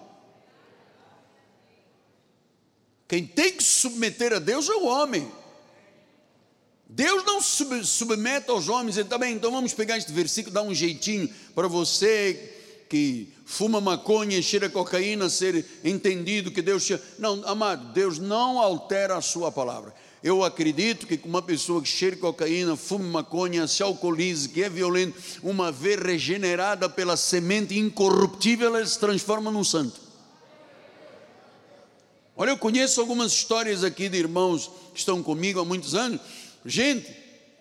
Quem 3.13 3.27
tem 3.27 3.51
que 3.51 3.63
submeter 3.63 4.33
a 4.33 4.39
Deus 4.39 4.67
é 4.67 4.73
o 4.73 4.85
homem. 4.85 5.31
Deus 6.89 7.23
não 7.23 7.43
sub, 7.43 7.85
submete 7.85 8.49
aos 8.49 8.67
homens, 8.67 8.97
e 8.97 9.03
também, 9.03 9.35
então 9.35 9.51
vamos 9.51 9.71
pegar 9.71 9.99
este 9.99 10.11
versículo, 10.11 10.51
dar 10.51 10.63
um 10.63 10.73
jeitinho 10.73 11.29
para 11.53 11.67
você 11.67 12.55
que 12.89 13.31
fuma 13.45 13.79
maconha 13.79 14.41
cheira 14.41 14.67
cocaína 14.67 15.29
ser 15.29 15.63
entendido 15.83 16.49
que 16.49 16.59
Deus 16.59 16.81
cheira. 16.81 17.03
Não, 17.19 17.47
amado, 17.47 17.93
Deus 17.93 18.17
não 18.17 18.57
altera 18.57 19.15
a 19.15 19.21
sua 19.21 19.51
palavra. 19.51 19.93
Eu 20.23 20.43
acredito 20.43 21.05
que 21.05 21.19
uma 21.23 21.43
pessoa 21.43 21.83
que 21.83 21.87
cheira 21.87 22.15
cocaína, 22.15 22.75
fuma 22.75 23.05
maconha, 23.05 23.67
se 23.67 23.83
alcoolize, 23.83 24.49
que 24.49 24.63
é 24.63 24.69
violento, 24.69 25.21
uma 25.43 25.71
vez 25.71 25.99
regenerada 25.99 26.89
pela 26.89 27.15
semente 27.15 27.77
incorruptível, 27.77 28.75
ela 28.75 28.83
se 28.83 28.97
transforma 28.97 29.51
num 29.51 29.63
santo. 29.63 30.01
Olha, 32.43 32.51
eu 32.51 32.57
conheço 32.57 32.99
algumas 32.99 33.31
histórias 33.31 33.85
aqui 33.85 34.09
de 34.09 34.17
irmãos 34.17 34.69
que 34.93 34.99
estão 34.99 35.23
comigo 35.23 35.61
há 35.61 35.63
muitos 35.63 35.95
anos. 35.95 36.19
Gente, 36.65 37.09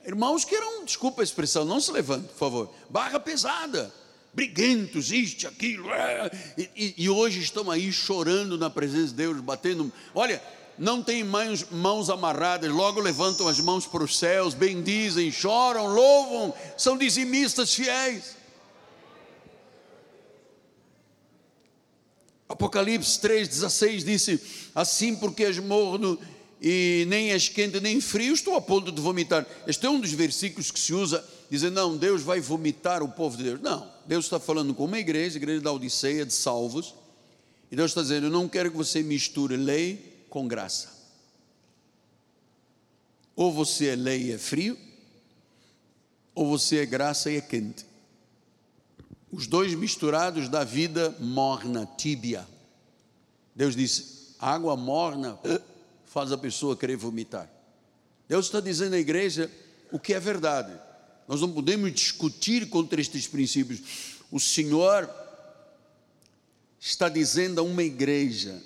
irmãos 0.05 0.45
que 0.45 0.57
eram, 0.57 0.85
desculpa 0.85 1.23
a 1.23 1.25
expressão, 1.25 1.65
não 1.65 1.81
se 1.81 1.93
levante, 1.93 2.27
por 2.27 2.37
favor, 2.37 2.75
barra 2.91 3.21
pesada, 3.21 3.95
briguentos, 4.35 5.13
isto, 5.13 5.47
aquilo, 5.47 5.89
é, 5.93 6.29
e, 6.59 6.95
e, 6.99 7.09
hoje 7.09 7.39
estão 7.39 7.71
aí 7.71 7.93
chorando 7.93 8.59
na 8.59 8.69
presença 8.69 9.11
de 9.11 9.15
Deus, 9.15 9.41
batendo. 9.41 9.93
Olha, 10.13 10.43
não 10.77 11.01
tem 11.01 11.23
mãos, 11.23 11.65
mãos 11.71 12.11
amarradas, 12.11 12.69
logo 12.69 12.99
levantam 12.99 13.47
as 13.47 13.61
mãos 13.61 13.87
para 13.87 14.03
os 14.03 14.19
céus, 14.19 14.53
bendizem, 14.53 15.31
choram, 15.31 15.87
louvam, 15.95 16.53
são 16.77 16.99
dizimistas 16.99 17.73
fiéis. 17.73 18.42
Apocalipse 22.53 23.19
3,16 23.19 24.05
disse: 24.05 24.41
Assim, 24.75 25.17
porque 25.17 25.45
és 25.45 25.59
morno 25.59 26.19
e 26.61 27.07
nem 27.09 27.33
és 27.33 27.49
quente 27.49 27.81
nem 27.81 27.99
frio, 27.99 28.35
estou 28.35 28.55
a 28.55 28.61
ponto 28.61 28.93
de 28.93 29.01
vomitar. 29.01 29.47
Este 29.67 29.87
é 29.87 29.91
um 29.91 29.99
dos 29.99 30.13
versículos 30.13 30.71
que 30.71 30.79
se 30.79 30.93
usa, 30.93 31.25
dizendo: 31.51 31.75
Não, 31.75 31.97
Deus 31.97 32.23
vai 32.23 32.41
vomitar 32.41 33.03
o 33.03 33.09
povo 33.09 33.39
de 33.39 33.45
Deus. 33.45 33.61
Não, 33.61 33.91
Deus 34.07 34.27
está 34.27 34.39
falando 34.39 34.75
com 34.75 34.85
uma 34.85 34.99
igreja, 34.99 35.39
igreja 35.39 35.63
da 35.63 35.73
Odisseia, 35.73 36.27
de 36.27 36.35
salvos, 36.35 36.95
e 37.71 37.77
Deus 37.77 37.91
está 37.91 38.03
dizendo: 38.03 38.27
Eu 38.27 38.31
não 38.31 38.47
quero 38.47 38.71
que 38.71 38.77
você 38.77 39.03
misture 39.03 39.57
lei 39.57 40.27
com 40.29 40.47
graça. 40.47 40.93
Ou 43.35 43.51
você 43.51 43.87
é 43.87 43.97
lei 43.97 44.25
e 44.25 44.33
é 44.33 44.39
frio, 44.39 44.77
ou 46.35 46.47
você 46.47 46.81
é 46.81 46.87
graça 46.87 47.31
e 47.31 47.37
é 47.37 47.41
quente. 47.41 47.87
Os 49.33 49.47
dois 49.47 49.75
misturados 49.75 50.47
da 50.47 50.63
vida 50.63 51.17
morna, 51.19 51.89
tíbia. 51.97 52.47
Deus 53.57 53.75
disse: 53.75 54.35
água 54.39 54.77
morna 54.77 55.39
faz 56.05 56.31
a 56.31 56.37
pessoa 56.37 56.77
querer 56.77 56.97
vomitar. 56.97 57.51
Deus 58.29 58.45
está 58.45 58.61
dizendo 58.61 58.95
à 58.95 58.99
igreja 58.99 59.51
o 59.91 59.99
que 59.99 60.13
é 60.13 60.21
verdade. 60.21 60.79
Nós 61.27 61.41
não 61.41 61.51
podemos 61.51 61.91
discutir 61.93 62.69
contra 62.69 63.01
estes 63.01 63.27
princípios. 63.27 63.81
O 64.31 64.39
Senhor 64.39 65.09
está 66.79 67.09
dizendo 67.09 67.59
a 67.61 67.65
uma 67.65 67.83
igreja, 67.83 68.63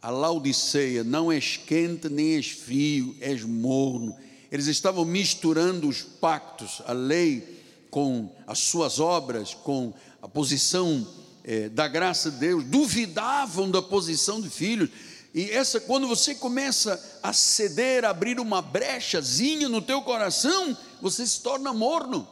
a 0.00 0.08
Laodiceia, 0.08 1.04
não 1.04 1.30
és 1.30 1.58
quente 1.58 2.08
nem 2.08 2.36
és 2.36 2.48
frio, 2.48 3.14
és 3.20 3.44
morno. 3.44 4.16
Eles 4.50 4.68
estavam 4.68 5.04
misturando 5.04 5.86
os 5.86 6.02
pactos, 6.02 6.80
a 6.86 6.92
lei 6.92 7.61
com 7.92 8.34
as 8.46 8.58
suas 8.58 8.98
obras, 8.98 9.52
com 9.52 9.92
a 10.22 10.26
posição 10.26 11.06
é, 11.44 11.68
da 11.68 11.86
graça 11.86 12.30
de 12.30 12.38
Deus, 12.38 12.64
duvidavam 12.64 13.70
da 13.70 13.82
posição 13.82 14.40
de 14.40 14.48
filhos. 14.48 14.88
E 15.34 15.50
essa, 15.50 15.78
quando 15.78 16.08
você 16.08 16.34
começa 16.34 17.18
a 17.22 17.34
ceder, 17.34 18.06
a 18.06 18.08
abrir 18.08 18.40
uma 18.40 18.62
brechazinha 18.62 19.68
no 19.68 19.82
teu 19.82 20.00
coração, 20.00 20.74
você 21.02 21.26
se 21.26 21.42
torna 21.42 21.74
morno. 21.74 22.26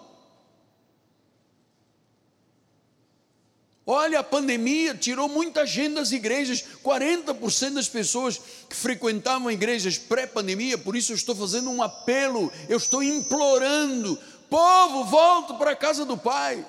Olha, 3.92 4.20
a 4.20 4.22
pandemia 4.22 4.94
tirou 4.94 5.28
muita 5.28 5.66
gente 5.66 5.94
das 5.94 6.12
igrejas, 6.12 6.64
40% 6.82 7.74
das 7.74 7.88
pessoas 7.88 8.40
que 8.68 8.76
frequentavam 8.76 9.50
igrejas 9.50 9.98
pré-pandemia, 9.98 10.78
por 10.78 10.94
isso 10.94 11.10
eu 11.10 11.16
estou 11.16 11.34
fazendo 11.34 11.68
um 11.70 11.82
apelo, 11.82 12.52
eu 12.68 12.76
estou 12.76 13.02
implorando 13.02 14.16
Povo, 14.50 15.04
volto 15.04 15.54
para 15.54 15.70
a 15.70 15.76
casa 15.76 16.04
do 16.04 16.18
Pai. 16.18 16.66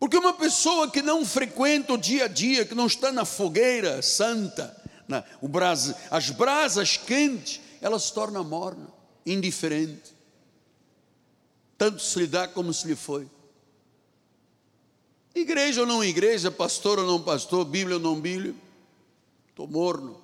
Porque 0.00 0.16
uma 0.16 0.32
pessoa 0.32 0.90
que 0.90 1.02
não 1.02 1.24
frequenta 1.24 1.92
o 1.92 1.98
dia 1.98 2.24
a 2.24 2.28
dia, 2.28 2.64
que 2.64 2.74
não 2.74 2.86
está 2.86 3.12
na 3.12 3.24
fogueira 3.24 4.00
santa, 4.00 4.74
na, 5.06 5.22
o 5.40 5.48
brasa, 5.48 5.96
as 6.10 6.30
brasas 6.30 6.96
quentes, 6.96 7.60
ela 7.80 7.98
se 7.98 8.12
torna 8.12 8.42
morna, 8.42 8.88
indiferente. 9.26 10.14
Tanto 11.76 12.02
se 12.02 12.18
lhe 12.18 12.26
dá 12.26 12.48
como 12.48 12.72
se 12.72 12.86
lhe 12.86 12.96
foi. 12.96 13.28
Igreja 15.34 15.82
ou 15.82 15.86
não 15.86 16.02
igreja, 16.02 16.50
pastor 16.50 16.98
ou 16.98 17.06
não 17.06 17.20
pastor, 17.20 17.64
Bíblia 17.64 17.96
ou 17.96 18.02
não 18.02 18.18
Bíblia, 18.18 18.54
estou 19.50 19.66
morno. 19.66 20.23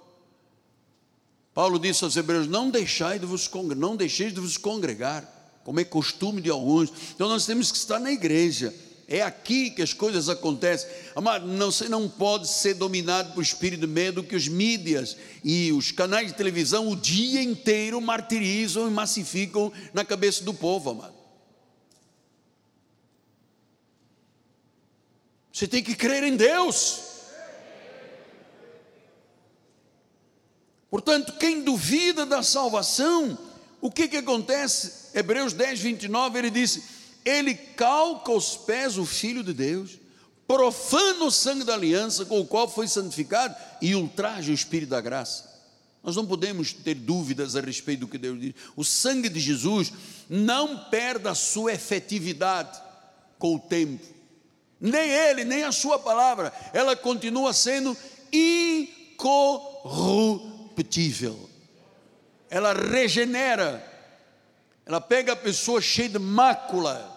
Paulo 1.61 1.79
disse 1.79 2.03
aos 2.05 2.17
Hebreus: 2.17 2.47
Não 2.47 2.71
deixai 2.71 3.19
de 3.19 3.27
vos 3.27 3.47
não 3.77 3.95
deixeis 3.95 4.33
de 4.33 4.41
vos 4.41 4.57
congregar, 4.57 5.61
como 5.63 5.79
é 5.79 5.85
costume 5.85 6.41
de 6.41 6.49
alguns. 6.49 6.91
Então 7.15 7.29
nós 7.29 7.45
temos 7.45 7.71
que 7.71 7.77
estar 7.77 7.99
na 7.99 8.11
igreja. 8.11 8.75
É 9.07 9.21
aqui 9.21 9.69
que 9.69 9.83
as 9.83 9.93
coisas 9.93 10.31
acontecem. 10.31 10.89
Amado, 11.15 11.47
não, 11.47 11.71
você 11.71 11.87
não 11.87 12.09
pode 12.09 12.49
ser 12.49 12.73
dominado 12.73 13.35
por 13.35 13.43
espírito 13.43 13.81
de 13.81 13.87
medo 13.87 14.25
que 14.25 14.35
os 14.35 14.49
mídias 14.49 15.19
e 15.45 15.71
os 15.71 15.93
canais 15.93 16.29
de 16.29 16.33
televisão 16.33 16.89
o 16.89 16.97
dia 16.97 17.43
inteiro 17.43 18.01
martirizam 18.01 18.89
e 18.89 18.91
massificam 18.91 19.71
na 19.93 20.03
cabeça 20.03 20.43
do 20.43 20.55
povo, 20.55 20.89
amado. 20.89 21.13
Você 25.53 25.69
tem 25.69 25.83
que 25.83 25.95
crer 25.95 26.23
em 26.23 26.37
Deus. 26.37 27.10
Portanto, 30.91 31.35
quem 31.39 31.63
duvida 31.63 32.27
da 32.27 32.43
salvação, 32.43 33.39
o 33.81 33.91
que, 33.91 34.09
que 34.09 34.17
acontece? 34.17 35.11
Hebreus 35.15 35.53
10, 35.53 35.79
29, 35.79 36.39
ele 36.39 36.51
disse: 36.51 36.83
Ele 37.25 37.55
calca 37.55 38.33
aos 38.33 38.57
pés 38.57 38.99
o 38.99 39.07
Filho 39.07 39.45
de 39.45 39.53
Deus, 39.53 39.93
profana 40.49 41.25
o 41.25 41.31
sangue 41.31 41.63
da 41.63 41.75
aliança 41.75 42.25
com 42.25 42.41
o 42.41 42.47
qual 42.47 42.69
foi 42.69 42.89
santificado 42.89 43.55
e 43.81 43.95
ultraja 43.95 44.51
o 44.51 44.55
Espírito 44.55 44.91
da 44.91 45.01
graça. 45.01 45.49
Nós 46.03 46.17
não 46.17 46.27
podemos 46.27 46.73
ter 46.73 46.95
dúvidas 46.95 47.55
a 47.55 47.61
respeito 47.61 48.01
do 48.01 48.09
que 48.09 48.19
Deus 48.19 48.41
diz. 48.41 48.55
O 48.75 48.83
sangue 48.83 49.29
de 49.29 49.39
Jesus 49.39 49.93
não 50.29 50.87
perde 50.91 51.29
a 51.29 51.35
sua 51.35 51.75
efetividade 51.75 52.81
com 53.39 53.55
o 53.55 53.61
tempo. 53.61 54.05
Nem 54.81 55.11
ele, 55.11 55.45
nem 55.45 55.63
a 55.63 55.73
sua 55.73 55.99
palavra, 55.99 56.53
ela 56.73 56.97
continua 56.97 57.53
sendo 57.53 57.95
incorruptível. 58.33 60.60
Ela 62.49 62.73
regenera. 62.73 63.87
Ela 64.85 65.01
pega 65.01 65.33
a 65.33 65.37
pessoa 65.37 65.81
cheia 65.81 66.09
de 66.09 66.19
mácula, 66.19 67.17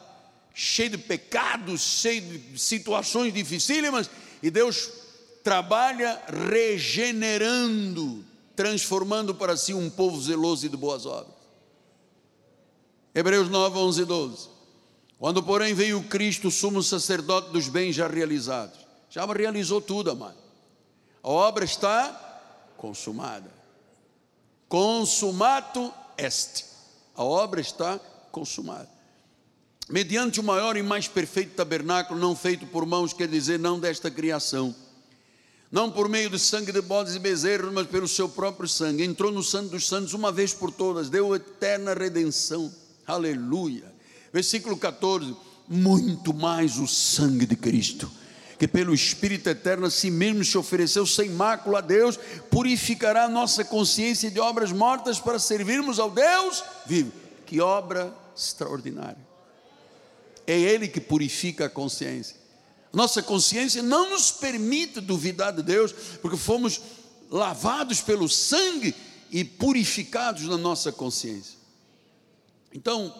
cheia 0.53 0.91
de 0.91 0.97
pecados, 0.97 1.81
cheia 1.81 2.21
de 2.21 2.59
situações 2.59 3.33
dificílimas, 3.33 4.09
e 4.41 4.51
Deus 4.51 4.89
trabalha 5.43 6.21
regenerando 6.49 8.23
transformando 8.55 9.33
para 9.33 9.57
si 9.57 9.73
um 9.73 9.89
povo 9.89 10.21
zeloso 10.21 10.65
e 10.65 10.69
de 10.69 10.77
boas 10.77 11.05
obras. 11.05 11.33
Hebreus 13.13 13.49
9, 13.49 13.77
11 13.77 14.01
e 14.01 14.05
12. 14.05 14.49
Quando, 15.19 15.41
porém, 15.41 15.73
veio 15.73 16.03
Cristo, 16.03 16.51
sumo 16.51 16.81
sacerdote 16.83 17.51
dos 17.51 17.67
bens 17.67 17.95
já 17.95 18.07
realizados, 18.07 18.79
já 19.09 19.25
realizou 19.25 19.79
tudo, 19.79 20.11
amado. 20.11 20.37
A 21.21 21.29
obra 21.29 21.63
está 21.63 22.32
consumada. 22.77 23.51
Consumato 24.67 25.93
est. 26.17 26.65
A 27.15 27.23
obra 27.23 27.61
está 27.61 27.99
consumada. 28.31 28.89
Mediante 29.89 30.39
o 30.39 30.43
maior 30.43 30.77
e 30.77 30.83
mais 30.83 31.07
perfeito 31.07 31.55
tabernáculo, 31.55 32.19
não 32.19 32.35
feito 32.35 32.65
por 32.65 32.85
mãos, 32.85 33.13
quer 33.13 33.27
dizer, 33.27 33.59
não 33.59 33.79
desta 33.79 34.09
criação 34.09 34.73
não 35.73 35.89
por 35.89 36.07
meio 36.07 36.29
de 36.29 36.37
sangue 36.37 36.71
de 36.71 36.83
bodes 36.83 37.15
e 37.15 37.19
bezerros, 37.19 37.73
mas 37.73 37.87
pelo 37.87 38.07
seu 38.07 38.29
próprio 38.29 38.69
sangue. 38.69 39.03
Entrou 39.03 39.31
no 39.31 39.41
Santo 39.41 39.69
dos 39.69 39.87
Santos 39.87 40.13
uma 40.13 40.31
vez 40.31 40.53
por 40.53 40.71
todas, 40.71 41.09
deu 41.09 41.33
eterna 41.33 41.95
redenção. 41.95 42.71
Aleluia. 43.07 43.91
Versículo 44.31 44.77
14: 44.77 45.35
Muito 45.67 46.31
mais 46.31 46.77
o 46.77 46.85
sangue 46.85 47.47
de 47.47 47.55
Cristo, 47.55 48.07
que 48.63 48.67
pelo 48.69 48.93
Espírito 48.93 49.49
eterno 49.49 49.87
a 49.87 49.91
si 49.91 50.09
mesmo 50.09 50.41
se 50.41 50.57
ofereceu 50.57 51.05
sem 51.05 51.29
mácula 51.29 51.79
a 51.79 51.81
Deus, 51.81 52.17
purificará 52.49 53.25
a 53.25 53.29
nossa 53.29 53.65
consciência 53.65 54.31
de 54.31 54.39
obras 54.39 54.71
mortas 54.71 55.19
para 55.19 55.37
servirmos 55.37 55.99
ao 55.99 56.09
Deus 56.09 56.63
vivo. 56.85 57.11
Que 57.45 57.59
obra 57.59 58.15
extraordinária! 58.33 59.17
É 60.47 60.57
Ele 60.57 60.87
que 60.87 61.01
purifica 61.01 61.65
a 61.65 61.69
consciência. 61.69 62.37
Nossa 62.93 63.21
consciência 63.21 63.83
não 63.83 64.11
nos 64.11 64.31
permite 64.31 65.01
duvidar 65.01 65.51
de 65.51 65.61
Deus, 65.61 65.91
porque 66.21 66.37
fomos 66.37 66.79
lavados 67.29 67.99
pelo 67.99 68.29
sangue 68.29 68.95
e 69.29 69.43
purificados 69.43 70.43
na 70.43 70.57
nossa 70.57 70.89
consciência. 70.89 71.59
Então, 72.73 73.13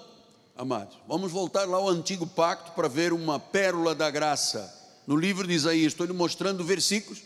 amados, 0.55 0.97
vamos 1.05 1.33
voltar 1.33 1.67
lá 1.67 1.75
ao 1.75 1.89
antigo 1.89 2.25
pacto 2.25 2.71
para 2.71 2.87
ver 2.87 3.11
uma 3.11 3.41
pérola 3.41 3.93
da 3.93 4.09
graça. 4.09 4.82
No 5.05 5.15
livro 5.15 5.47
de 5.47 5.53
Isaías, 5.53 5.93
estou 5.93 6.05
lhe 6.05 6.13
mostrando 6.13 6.63
versículos 6.63 7.21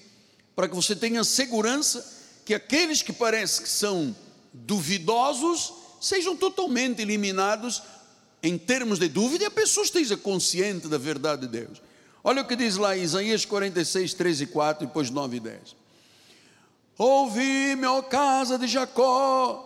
para 0.55 0.67
que 0.67 0.75
você 0.75 0.95
tenha 0.95 1.23
segurança 1.23 2.15
que 2.43 2.53
aqueles 2.53 3.01
que 3.01 3.13
parecem 3.13 3.63
que 3.63 3.69
são 3.69 4.15
duvidosos 4.51 5.73
sejam 6.01 6.35
totalmente 6.35 7.01
eliminados 7.01 7.83
em 8.41 8.57
termos 8.57 8.99
de 8.99 9.07
dúvida 9.07 9.43
e 9.43 9.47
a 9.47 9.51
pessoa 9.51 9.83
esteja 9.83 10.15
consciente 10.15 10.87
da 10.87 10.97
verdade 10.97 11.41
de 11.41 11.47
Deus. 11.47 11.81
Olha 12.23 12.41
o 12.41 12.45
que 12.45 12.55
diz 12.55 12.77
lá 12.77 12.95
Isaías 12.95 13.45
46, 13.45 14.13
13 14.13 14.43
e 14.43 14.47
4, 14.47 14.83
e 14.83 14.87
depois 14.87 15.09
9 15.09 15.37
e 15.37 15.39
10. 15.39 15.75
Ouvi-me, 16.97 17.85
ó 17.85 18.01
casa 18.01 18.57
de 18.57 18.67
Jacó, 18.67 19.63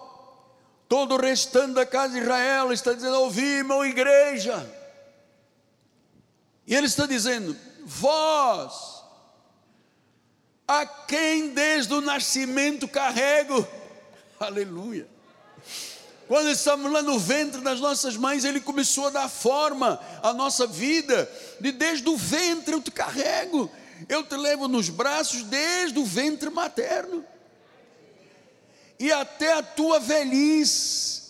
todo 0.89 1.15
o 1.15 1.17
restante 1.17 1.73
da 1.73 1.85
casa 1.85 2.13
de 2.13 2.19
Israel 2.19 2.73
está 2.73 2.93
dizendo: 2.93 3.15
Ouvi-me, 3.21 3.71
ó 3.71 3.85
igreja. 3.85 4.69
E 6.67 6.75
ele 6.75 6.87
está 6.87 7.05
dizendo: 7.05 7.55
Vós, 7.83 9.03
a 10.67 10.85
quem 10.85 11.49
desde 11.49 11.93
o 11.93 12.01
nascimento 12.01 12.87
carrego, 12.87 13.67
aleluia. 14.39 15.07
Quando 16.27 16.49
estamos 16.49 16.89
lá 16.89 17.01
no 17.01 17.19
ventre 17.19 17.59
das 17.59 17.81
nossas 17.81 18.15
mães, 18.15 18.45
Ele 18.45 18.61
começou 18.61 19.07
a 19.07 19.09
dar 19.09 19.27
forma 19.27 19.99
à 20.23 20.31
nossa 20.31 20.65
vida, 20.65 21.29
de 21.59 21.73
desde 21.73 22.07
o 22.07 22.15
ventre 22.15 22.73
eu 22.73 22.81
te 22.81 22.89
carrego, 22.89 23.69
eu 24.07 24.23
te 24.23 24.37
levo 24.37 24.69
nos 24.69 24.87
braços 24.87 25.43
desde 25.43 25.99
o 25.99 26.05
ventre 26.05 26.49
materno, 26.49 27.25
e 28.97 29.11
até 29.11 29.53
a 29.53 29.63
tua 29.63 29.99
velhice, 29.99 31.20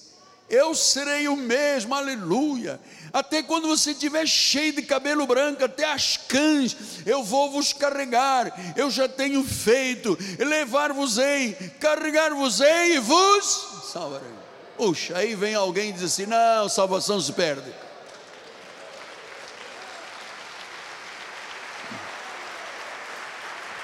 eu 0.52 0.76
serei 0.76 1.30
o 1.30 1.36
mesmo, 1.38 1.95
aleluia. 1.95 2.78
Até 3.14 3.41
quando 3.41 3.70
você 3.70 3.91
estiver 3.91 4.28
cheio 4.28 4.74
de 4.74 4.82
cabelo 4.82 5.26
branco, 5.26 5.64
até 5.64 5.86
as 5.86 6.18
cães, 6.18 6.76
eu 7.06 7.24
vou 7.24 7.49
vos 7.49 7.72
carregar, 7.72 8.54
eu 8.76 8.91
já 8.91 9.08
tenho 9.08 9.43
feito, 9.45 10.18
levar-vos-ei, 10.38 11.54
carregar-vos-ei 11.80 12.95
e 12.95 12.99
vos 12.99 13.89
salvarei. 13.91 14.30
Puxa, 14.76 15.18
aí 15.18 15.36
vem 15.36 15.56
alguém 15.56 15.89
e 15.89 15.93
diz 15.93 16.04
assim: 16.04 16.26
não, 16.26 16.68
salvação 16.68 17.20
se 17.22 17.32
perde. 17.32 17.74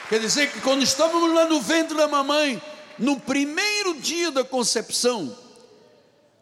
Quer 0.09 0.19
dizer 0.19 0.51
que 0.51 0.61
quando 0.61 0.83
estávamos 0.83 1.33
lá 1.33 1.45
no 1.45 1.61
ventre 1.61 1.95
da 1.95 2.07
mamãe, 2.07 2.61
no 2.97 3.19
primeiro 3.19 3.95
dia 3.95 4.31
da 4.31 4.43
concepção, 4.43 5.46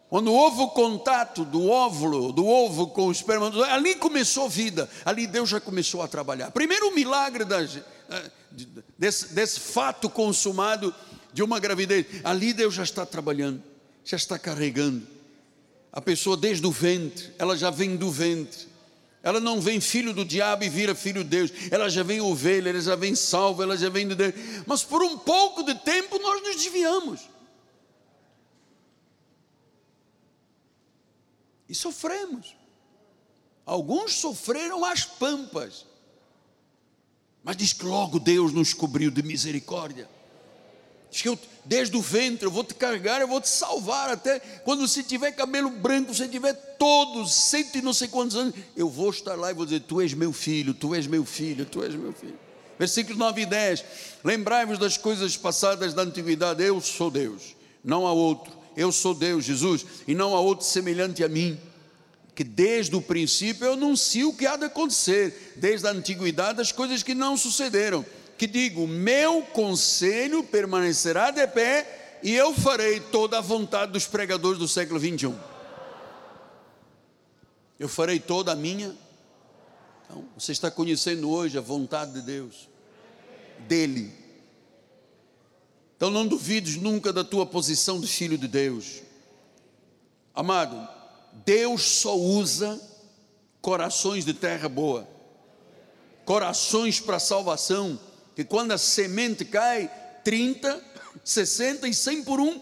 quando 0.08 0.32
houve 0.32 0.62
o 0.62 0.68
contato 0.68 1.44
do 1.44 1.68
óvulo, 1.68 2.32
do 2.32 2.46
ovo 2.46 2.88
com 2.88 3.08
o 3.08 3.12
espermatozoide, 3.12 3.72
ali 3.72 3.94
começou 3.94 4.48
vida, 4.48 4.88
ali 5.04 5.26
Deus 5.26 5.48
já 5.48 5.60
começou 5.60 6.02
a 6.02 6.08
trabalhar. 6.08 6.50
Primeiro 6.50 6.88
o 6.88 6.94
milagre 6.94 7.44
das, 7.44 7.76
eh, 7.76 8.30
desse, 8.98 9.34
desse 9.34 9.60
fato 9.60 10.08
consumado 10.08 10.94
de 11.32 11.42
uma 11.42 11.58
gravidez, 11.58 12.06
ali 12.22 12.52
Deus 12.52 12.74
já 12.74 12.84
está 12.84 13.04
trabalhando 13.04 13.62
já 14.06 14.16
está 14.16 14.38
carregando. 14.38 15.06
A 15.92 16.00
pessoa 16.00 16.36
desde 16.36 16.64
o 16.66 16.70
ventre, 16.70 17.32
ela 17.38 17.56
já 17.56 17.70
vem 17.70 17.96
do 17.96 18.10
ventre. 18.10 18.68
Ela 19.22 19.40
não 19.40 19.60
vem 19.60 19.80
filho 19.80 20.14
do 20.14 20.24
diabo 20.24 20.62
e 20.62 20.68
vira 20.68 20.94
filho 20.94 21.24
de 21.24 21.30
Deus. 21.30 21.50
Ela 21.70 21.90
já 21.90 22.04
vem 22.04 22.20
ovelha, 22.20 22.70
ela 22.70 22.80
já 22.80 22.94
vem 22.94 23.16
salva, 23.16 23.64
ela 23.64 23.76
já 23.76 23.88
vem 23.88 24.06
de 24.06 24.14
Deus. 24.14 24.32
Mas 24.64 24.84
por 24.84 25.02
um 25.02 25.18
pouco 25.18 25.64
de 25.64 25.74
tempo 25.74 26.18
nós 26.20 26.40
nos 26.42 26.56
desviamos. 26.56 27.20
E 31.68 31.74
sofremos. 31.74 32.54
Alguns 33.64 34.14
sofreram 34.14 34.84
as 34.84 35.04
pampas. 35.04 35.84
Mas 37.42 37.56
diz 37.56 37.72
que 37.72 37.84
logo 37.84 38.18
Deus 38.18 38.52
nos 38.52 38.72
cobriu 38.72 39.10
de 39.10 39.22
misericórdia. 39.22 40.08
Diz 41.10 41.22
que 41.22 41.28
eu, 41.28 41.38
desde 41.64 41.96
o 41.96 42.00
ventre 42.00 42.46
eu 42.46 42.50
vou 42.50 42.64
te 42.64 42.74
carregar, 42.74 43.20
eu 43.20 43.28
vou 43.28 43.40
te 43.40 43.48
salvar. 43.48 44.10
Até 44.10 44.38
quando 44.64 44.86
você 44.86 45.02
tiver 45.02 45.32
cabelo 45.32 45.70
branco, 45.70 46.14
você 46.14 46.28
tiver 46.28 46.54
todos, 46.78 47.32
cento 47.32 47.78
e 47.78 47.82
não 47.82 47.92
sei 47.92 48.08
quantos 48.08 48.36
anos, 48.36 48.54
eu 48.76 48.88
vou 48.88 49.10
estar 49.10 49.34
lá 49.34 49.50
e 49.50 49.54
vou 49.54 49.64
dizer: 49.64 49.80
Tu 49.80 50.00
és 50.00 50.14
meu 50.14 50.32
filho, 50.32 50.74
tu 50.74 50.94
és 50.94 51.06
meu 51.06 51.24
filho, 51.24 51.64
tu 51.64 51.82
és 51.82 51.94
meu 51.94 52.12
filho. 52.12 52.38
Versículos 52.78 53.18
9 53.18 53.42
e 53.42 53.46
10: 53.46 53.84
Lembrai-vos 54.24 54.78
das 54.78 54.96
coisas 54.96 55.36
passadas 55.36 55.94
da 55.94 56.02
antiguidade, 56.02 56.62
eu 56.62 56.80
sou 56.80 57.10
Deus, 57.10 57.56
não 57.82 58.06
há 58.06 58.12
outro. 58.12 58.55
Eu 58.76 58.92
sou 58.92 59.14
Deus, 59.14 59.44
Jesus, 59.44 59.86
e 60.06 60.14
não 60.14 60.36
há 60.36 60.40
outro 60.40 60.66
semelhante 60.66 61.24
a 61.24 61.28
mim. 61.28 61.58
Que 62.34 62.44
desde 62.44 62.94
o 62.94 63.00
princípio 63.00 63.64
eu 63.64 63.72
anuncio 63.72 64.28
o 64.28 64.36
que 64.36 64.46
há 64.46 64.56
de 64.56 64.66
acontecer, 64.66 65.54
desde 65.56 65.86
a 65.86 65.90
antiguidade, 65.90 66.60
as 66.60 66.70
coisas 66.70 67.02
que 67.02 67.14
não 67.14 67.36
sucederam 67.36 68.04
que 68.36 68.46
digo: 68.46 68.86
meu 68.86 69.42
conselho 69.42 70.44
permanecerá 70.44 71.30
de 71.30 71.46
pé 71.46 72.18
e 72.22 72.34
eu 72.34 72.54
farei 72.54 73.00
toda 73.00 73.38
a 73.38 73.40
vontade 73.40 73.92
dos 73.92 74.06
pregadores 74.06 74.58
do 74.58 74.68
século 74.68 74.98
21. 74.98 75.36
Eu 77.78 77.88
farei 77.88 78.18
toda 78.18 78.52
a 78.52 78.56
minha. 78.56 78.96
Então, 80.04 80.24
você 80.36 80.52
está 80.52 80.70
conhecendo 80.70 81.30
hoje 81.30 81.58
a 81.58 81.60
vontade 81.60 82.12
de 82.12 82.22
Deus, 82.22 82.68
dele. 83.66 84.12
Então 85.96 86.10
não 86.10 86.26
duvides 86.26 86.76
nunca 86.76 87.12
da 87.12 87.24
tua 87.24 87.46
posição 87.46 88.00
de 88.00 88.06
filho 88.06 88.36
de 88.36 88.46
Deus. 88.46 89.02
Amado, 90.34 90.86
Deus 91.44 91.82
só 91.82 92.16
usa 92.16 92.80
corações 93.62 94.24
de 94.24 94.34
terra 94.34 94.68
boa, 94.68 95.08
corações 96.24 97.00
para 97.00 97.18
salvação 97.18 97.98
que 98.34 98.44
quando 98.44 98.72
a 98.72 98.78
semente 98.78 99.46
cai, 99.46 99.90
30, 100.22 100.84
60 101.24 101.88
e 101.88 101.94
100 101.94 102.24
por 102.24 102.38
um. 102.38 102.60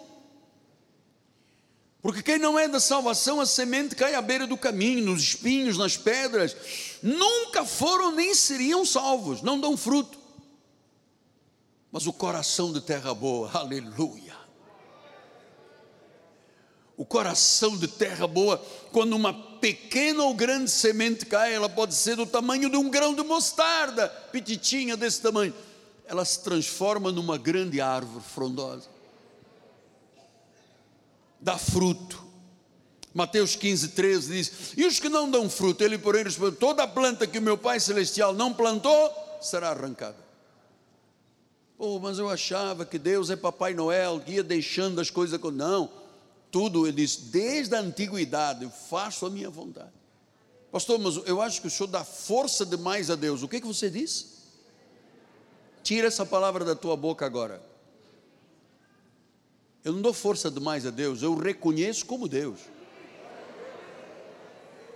Porque 2.01 2.23
quem 2.23 2.39
não 2.39 2.57
é 2.57 2.69
da 2.69 2.79
salvação, 2.79 3.41
a 3.41 3.47
semente 3.47 3.97
cai 3.97 4.15
à 4.15 4.23
beira 4.23 4.47
do 4.47 4.57
caminho, 4.57 5.07
nos 5.07 5.21
espinhos, 5.21 5.77
nas 5.77 5.97
pedras, 5.97 6.55
nunca 7.03 7.65
foram 7.65 8.13
nem 8.13 8.35
seriam 8.35 8.85
salvos, 8.85 9.43
não 9.43 9.59
dão 9.59 9.77
fruto. 9.77 10.24
Mas 11.95 12.09
o 12.09 12.13
coração 12.13 12.73
de 12.73 12.81
terra 12.81 13.15
boa, 13.15 13.49
aleluia, 13.55 14.35
o 16.97 17.05
coração 17.07 17.77
de 17.79 17.87
terra 17.87 18.27
boa, 18.27 18.61
quando 18.91 19.15
uma 19.15 19.33
pequena 19.33 20.25
ou 20.25 20.35
grande 20.35 20.73
semente 20.73 21.25
cai, 21.25 21.55
ela 21.55 21.69
pode 21.69 21.95
ser 21.95 22.17
do 22.17 22.27
tamanho 22.27 22.69
de 22.69 22.77
um 22.77 22.91
grão 22.91 23.15
de 23.15 23.23
mostarda, 23.23 24.09
petitinha 24.09 24.97
desse 24.97 25.23
tamanho. 25.23 25.55
Ela 26.05 26.25
se 26.25 26.43
transforma 26.43 27.13
numa 27.13 27.39
grande 27.39 27.81
árvore 27.81 28.25
frondosa. 28.25 28.89
Dá 31.41 31.57
fruto. 31.57 32.25
Mateus 33.15 33.55
15, 33.55 33.91
13 33.91 34.33
diz: 34.33 34.73
E 34.77 34.85
os 34.85 34.99
que 34.99 35.09
não 35.09 35.31
dão 35.31 35.49
fruto, 35.49 35.85
ele 35.85 35.97
porém 35.97 36.25
respondeu: 36.25 36.57
Toda 36.57 36.89
planta 36.89 37.25
que 37.25 37.39
o 37.39 37.43
meu 37.43 37.57
Pai 37.57 37.79
Celestial 37.79 38.33
não 38.33 38.53
plantou 38.53 39.13
será 39.41 39.71
arrancada. 39.71 40.24
Pô, 41.77 41.99
mas 41.99 42.19
eu 42.19 42.29
achava 42.29 42.85
que 42.85 42.99
Deus 42.99 43.31
é 43.31 43.37
Papai 43.37 43.75
Noel, 43.75 44.21
que 44.21 44.33
ia 44.33 44.43
deixando 44.43 45.01
as 45.01 45.11
coisas. 45.11 45.41
Não 45.53 46.05
tudo, 46.55 46.87
ele 46.87 46.99
diz, 46.99 47.17
desde 47.17 47.75
a 47.75 47.81
antiguidade 47.81 48.63
eu 48.63 48.71
faço 48.71 49.27
a 49.27 49.31
minha 49.31 49.51
vontade. 49.51 49.91
Pastor, 50.71 51.01
mas 51.01 51.17
eu 51.27 51.43
acho 51.43 51.61
que 51.61 51.67
o 51.67 51.71
senhor 51.71 51.89
dá 51.89 52.05
força 52.05 52.65
demais 52.65 53.11
a 53.11 53.17
Deus. 53.17 53.43
O 53.43 53.49
que, 53.49 53.61
que 53.61 53.67
você 53.67 53.91
disse? 53.91 54.27
Tira 55.83 56.07
essa 56.07 56.25
palavra 56.25 56.65
da 56.65 56.77
tua 56.77 56.97
boca 56.97 57.27
agora. 57.27 57.61
Eu 59.83 59.95
não 59.95 60.01
dou 60.01 60.15
força 60.15 60.49
demais 60.49 60.87
a 60.87 60.91
Deus, 60.91 61.23
eu 61.23 61.35
reconheço 61.35 62.07
como 62.07 62.29
Deus. 62.29 62.61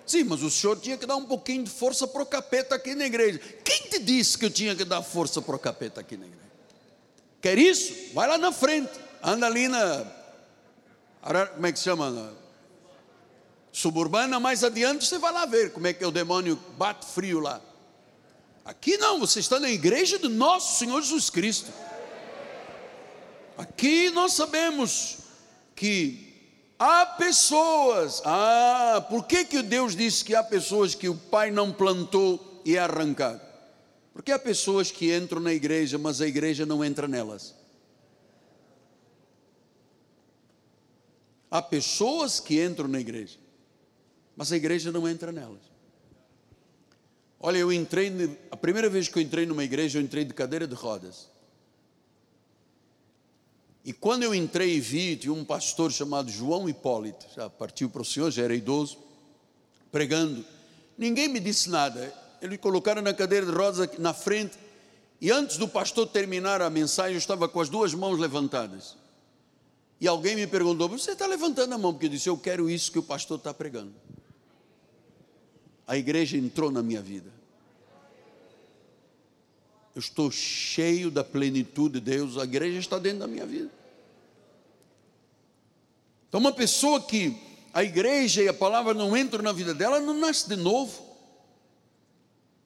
Sim, 0.06 0.22
mas 0.24 0.44
o 0.44 0.50
senhor 0.52 0.78
tinha 0.78 0.96
que 0.96 1.06
dar 1.06 1.16
um 1.16 1.26
pouquinho 1.26 1.64
de 1.64 1.70
força 1.70 2.06
para 2.06 2.22
o 2.22 2.26
capeta 2.26 2.76
aqui 2.76 2.94
na 2.94 3.04
igreja. 3.04 3.40
Quem 3.64 3.90
te 3.90 3.98
disse 3.98 4.38
que 4.38 4.44
eu 4.44 4.50
tinha 4.50 4.76
que 4.76 4.84
dar 4.84 5.02
força 5.02 5.42
para 5.42 5.56
o 5.56 5.58
capeta 5.58 6.00
aqui 6.00 6.16
na 6.16 6.26
igreja? 6.26 6.47
Quer 7.40 7.58
isso? 7.58 8.14
Vai 8.14 8.28
lá 8.28 8.38
na 8.38 8.52
frente, 8.52 8.92
anda 9.22 9.46
ali 9.46 9.68
na 9.68 10.18
como 11.54 11.66
é 11.66 11.72
que 11.72 11.78
chama? 11.78 12.32
Suburbana, 13.72 14.40
mais 14.40 14.64
adiante 14.64 15.06
você 15.06 15.18
vai 15.18 15.32
lá 15.32 15.44
ver 15.46 15.72
como 15.72 15.86
é 15.86 15.92
que 15.92 16.04
o 16.04 16.10
demônio 16.10 16.58
bate 16.76 17.06
frio 17.06 17.40
lá. 17.40 17.60
Aqui 18.64 18.96
não, 18.96 19.20
você 19.20 19.40
está 19.40 19.60
na 19.60 19.70
igreja 19.70 20.18
do 20.18 20.28
nosso 20.28 20.78
Senhor 20.78 21.00
Jesus 21.00 21.30
Cristo. 21.30 21.70
Aqui 23.56 24.10
nós 24.10 24.32
sabemos 24.32 25.18
que 25.74 26.34
há 26.78 27.04
pessoas. 27.04 28.22
Ah, 28.24 29.04
por 29.08 29.26
que, 29.26 29.44
que 29.44 29.62
Deus 29.62 29.94
disse 29.96 30.24
que 30.24 30.34
há 30.34 30.42
pessoas 30.42 30.94
que 30.94 31.08
o 31.08 31.14
Pai 31.14 31.50
não 31.50 31.72
plantou 31.72 32.62
e 32.64 32.76
é 32.76 32.80
arrancado? 32.80 33.40
Porque 34.18 34.32
há 34.32 34.38
pessoas 34.38 34.90
que 34.90 35.14
entram 35.14 35.40
na 35.40 35.52
igreja, 35.52 35.96
mas 35.96 36.20
a 36.20 36.26
igreja 36.26 36.66
não 36.66 36.84
entra 36.84 37.06
nelas. 37.06 37.54
Há 41.48 41.62
pessoas 41.62 42.40
que 42.40 42.60
entram 42.60 42.88
na 42.88 42.98
igreja, 42.98 43.38
mas 44.34 44.50
a 44.50 44.56
igreja 44.56 44.90
não 44.90 45.08
entra 45.08 45.30
nelas. 45.30 45.60
Olha, 47.38 47.58
eu 47.58 47.72
entrei, 47.72 48.36
a 48.50 48.56
primeira 48.56 48.90
vez 48.90 49.06
que 49.06 49.20
eu 49.20 49.22
entrei 49.22 49.46
numa 49.46 49.62
igreja, 49.62 50.00
eu 50.00 50.02
entrei 50.02 50.24
de 50.24 50.34
cadeira 50.34 50.66
de 50.66 50.74
rodas. 50.74 51.28
E 53.84 53.92
quando 53.92 54.24
eu 54.24 54.34
entrei 54.34 54.74
e 54.74 54.80
vi, 54.80 55.14
tinha 55.14 55.32
um 55.32 55.44
pastor 55.44 55.92
chamado 55.92 56.28
João 56.28 56.68
Hipólito, 56.68 57.24
já 57.36 57.48
partiu 57.48 57.88
para 57.88 58.02
o 58.02 58.04
Senhor, 58.04 58.32
já 58.32 58.42
era 58.42 58.54
idoso, 58.56 58.98
pregando. 59.92 60.44
Ninguém 60.98 61.28
me 61.28 61.38
disse 61.38 61.70
nada. 61.70 62.26
Eles 62.40 62.58
colocaram 62.58 63.02
na 63.02 63.12
cadeira 63.12 63.46
de 63.46 63.52
rodas 63.52 63.98
na 63.98 64.14
frente, 64.14 64.56
e 65.20 65.30
antes 65.30 65.56
do 65.56 65.66
pastor 65.66 66.06
terminar 66.06 66.62
a 66.62 66.70
mensagem, 66.70 67.14
eu 67.14 67.18
estava 67.18 67.48
com 67.48 67.60
as 67.60 67.68
duas 67.68 67.92
mãos 67.94 68.18
levantadas. 68.18 68.96
E 70.00 70.06
alguém 70.06 70.36
me 70.36 70.46
perguntou: 70.46 70.88
você 70.88 71.12
está 71.12 71.26
levantando 71.26 71.74
a 71.74 71.78
mão? 71.78 71.92
Porque 71.92 72.06
eu 72.06 72.10
disse: 72.10 72.28
eu 72.28 72.38
quero 72.38 72.70
isso 72.70 72.92
que 72.92 72.98
o 72.98 73.02
pastor 73.02 73.38
está 73.38 73.52
pregando. 73.52 73.92
A 75.86 75.96
igreja 75.96 76.36
entrou 76.36 76.70
na 76.70 76.82
minha 76.82 77.00
vida. 77.00 77.32
Eu 79.94 80.00
estou 80.00 80.30
cheio 80.30 81.10
da 81.10 81.24
plenitude 81.24 81.98
de 81.98 82.00
Deus, 82.00 82.38
a 82.38 82.44
igreja 82.44 82.78
está 82.78 82.98
dentro 82.98 83.20
da 83.20 83.26
minha 83.26 83.44
vida. 83.44 83.70
Então, 86.28 86.38
uma 86.38 86.52
pessoa 86.52 87.00
que 87.00 87.36
a 87.72 87.82
igreja 87.82 88.42
e 88.42 88.48
a 88.48 88.54
palavra 88.54 88.94
não 88.94 89.16
entram 89.16 89.42
na 89.42 89.50
vida 89.50 89.74
dela, 89.74 89.98
não 89.98 90.14
nasce 90.14 90.48
de 90.48 90.56
novo. 90.56 91.07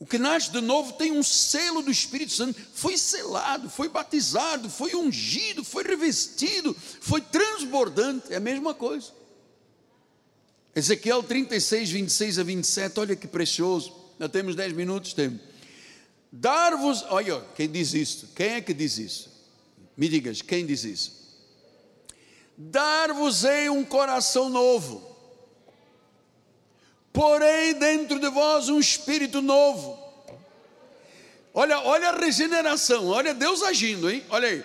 O 0.02 0.04
que 0.04 0.18
nasce 0.18 0.50
de 0.50 0.60
novo 0.60 0.94
tem 0.94 1.12
um 1.12 1.22
selo 1.22 1.80
do 1.80 1.88
Espírito 1.88 2.32
Santo, 2.32 2.60
foi 2.74 2.98
selado, 2.98 3.70
foi 3.70 3.88
batizado, 3.88 4.68
foi 4.68 4.96
ungido, 4.96 5.62
foi 5.62 5.84
revestido, 5.84 6.76
foi 7.00 7.20
transbordante, 7.20 8.32
é 8.32 8.36
a 8.36 8.40
mesma 8.40 8.74
coisa. 8.74 9.12
Ezequiel 10.74 11.22
36, 11.22 11.90
26 11.90 12.38
a 12.40 12.42
27, 12.42 12.98
olha 12.98 13.14
que 13.14 13.28
precioso, 13.28 13.94
já 14.18 14.28
temos 14.28 14.56
10 14.56 14.72
minutos, 14.72 15.12
temos. 15.12 15.40
Dar-vos, 16.32 17.04
olha, 17.08 17.40
quem 17.54 17.70
diz 17.70 17.94
isso? 17.94 18.30
Quem 18.34 18.54
é 18.54 18.60
que 18.60 18.74
diz 18.74 18.98
isso? 18.98 19.30
Me 19.96 20.08
digas, 20.08 20.42
quem 20.42 20.66
diz 20.66 20.82
isso? 20.82 21.12
Dar-vos-ei 22.58 23.70
um 23.70 23.84
coração 23.84 24.48
novo 24.48 25.11
porém 27.12 27.74
dentro 27.74 28.18
de 28.18 28.28
vós 28.30 28.68
um 28.68 28.78
espírito 28.78 29.42
novo. 29.42 29.98
Olha, 31.54 31.80
olha 31.80 32.10
a 32.10 32.16
regeneração, 32.16 33.08
olha 33.08 33.34
Deus 33.34 33.62
agindo, 33.62 34.10
hein? 34.10 34.24
Olha 34.30 34.48
aí. 34.48 34.64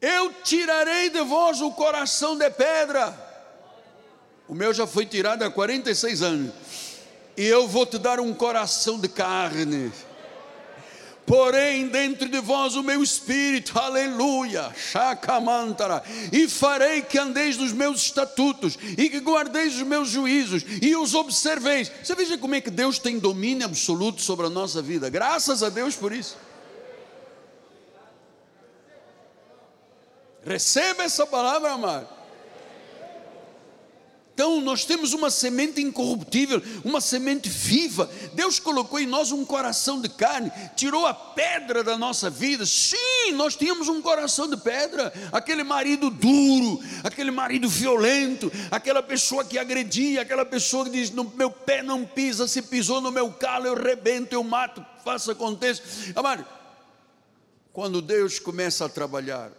Eu 0.00 0.32
tirarei 0.44 1.10
de 1.10 1.22
vós 1.22 1.60
o 1.60 1.72
coração 1.72 2.36
de 2.36 2.48
pedra. 2.50 3.26
O 4.46 4.54
meu 4.54 4.72
já 4.72 4.86
foi 4.86 5.06
tirado 5.06 5.42
há 5.42 5.50
46 5.50 6.22
anos. 6.22 6.52
E 7.36 7.44
eu 7.44 7.66
vou 7.66 7.86
te 7.86 7.98
dar 7.98 8.20
um 8.20 8.34
coração 8.34 8.98
de 8.98 9.08
carne 9.08 9.92
porém 11.28 11.88
dentro 11.88 12.26
de 12.26 12.40
vós 12.40 12.74
o 12.74 12.82
meu 12.82 13.02
espírito, 13.02 13.78
aleluia, 13.78 14.72
chacamantara, 14.74 16.02
e 16.32 16.48
farei 16.48 17.02
que 17.02 17.18
andeis 17.18 17.58
nos 17.58 17.72
meus 17.72 18.00
estatutos, 18.00 18.78
e 18.96 19.10
que 19.10 19.20
guardeis 19.20 19.76
os 19.76 19.82
meus 19.82 20.08
juízos, 20.08 20.64
e 20.80 20.96
os 20.96 21.14
observeis. 21.14 21.92
Você 22.02 22.14
veja 22.14 22.38
como 22.38 22.54
é 22.54 22.60
que 22.62 22.70
Deus 22.70 22.98
tem 22.98 23.18
domínio 23.18 23.66
absoluto 23.66 24.22
sobre 24.22 24.46
a 24.46 24.50
nossa 24.50 24.80
vida, 24.80 25.10
graças 25.10 25.62
a 25.62 25.68
Deus 25.68 25.94
por 25.94 26.12
isso. 26.12 26.36
Receba 30.42 31.02
essa 31.02 31.26
palavra, 31.26 31.72
amado. 31.72 32.17
Então, 34.38 34.60
nós 34.60 34.84
temos 34.84 35.14
uma 35.14 35.30
semente 35.30 35.80
incorruptível, 35.80 36.62
uma 36.84 37.00
semente 37.00 37.48
viva. 37.48 38.08
Deus 38.34 38.60
colocou 38.60 39.00
em 39.00 39.04
nós 39.04 39.32
um 39.32 39.44
coração 39.44 40.00
de 40.00 40.08
carne, 40.08 40.52
tirou 40.76 41.04
a 41.06 41.12
pedra 41.12 41.82
da 41.82 41.98
nossa 41.98 42.30
vida. 42.30 42.64
Sim, 42.64 43.32
nós 43.32 43.56
tínhamos 43.56 43.88
um 43.88 44.00
coração 44.00 44.48
de 44.48 44.56
pedra. 44.56 45.12
Aquele 45.32 45.64
marido 45.64 46.08
duro, 46.08 46.80
aquele 47.02 47.32
marido 47.32 47.68
violento, 47.68 48.48
aquela 48.70 49.02
pessoa 49.02 49.44
que 49.44 49.58
agredia, 49.58 50.22
aquela 50.22 50.44
pessoa 50.44 50.84
que 50.84 50.92
diz: 50.92 51.10
No 51.10 51.24
meu 51.24 51.50
pé 51.50 51.82
não 51.82 52.06
pisa, 52.06 52.46
se 52.46 52.62
pisou 52.62 53.00
no 53.00 53.10
meu 53.10 53.32
calo, 53.32 53.66
eu 53.66 53.74
rebento, 53.74 54.36
eu 54.36 54.44
mato, 54.44 54.86
faça 55.04 55.32
aconteça. 55.32 55.82
Amado, 56.14 56.46
quando 57.72 58.00
Deus 58.00 58.38
começa 58.38 58.84
a 58.84 58.88
trabalhar, 58.88 59.50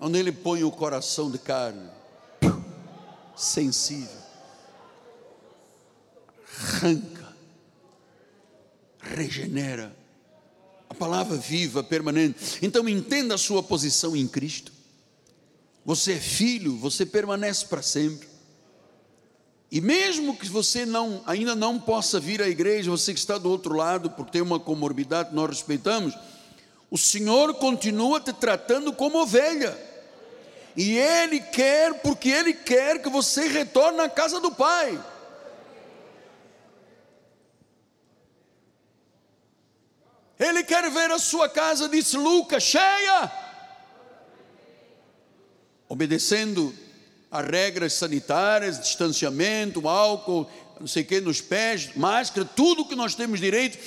onde 0.00 0.18
ele 0.18 0.32
põe 0.32 0.64
o 0.64 0.70
coração 0.70 1.30
de 1.30 1.38
carne, 1.38 1.88
sensível, 3.36 4.20
arranca, 6.58 7.36
regenera, 8.98 9.94
a 10.88 10.94
palavra 10.94 11.36
viva, 11.36 11.84
permanente. 11.84 12.58
Então 12.62 12.88
entenda 12.88 13.34
a 13.34 13.38
sua 13.38 13.62
posição 13.62 14.16
em 14.16 14.26
Cristo. 14.26 14.72
Você 15.84 16.14
é 16.14 16.18
filho, 16.18 16.76
você 16.76 17.04
permanece 17.04 17.66
para 17.66 17.82
sempre. 17.82 18.28
E 19.70 19.80
mesmo 19.80 20.36
que 20.36 20.48
você 20.48 20.84
não, 20.84 21.22
ainda 21.26 21.54
não 21.54 21.78
possa 21.78 22.18
vir 22.18 22.42
à 22.42 22.48
igreja, 22.48 22.90
você 22.90 23.12
que 23.12 23.20
está 23.20 23.38
do 23.38 23.48
outro 23.48 23.74
lado, 23.74 24.10
porque 24.10 24.32
tem 24.32 24.42
uma 24.42 24.58
comorbidade, 24.58 25.32
nós 25.32 25.48
respeitamos, 25.48 26.14
o 26.90 26.98
Senhor 26.98 27.54
continua 27.54 28.20
te 28.20 28.32
tratando 28.32 28.92
como 28.92 29.22
ovelha. 29.22 29.89
E 30.76 30.96
Ele 30.96 31.40
quer, 31.40 31.94
porque 32.00 32.28
Ele 32.28 32.52
quer 32.52 33.02
que 33.02 33.08
você 33.08 33.48
retorne 33.48 34.00
à 34.00 34.08
casa 34.08 34.40
do 34.40 34.52
Pai. 34.52 34.98
Ele 40.38 40.64
quer 40.64 40.90
ver 40.90 41.10
a 41.10 41.18
sua 41.18 41.50
casa, 41.50 41.86
disse 41.86 42.16
Lucas, 42.16 42.62
cheia, 42.62 43.30
obedecendo 45.86 46.74
a 47.30 47.42
regras 47.42 47.92
sanitárias, 47.92 48.80
distanciamento, 48.80 49.86
álcool, 49.86 50.50
não 50.80 50.86
sei 50.86 51.02
o 51.02 51.06
que, 51.06 51.20
nos 51.20 51.42
pés, 51.42 51.94
máscara, 51.94 52.48
tudo 52.56 52.86
que 52.86 52.96
nós 52.96 53.14
temos 53.14 53.38
direito. 53.38 53.78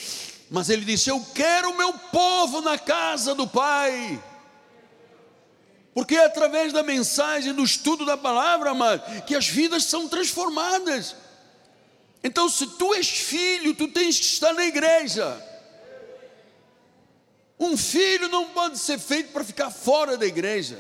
Mas 0.52 0.70
ele 0.70 0.86
disse: 0.86 1.10
Eu 1.10 1.26
quero 1.34 1.72
o 1.72 1.78
meu 1.78 1.94
povo 1.94 2.62
na 2.62 2.78
casa 2.78 3.34
do 3.34 3.48
Pai. 3.48 4.22
Porque 5.94 6.16
é 6.16 6.26
através 6.26 6.74
da 6.74 6.82
mensagem, 6.82 7.54
do 7.54 7.64
estudo 7.64 8.06
da 8.06 8.18
palavra, 8.18 8.72
amado, 8.72 9.24
que 9.24 9.36
as 9.36 9.48
vidas 9.48 9.86
são 9.86 10.08
transformadas. 10.08 11.16
Então, 12.24 12.50
se 12.50 12.66
tu 12.66 12.94
és 12.94 13.08
filho, 13.08 13.76
tu 13.76 13.88
tens 13.88 14.18
que 14.18 14.26
estar 14.26 14.54
na 14.54 14.66
igreja. 14.66 15.42
Um 17.60 17.78
filho 17.78 18.28
não 18.30 18.50
pode 18.50 18.80
ser 18.80 18.98
feito 18.98 19.32
para 19.32 19.44
ficar 19.44 19.70
fora 19.70 20.18
da 20.18 20.26
igreja. 20.26 20.78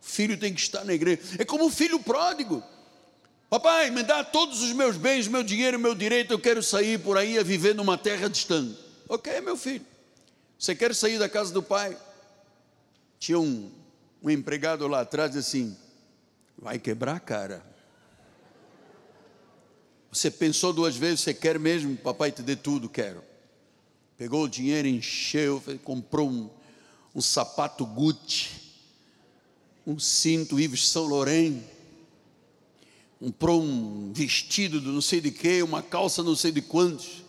O 0.00 0.06
filho 0.06 0.38
tem 0.38 0.54
que 0.54 0.60
estar 0.60 0.84
na 0.84 0.94
igreja. 0.94 1.20
É 1.38 1.44
como 1.44 1.66
o 1.66 1.70
filho 1.70 1.98
pródigo. 1.98 2.62
Papai, 3.50 3.90
me 3.90 4.02
dá 4.02 4.22
todos 4.22 4.62
os 4.62 4.72
meus 4.72 4.96
bens, 4.96 5.26
meu 5.26 5.42
dinheiro, 5.42 5.78
meu 5.78 5.94
direito, 5.94 6.32
eu 6.32 6.38
quero 6.38 6.62
sair 6.62 6.98
por 6.98 7.16
aí 7.16 7.38
a 7.38 7.42
viver 7.42 7.74
numa 7.74 7.96
terra 7.96 8.28
distante. 8.28 8.78
Ok, 9.08 9.40
meu 9.40 9.56
filho. 9.56 9.84
Você 10.58 10.74
quer 10.74 10.94
sair 10.94 11.18
da 11.18 11.28
casa 11.28 11.52
do 11.52 11.62
pai? 11.62 11.96
Tinha 13.18 13.38
um, 13.38 13.70
um 14.26 14.30
empregado 14.30 14.88
lá 14.88 15.02
atrás 15.02 15.36
assim, 15.36 15.76
vai 16.58 16.80
quebrar 16.80 17.14
a 17.14 17.20
cara. 17.20 17.64
Você 20.10 20.32
pensou 20.32 20.72
duas 20.72 20.96
vezes, 20.96 21.20
você 21.20 21.32
quer 21.32 21.60
mesmo? 21.60 21.96
Papai 21.96 22.32
te 22.32 22.42
dê 22.42 22.56
tudo, 22.56 22.88
quero. 22.88 23.22
Pegou 24.18 24.44
o 24.44 24.48
dinheiro, 24.48 24.88
encheu, 24.88 25.62
comprou 25.84 26.28
um, 26.28 26.50
um 27.14 27.20
sapato 27.20 27.86
Gucci, 27.86 28.48
um 29.86 29.96
cinto 29.96 30.58
Yves 30.58 30.88
Saint 30.88 31.08
Laurent, 31.08 31.62
comprou 33.20 33.62
um 33.62 34.12
vestido 34.12 34.80
do 34.80 34.90
não 34.90 35.02
sei 35.02 35.20
de 35.20 35.30
que, 35.30 35.62
uma 35.62 35.82
calça 35.82 36.24
não 36.24 36.34
sei 36.34 36.50
de 36.50 36.62
quantos, 36.62 37.22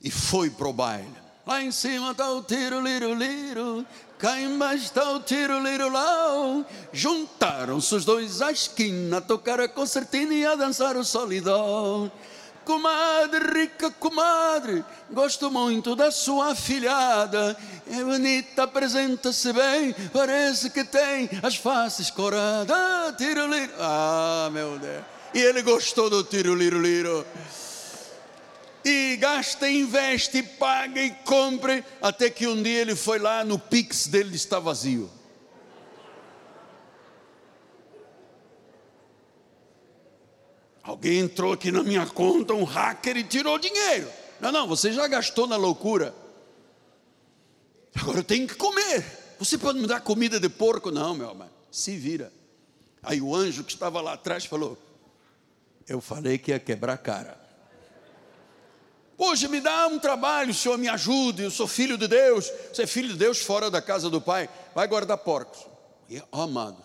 e 0.00 0.10
foi 0.10 0.50
para 0.50 0.68
o 0.68 0.72
baile. 0.72 1.21
Lá 1.44 1.60
em 1.60 1.72
cima 1.72 2.12
está 2.12 2.30
o 2.30 2.40
tiro, 2.40 2.80
liro, 2.80 3.14
liro, 3.14 3.84
cá 4.16 4.40
embaixo 4.40 4.84
está 4.84 5.10
o 5.10 5.18
tiro, 5.18 5.60
liro, 5.60 5.88
lau. 5.88 6.64
Juntaram-se 6.92 7.92
os 7.96 8.04
dois 8.04 8.40
à 8.40 8.52
esquina, 8.52 9.20
tocaram 9.20 9.64
a 9.64 9.68
concertina 9.68 10.32
e 10.32 10.46
a 10.46 10.54
dançar 10.54 10.96
o 10.96 11.04
solidão. 11.04 12.10
Comadre, 12.64 13.60
rica 13.60 13.90
comadre, 13.90 14.84
gosto 15.10 15.50
muito 15.50 15.96
da 15.96 16.12
sua 16.12 16.52
afilhada. 16.52 17.56
É 17.90 18.04
bonita, 18.04 18.62
apresenta-se 18.62 19.52
bem, 19.52 19.92
parece 20.12 20.70
que 20.70 20.84
tem 20.84 21.28
as 21.42 21.56
faces 21.56 22.08
coradas. 22.08 22.70
Ah, 22.70 23.12
tiro 23.18 23.52
liro. 23.52 23.72
Ah, 23.80 24.48
meu 24.52 24.78
Deus. 24.78 25.02
E 25.34 25.40
ele 25.40 25.62
gostou 25.62 26.08
do 26.08 26.22
tiro 26.22 26.54
liro 26.54 26.80
liro. 26.80 27.26
E 28.84 29.16
gasta, 29.16 29.70
investe, 29.70 30.42
paga 30.42 31.00
e 31.00 31.10
compra, 31.10 31.84
até 32.00 32.28
que 32.28 32.46
um 32.46 32.60
dia 32.60 32.80
ele 32.80 32.96
foi 32.96 33.18
lá 33.18 33.44
no 33.44 33.58
Pix 33.58 34.08
dele 34.08 34.34
está 34.34 34.58
vazio. 34.58 35.10
Alguém 40.82 41.20
entrou 41.20 41.52
aqui 41.52 41.70
na 41.70 41.84
minha 41.84 42.06
conta, 42.06 42.54
um 42.54 42.64
hacker, 42.64 43.16
e 43.16 43.22
tirou 43.22 43.56
dinheiro. 43.56 44.10
Não, 44.40 44.50
não, 44.50 44.66
você 44.66 44.92
já 44.92 45.06
gastou 45.06 45.46
na 45.46 45.56
loucura. 45.56 46.12
Agora 47.94 48.18
eu 48.18 48.24
tenho 48.24 48.48
que 48.48 48.56
comer. 48.56 49.04
Você 49.38 49.56
pode 49.56 49.78
me 49.78 49.86
dar 49.86 50.00
comida 50.00 50.40
de 50.40 50.48
porco? 50.48 50.90
Não, 50.90 51.14
meu 51.14 51.30
amado. 51.30 51.52
Se 51.70 51.96
vira. 51.96 52.32
Aí 53.02 53.20
o 53.20 53.34
anjo 53.34 53.62
que 53.62 53.72
estava 53.72 54.00
lá 54.00 54.14
atrás 54.14 54.44
falou: 54.44 54.76
Eu 55.88 56.00
falei 56.00 56.38
que 56.38 56.50
ia 56.50 56.58
quebrar 56.58 56.94
a 56.94 56.98
cara. 56.98 57.41
Poxa, 59.16 59.48
me 59.48 59.60
dá 59.60 59.86
um 59.86 59.98
trabalho, 59.98 60.50
o 60.50 60.54
Senhor 60.54 60.78
me 60.78 60.88
ajude. 60.88 61.42
Eu 61.42 61.50
sou 61.50 61.66
filho 61.66 61.96
de 61.96 62.08
Deus. 62.08 62.50
Você 62.72 62.82
é 62.82 62.86
filho 62.86 63.08
de 63.08 63.16
Deus 63.16 63.40
fora 63.40 63.70
da 63.70 63.80
casa 63.80 64.10
do 64.10 64.20
Pai. 64.20 64.48
Vai 64.74 64.88
guardar 64.88 65.18
porcos. 65.18 65.66
E, 66.08 66.22
oh, 66.30 66.42
amado, 66.42 66.82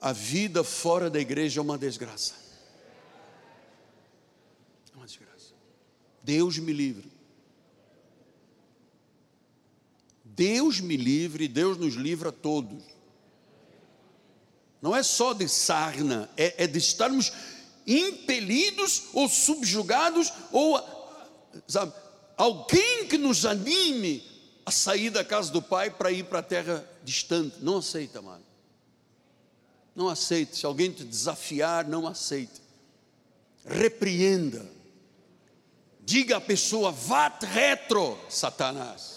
a 0.00 0.12
vida 0.12 0.64
fora 0.64 1.10
da 1.10 1.20
igreja 1.20 1.60
é 1.60 1.62
uma 1.62 1.78
desgraça. 1.78 2.44
Deus 6.24 6.58
me 6.58 6.72
livre. 6.72 7.12
Deus 10.24 10.80
me 10.80 10.96
livre, 10.96 11.46
Deus 11.46 11.76
nos 11.76 11.94
livra 11.94 12.30
a 12.30 12.32
todos. 12.32 12.82
Não 14.80 14.96
é 14.96 15.02
só 15.02 15.34
de 15.34 15.46
sarna, 15.48 16.30
é, 16.36 16.64
é 16.64 16.66
de 16.66 16.78
estarmos 16.78 17.30
impelidos 17.86 19.04
ou 19.12 19.28
subjugados, 19.28 20.32
ou 20.50 20.80
sabe, 21.68 21.92
alguém 22.36 23.06
que 23.06 23.18
nos 23.18 23.44
anime 23.44 24.24
a 24.66 24.70
sair 24.70 25.10
da 25.10 25.24
casa 25.24 25.52
do 25.52 25.60
Pai 25.60 25.90
para 25.90 26.10
ir 26.10 26.24
para 26.24 26.38
a 26.38 26.42
terra 26.42 26.88
distante. 27.02 27.56
Não 27.60 27.78
aceita, 27.78 28.22
mano. 28.22 28.44
Não 29.94 30.08
aceite. 30.08 30.56
Se 30.56 30.66
alguém 30.66 30.90
te 30.90 31.04
desafiar, 31.04 31.86
não 31.86 32.06
aceite. 32.06 32.62
Repreenda. 33.64 34.66
Diga 36.00 36.36
à 36.36 36.40
pessoa, 36.40 36.90
vá 36.90 37.28
retro, 37.28 38.18
Satanás. 38.28 39.13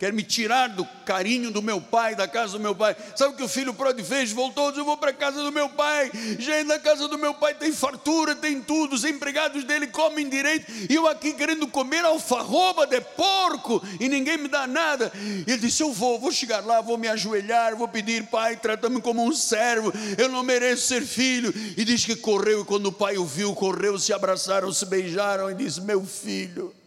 Quer 0.00 0.14
me 0.14 0.22
tirar 0.22 0.70
do 0.70 0.82
carinho 1.04 1.50
do 1.50 1.60
meu 1.60 1.78
pai, 1.78 2.14
da 2.14 2.26
casa 2.26 2.54
do 2.54 2.58
meu 2.58 2.74
pai. 2.74 2.96
Sabe 3.14 3.34
o 3.34 3.36
que 3.36 3.42
o 3.42 3.48
filho 3.48 3.74
pródigo 3.74 4.08
fez? 4.08 4.32
Voltou, 4.32 4.70
disse, 4.70 4.80
eu 4.80 4.84
vou 4.86 4.96
para 4.96 5.10
a 5.10 5.12
casa 5.12 5.42
do 5.42 5.52
meu 5.52 5.68
pai. 5.68 6.10
Gente, 6.38 6.68
na 6.68 6.78
casa 6.78 7.06
do 7.06 7.18
meu 7.18 7.34
pai 7.34 7.52
tem 7.52 7.70
fartura, 7.70 8.34
tem 8.34 8.62
tudo. 8.62 8.94
Os 8.94 9.04
empregados 9.04 9.62
dele 9.62 9.88
comem 9.88 10.26
direito. 10.26 10.64
E 10.88 10.94
eu 10.94 11.06
aqui 11.06 11.34
querendo 11.34 11.68
comer 11.68 12.02
alfarroba 12.02 12.86
de 12.86 12.98
porco. 13.02 13.86
E 14.00 14.08
ninguém 14.08 14.38
me 14.38 14.48
dá 14.48 14.66
nada. 14.66 15.12
E 15.14 15.44
ele 15.46 15.58
disse, 15.58 15.82
eu 15.82 15.92
vou, 15.92 16.18
vou 16.18 16.32
chegar 16.32 16.64
lá, 16.64 16.80
vou 16.80 16.96
me 16.96 17.06
ajoelhar, 17.06 17.76
vou 17.76 17.86
pedir, 17.86 18.24
pai, 18.28 18.56
trata-me 18.56 19.02
como 19.02 19.22
um 19.22 19.34
servo. 19.34 19.92
Eu 20.16 20.30
não 20.30 20.42
mereço 20.42 20.86
ser 20.86 21.02
filho. 21.02 21.52
E 21.76 21.84
diz 21.84 22.06
que 22.06 22.16
correu. 22.16 22.62
E 22.62 22.64
quando 22.64 22.86
o 22.86 22.92
pai 22.92 23.18
o 23.18 23.26
viu, 23.26 23.54
correu, 23.54 23.98
se 23.98 24.14
abraçaram, 24.14 24.72
se 24.72 24.86
beijaram. 24.86 25.50
E 25.50 25.54
disse, 25.54 25.78
meu 25.82 26.02
filho 26.06 26.79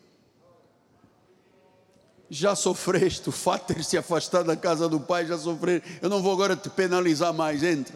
já 2.34 2.56
sofreste, 2.56 3.30
o 3.30 3.32
fato 3.32 3.68
de 3.68 3.76
ter 3.76 3.84
se 3.84 3.98
afastado 3.98 4.48
da 4.48 4.58
casa 4.58 4.90
do 4.90 5.00
pai, 5.00 5.26
já 5.28 5.38
sofreste, 5.38 6.00
eu 6.02 6.10
não 6.10 6.22
vou 6.22 6.34
agora 6.34 6.56
te 6.56 6.70
penalizar 6.70 7.32
mais, 7.32 7.64
entra. 7.64 7.96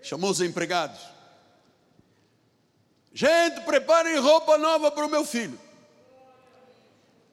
Chamou 0.00 0.30
os 0.30 0.40
empregados. 0.40 1.00
Gente, 3.12 3.60
preparem 3.62 4.18
roupa 4.18 4.56
nova 4.56 4.90
para 4.90 5.04
o 5.04 5.10
meu 5.10 5.24
filho. 5.24 5.58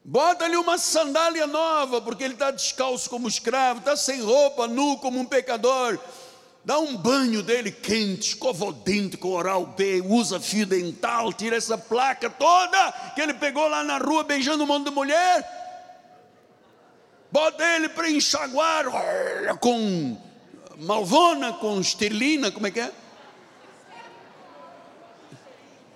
Bota-lhe 0.03 0.57
uma 0.57 0.77
sandália 0.77 1.45
nova, 1.45 2.01
porque 2.01 2.23
ele 2.23 2.33
está 2.33 2.49
descalço 2.49 3.09
como 3.09 3.27
escravo, 3.27 3.79
está 3.79 3.95
sem 3.95 4.21
roupa, 4.21 4.67
nu 4.67 4.97
como 4.97 5.19
um 5.19 5.25
pecador 5.25 5.99
dá 6.67 6.77
um 6.79 6.97
banho 6.97 7.41
dele 7.41 7.71
quente, 7.71 8.31
escova 8.31 8.65
o 8.65 8.73
dente 8.73 9.15
com 9.15 9.29
oral 9.29 9.67
B, 9.67 10.01
usa 10.01 10.37
fio 10.37 10.65
dental, 10.65 11.31
tira 11.31 11.55
essa 11.55 11.77
placa 11.77 12.29
toda 12.29 12.91
que 13.15 13.21
ele 13.21 13.33
pegou 13.33 13.69
lá 13.69 13.85
na 13.85 13.97
rua 13.97 14.25
beijando 14.25 14.65
um 14.65 14.67
monte 14.67 14.83
de 14.83 14.91
mulher. 14.91 15.49
Bota 17.31 17.63
ele 17.63 17.87
para 17.87 18.09
enxaguar 18.11 18.83
com 19.61 20.17
malvona, 20.77 21.53
com 21.53 21.79
esterlina, 21.79 22.51
como 22.51 22.67
é 22.67 22.71
que 22.71 22.81
é? 22.81 22.91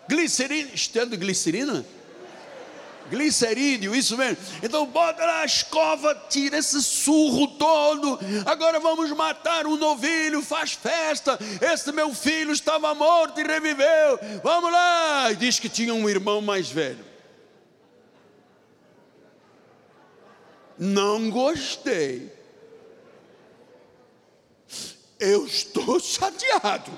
Glicerina, 0.07 0.69
estendo 0.73 1.17
glicerina? 1.17 1.85
Glicerídeo, 3.11 3.93
isso 3.93 4.17
mesmo. 4.17 4.37
Então 4.63 4.85
bota 4.85 5.23
lá 5.25 5.41
a 5.41 5.45
escova, 5.45 6.15
tira 6.29 6.57
esse 6.57 6.81
surro 6.81 7.47
todo. 7.47 8.17
Agora 8.45 8.79
vamos 8.79 9.11
matar 9.11 9.67
um 9.67 9.75
novilho, 9.75 10.41
faz 10.41 10.71
festa. 10.71 11.37
Esse 11.61 11.91
meu 11.91 12.13
filho 12.13 12.53
estava 12.53 12.95
morto 12.95 13.39
e 13.39 13.43
reviveu. 13.43 14.19
Vamos 14.41 14.71
lá. 14.71 15.31
E 15.31 15.35
diz 15.35 15.59
que 15.59 15.67
tinha 15.67 15.93
um 15.93 16.09
irmão 16.09 16.41
mais 16.41 16.69
velho. 16.69 17.05
Não 20.77 21.29
gostei. 21.29 22.33
Eu 25.19 25.45
estou 25.45 25.99
chateado. 26.01 26.91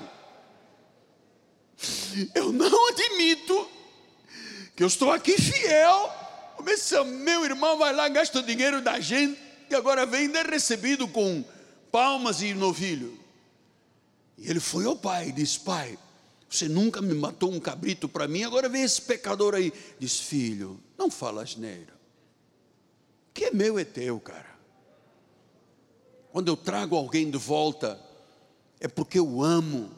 Eu 2.34 2.52
não 2.52 2.88
admito 2.88 3.73
que 4.74 4.82
eu 4.82 4.86
estou 4.86 5.10
aqui 5.10 5.40
fiel. 5.40 6.12
Esse 6.66 7.02
meu 7.04 7.44
irmão 7.44 7.76
vai 7.76 7.94
lá, 7.94 8.08
gasta 8.08 8.38
o 8.38 8.42
dinheiro 8.42 8.80
da 8.80 8.98
gente 8.98 9.38
e 9.70 9.74
agora 9.74 10.06
vem 10.06 10.28
de 10.28 10.42
recebido 10.42 11.06
com 11.06 11.44
palmas 11.92 12.40
e 12.40 12.54
novilho. 12.54 13.18
E 14.38 14.50
ele 14.50 14.60
foi 14.60 14.84
ao 14.86 14.96
pai 14.96 15.28
e 15.28 15.32
disse: 15.32 15.60
Pai, 15.60 15.98
você 16.48 16.68
nunca 16.68 17.02
me 17.02 17.14
matou 17.14 17.52
um 17.52 17.60
cabrito 17.60 18.08
para 18.08 18.26
mim, 18.26 18.44
agora 18.44 18.68
vem 18.68 18.82
esse 18.82 19.02
pecador 19.02 19.54
aí. 19.54 19.72
Diz: 19.98 20.18
Filho, 20.20 20.80
não 20.96 21.10
fala 21.10 21.42
asneira. 21.42 21.92
O 23.30 23.34
que 23.34 23.46
é 23.46 23.50
meu 23.50 23.78
é 23.78 23.84
teu, 23.84 24.18
cara. 24.20 24.54
Quando 26.32 26.48
eu 26.48 26.56
trago 26.56 26.96
alguém 26.96 27.30
de 27.30 27.38
volta, 27.38 28.00
é 28.80 28.88
porque 28.88 29.18
eu 29.18 29.42
amo 29.42 29.90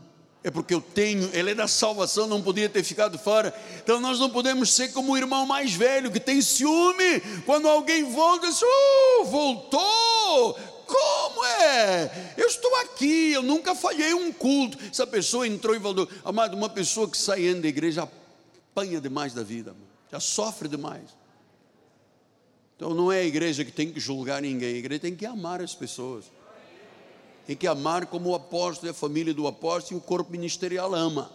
é 0.47 0.51
porque 0.51 0.73
eu 0.73 0.81
tenho, 0.81 1.29
ele 1.35 1.51
é 1.51 1.55
da 1.57 1.67
salvação, 1.67 2.29
não 2.29 2.41
podia 2.41 2.69
ter 2.69 2.85
ficado 2.85 3.19
fora. 3.19 3.53
Então 3.83 3.99
nós 3.99 4.21
não 4.21 4.31
podemos 4.31 4.73
ser 4.73 4.93
como 4.93 5.13
o 5.13 5.17
irmão 5.17 5.45
mais 5.45 5.75
velho 5.75 6.09
que 6.09 6.21
tem 6.21 6.41
ciúme 6.41 7.21
quando 7.45 7.69
alguém 7.69 8.05
volta, 8.05 8.47
diz, 8.47 8.63
uh, 8.63 9.25
voltou. 9.25 10.57
Como 10.87 11.45
é? 11.45 12.35
Eu 12.37 12.47
estou 12.47 12.73
aqui, 12.77 13.33
eu 13.33 13.43
nunca 13.43 13.75
falhei 13.75 14.15
um 14.15 14.33
culto. 14.33 14.79
Essa 14.89 15.05
pessoa 15.05 15.49
entrou 15.49 15.75
e 15.75 15.81
falou, 15.81 16.09
amado, 16.25 16.57
uma 16.57 16.69
pessoa 16.69 17.11
que 17.11 17.19
sai 17.19 17.53
da 17.55 17.67
igreja 17.67 18.05
apanha 18.05 19.01
demais 19.01 19.35
da 19.35 19.43
vida, 19.43 19.75
já 20.13 20.21
sofre 20.21 20.69
demais. 20.69 21.09
Então 22.77 22.95
não 22.95 23.11
é 23.11 23.19
a 23.19 23.25
igreja 23.25 23.65
que 23.65 23.73
tem 23.73 23.91
que 23.91 23.99
julgar 23.99 24.41
ninguém, 24.41 24.77
a 24.77 24.79
igreja 24.79 25.01
tem 25.01 25.17
que 25.17 25.27
amar 25.27 25.61
as 25.61 25.75
pessoas 25.75 26.27
tem 27.47 27.57
que 27.57 27.67
amar 27.69 28.07
como 28.07 28.31
o 28.31 28.35
apóstolo 28.35 28.89
e 28.89 28.91
a 28.91 28.95
família 28.95 29.33
do 29.33 29.47
apóstolo 29.47 29.97
e 29.97 30.03
o 30.03 30.05
corpo 30.05 30.33
ministerial 30.33 30.93
ama. 30.93 31.31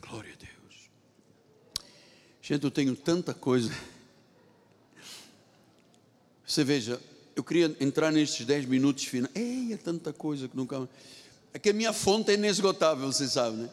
Glória 0.00 0.32
a 0.32 0.36
Deus. 0.36 0.90
Gente, 2.42 2.64
eu 2.64 2.70
tenho 2.72 2.96
tanta 2.96 3.32
coisa. 3.32 3.72
Você 6.44 6.64
veja, 6.64 7.00
eu 7.36 7.44
queria 7.44 7.76
entrar 7.78 8.10
nestes 8.10 8.44
10 8.44 8.64
minutos 8.64 9.04
finais. 9.04 9.30
Ei, 9.36 9.72
é 9.72 9.76
tanta 9.76 10.12
coisa 10.12 10.48
que 10.48 10.56
nunca. 10.56 10.88
É 11.54 11.58
que 11.60 11.70
a 11.70 11.72
minha 11.72 11.92
fonte 11.92 12.32
é 12.32 12.34
inesgotável, 12.34 13.12
você 13.12 13.28
sabe, 13.28 13.58
né? 13.58 13.70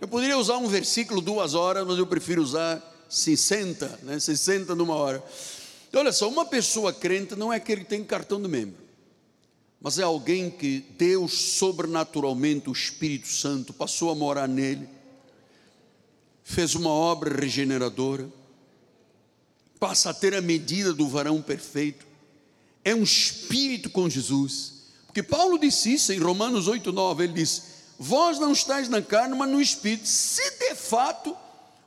Eu 0.00 0.08
poderia 0.08 0.36
usar 0.36 0.56
um 0.56 0.66
versículo 0.66 1.20
duas 1.20 1.54
horas, 1.54 1.86
mas 1.86 1.98
eu 1.98 2.06
prefiro 2.06 2.42
usar 2.42 2.82
60, 3.08 4.00
né? 4.02 4.18
60 4.18 4.74
numa 4.74 4.96
hora. 4.96 5.22
Então, 5.90 6.02
olha 6.02 6.12
só, 6.12 6.28
uma 6.28 6.46
pessoa 6.46 6.92
crente 6.92 7.34
não 7.34 7.52
é 7.52 7.56
aquele 7.56 7.82
que 7.82 7.90
tem 7.90 8.04
cartão 8.04 8.40
de 8.40 8.46
membro, 8.46 8.80
mas 9.80 9.98
é 9.98 10.04
alguém 10.04 10.48
que 10.48 10.86
Deus 10.96 11.32
sobrenaturalmente, 11.32 12.70
o 12.70 12.72
Espírito 12.72 13.26
Santo, 13.26 13.72
passou 13.72 14.08
a 14.08 14.14
morar 14.14 14.46
nele, 14.46 14.88
fez 16.44 16.76
uma 16.76 16.90
obra 16.90 17.40
regeneradora, 17.40 18.30
passa 19.80 20.10
a 20.10 20.14
ter 20.14 20.32
a 20.32 20.40
medida 20.40 20.92
do 20.92 21.08
varão 21.08 21.42
perfeito, 21.42 22.06
é 22.84 22.94
um 22.94 23.02
espírito 23.02 23.90
com 23.90 24.08
Jesus. 24.08 24.74
Porque 25.06 25.24
Paulo 25.24 25.58
disse 25.58 25.92
isso 25.92 26.12
em 26.12 26.20
Romanos 26.20 26.68
8, 26.68 26.92
9, 26.92 27.24
ele 27.24 27.32
disse: 27.32 27.62
Vós 27.98 28.38
não 28.38 28.52
estáis 28.52 28.88
na 28.88 29.02
carne, 29.02 29.36
mas 29.36 29.50
no 29.50 29.60
espírito, 29.60 30.06
se 30.06 30.50
de 30.56 30.76
fato 30.76 31.36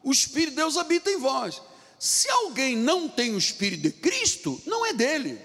o 0.04 0.12
Espírito 0.12 0.50
de 0.50 0.56
Deus 0.58 0.76
habita 0.76 1.10
em 1.10 1.18
vós. 1.18 1.62
Se 2.04 2.30
alguém 2.30 2.76
não 2.76 3.08
tem 3.08 3.34
o 3.34 3.38
Espírito 3.38 3.84
de 3.84 3.92
Cristo, 3.92 4.62
não 4.66 4.86
é 4.86 4.92
dele. 4.92 5.40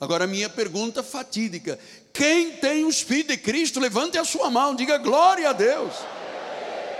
Agora, 0.00 0.24
minha 0.24 0.48
pergunta 0.48 1.02
fatídica: 1.02 1.80
quem 2.12 2.58
tem 2.58 2.84
o 2.84 2.88
Espírito 2.88 3.32
de 3.32 3.38
Cristo, 3.38 3.80
levante 3.80 4.16
a 4.16 4.24
sua 4.24 4.48
mão, 4.48 4.76
diga 4.76 4.98
glória 4.98 5.50
a 5.50 5.52
Deus. 5.52 5.92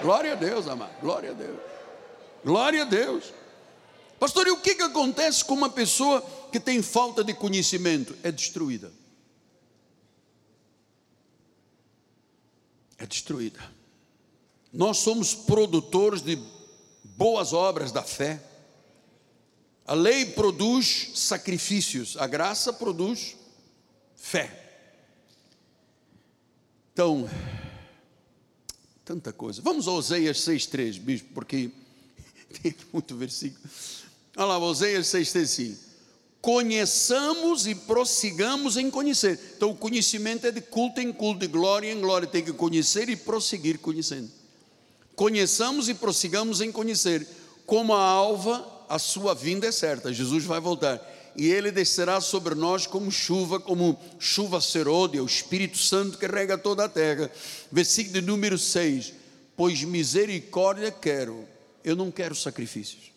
Glória 0.03 0.32
a 0.32 0.34
Deus, 0.34 0.66
amado, 0.66 0.91
glória 1.01 1.30
a 1.30 1.34
Deus. 1.34 1.61
Glória 2.45 2.82
a 2.82 2.84
Deus. 2.84 3.32
Pastor, 4.18 4.49
e 4.49 4.51
o 4.51 4.61
que, 4.61 4.74
que 4.74 4.82
acontece 4.82 5.45
com 5.45 5.55
uma 5.55 5.70
pessoa 5.70 6.20
que 6.51 6.59
tem 6.59 6.82
falta 6.82 7.22
de 7.22 7.32
conhecimento? 7.32 8.16
É 8.24 8.32
destruída. 8.32 8.93
É 12.99 13.07
destruída. 13.07 13.61
Nós 14.72 14.99
somos 14.99 15.32
produtores 15.32 16.22
de 16.22 16.36
boas 17.05 17.53
obras 17.53 17.93
da 17.93 18.03
fé. 18.03 18.49
A 19.91 19.95
lei 19.95 20.24
produz 20.24 21.11
sacrifícios, 21.16 22.16
a 22.16 22.28
graça 22.28 22.72
produz 22.72 23.34
fé. 24.14 24.49
Então, 26.93 27.28
tanta 29.05 29.32
coisa. 29.32 29.61
Vamos 29.61 29.88
a 29.88 29.91
Oseias 29.91 30.43
6,3, 30.43 31.01
bispo, 31.01 31.30
porque 31.34 31.72
tem 32.62 32.72
muito 32.93 33.16
versículo. 33.16 33.61
Olha 34.36 34.47
lá, 34.47 34.59
Oseias 34.61 35.09
6,3 35.09 35.43
assim. 35.43 35.78
Conheçamos 36.41 37.66
e 37.66 37.74
prossigamos 37.74 38.76
em 38.76 38.88
conhecer. 38.88 39.41
Então, 39.57 39.72
o 39.72 39.76
conhecimento 39.76 40.47
é 40.47 40.53
de 40.53 40.61
culto 40.61 41.01
em 41.01 41.12
culto, 41.12 41.41
de 41.41 41.49
glória 41.49 41.93
em 41.93 42.01
glória. 42.01 42.28
Tem 42.28 42.45
que 42.45 42.53
conhecer 42.53 43.09
e 43.09 43.16
prosseguir 43.16 43.80
conhecendo. 43.80 44.30
Conheçamos 45.16 45.88
e 45.88 45.95
prossigamos 45.95 46.61
em 46.61 46.70
conhecer. 46.70 47.26
Como 47.66 47.93
a 47.93 48.01
alva 48.01 48.78
a 48.91 48.99
sua 48.99 49.34
vinda 49.34 49.68
é 49.68 49.72
certa, 49.72 50.12
Jesus 50.12 50.45
vai 50.45 50.61
voltar. 50.61 51.01
E 51.36 51.47
ele 51.49 51.70
descerá 51.70 52.20
sobre 52.20 52.57
nós 52.57 52.88
como 52.88 53.09
chuva, 53.09 53.61
como 53.61 53.97
chuva 54.18 54.61
serôdia, 54.61 55.22
o 55.22 55.26
Espírito 55.26 55.78
Santo 55.78 56.18
que 56.18 56.26
rega 56.26 56.59
toda 56.59 56.84
a 56.84 56.88
terra. 56.88 57.30
Versículo 57.70 58.20
número 58.20 58.59
6: 58.59 59.14
Pois 59.57 59.84
misericórdia 59.84 60.91
quero, 60.91 61.45
eu 61.84 61.95
não 61.95 62.11
quero 62.11 62.34
sacrifícios, 62.34 63.12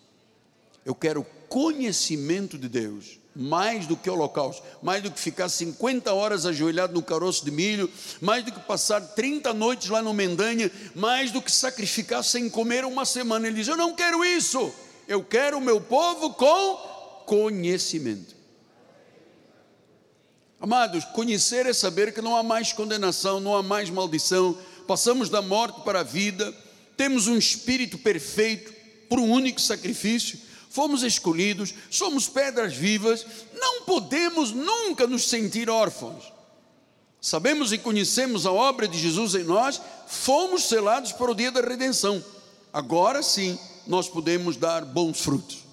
eu 0.86 0.94
quero 0.94 1.26
conhecimento 1.50 2.56
de 2.56 2.70
Deus 2.70 3.18
mais 3.36 3.88
do 3.88 3.98
que 3.98 4.08
holocausto, 4.08 4.62
mais 4.80 5.02
do 5.02 5.10
que 5.10 5.20
ficar 5.20 5.50
50 5.50 6.14
horas 6.14 6.46
ajoelhado 6.46 6.94
no 6.94 7.02
caroço 7.02 7.44
de 7.44 7.50
milho, 7.50 7.90
mais 8.22 8.46
do 8.46 8.52
que 8.52 8.60
passar 8.60 9.02
30 9.02 9.52
noites 9.56 9.90
lá 9.90 10.04
no 10.04 10.14
Mendanha, 10.14 10.72
mais 10.94 11.32
do 11.32 11.42
que 11.42 11.52
sacrificar 11.52 12.24
sem 12.24 12.48
comer 12.48 12.86
uma 12.86 13.06
semana. 13.06 13.48
Ele 13.48 13.56
diz: 13.56 13.68
Eu 13.68 13.76
não 13.76 13.96
quero 13.96 14.24
isso. 14.24 14.72
Eu 15.08 15.24
quero 15.24 15.58
o 15.58 15.62
meu 15.62 15.82
povo 15.82 16.34
com 16.34 17.24
conhecimento. 17.26 18.36
Amados, 20.60 21.04
conhecer 21.06 21.66
é 21.66 21.74
saber 21.74 22.14
que 22.14 22.22
não 22.22 22.38
há 22.38 22.44
mais 22.44 22.72
condenação, 22.72 23.40
não 23.40 23.56
há 23.56 23.62
mais 23.62 23.90
maldição, 23.90 24.58
passamos 24.88 25.28
da 25.28 25.42
morte 25.42 25.82
para 25.82 26.00
a 26.00 26.04
vida, 26.04 26.54
temos 26.96 27.28
um 27.28 27.38
espírito 27.38 27.98
perfeito 27.98 28.74
por 29.10 29.20
um 29.20 29.30
único 29.30 29.60
sacrifício, 29.60 30.40
fomos 30.70 31.04
escolhidos, 31.04 31.74
somos 31.90 32.30
pedras 32.30 32.74
vivas, 32.74 33.26
não 33.54 33.82
podemos 33.82 34.52
nunca 34.52 35.06
nos 35.06 35.28
sentir 35.28 35.70
órfãos. 35.70 36.32
Sabemos 37.20 37.72
e 37.72 37.78
conhecemos 37.78 38.46
a 38.46 38.52
obra 38.52 38.88
de 38.88 38.98
Jesus 38.98 39.36
em 39.36 39.44
nós, 39.44 39.82
fomos 40.08 40.64
selados 40.64 41.12
para 41.12 41.32
o 41.32 41.36
dia 41.36 41.52
da 41.52 41.62
redenção. 41.62 42.24
Agora 42.72 43.22
sim, 43.22 43.60
nós 43.88 44.10
podemos 44.10 44.56
dar 44.58 44.86
bons 44.86 45.22
frutos. 45.22 45.64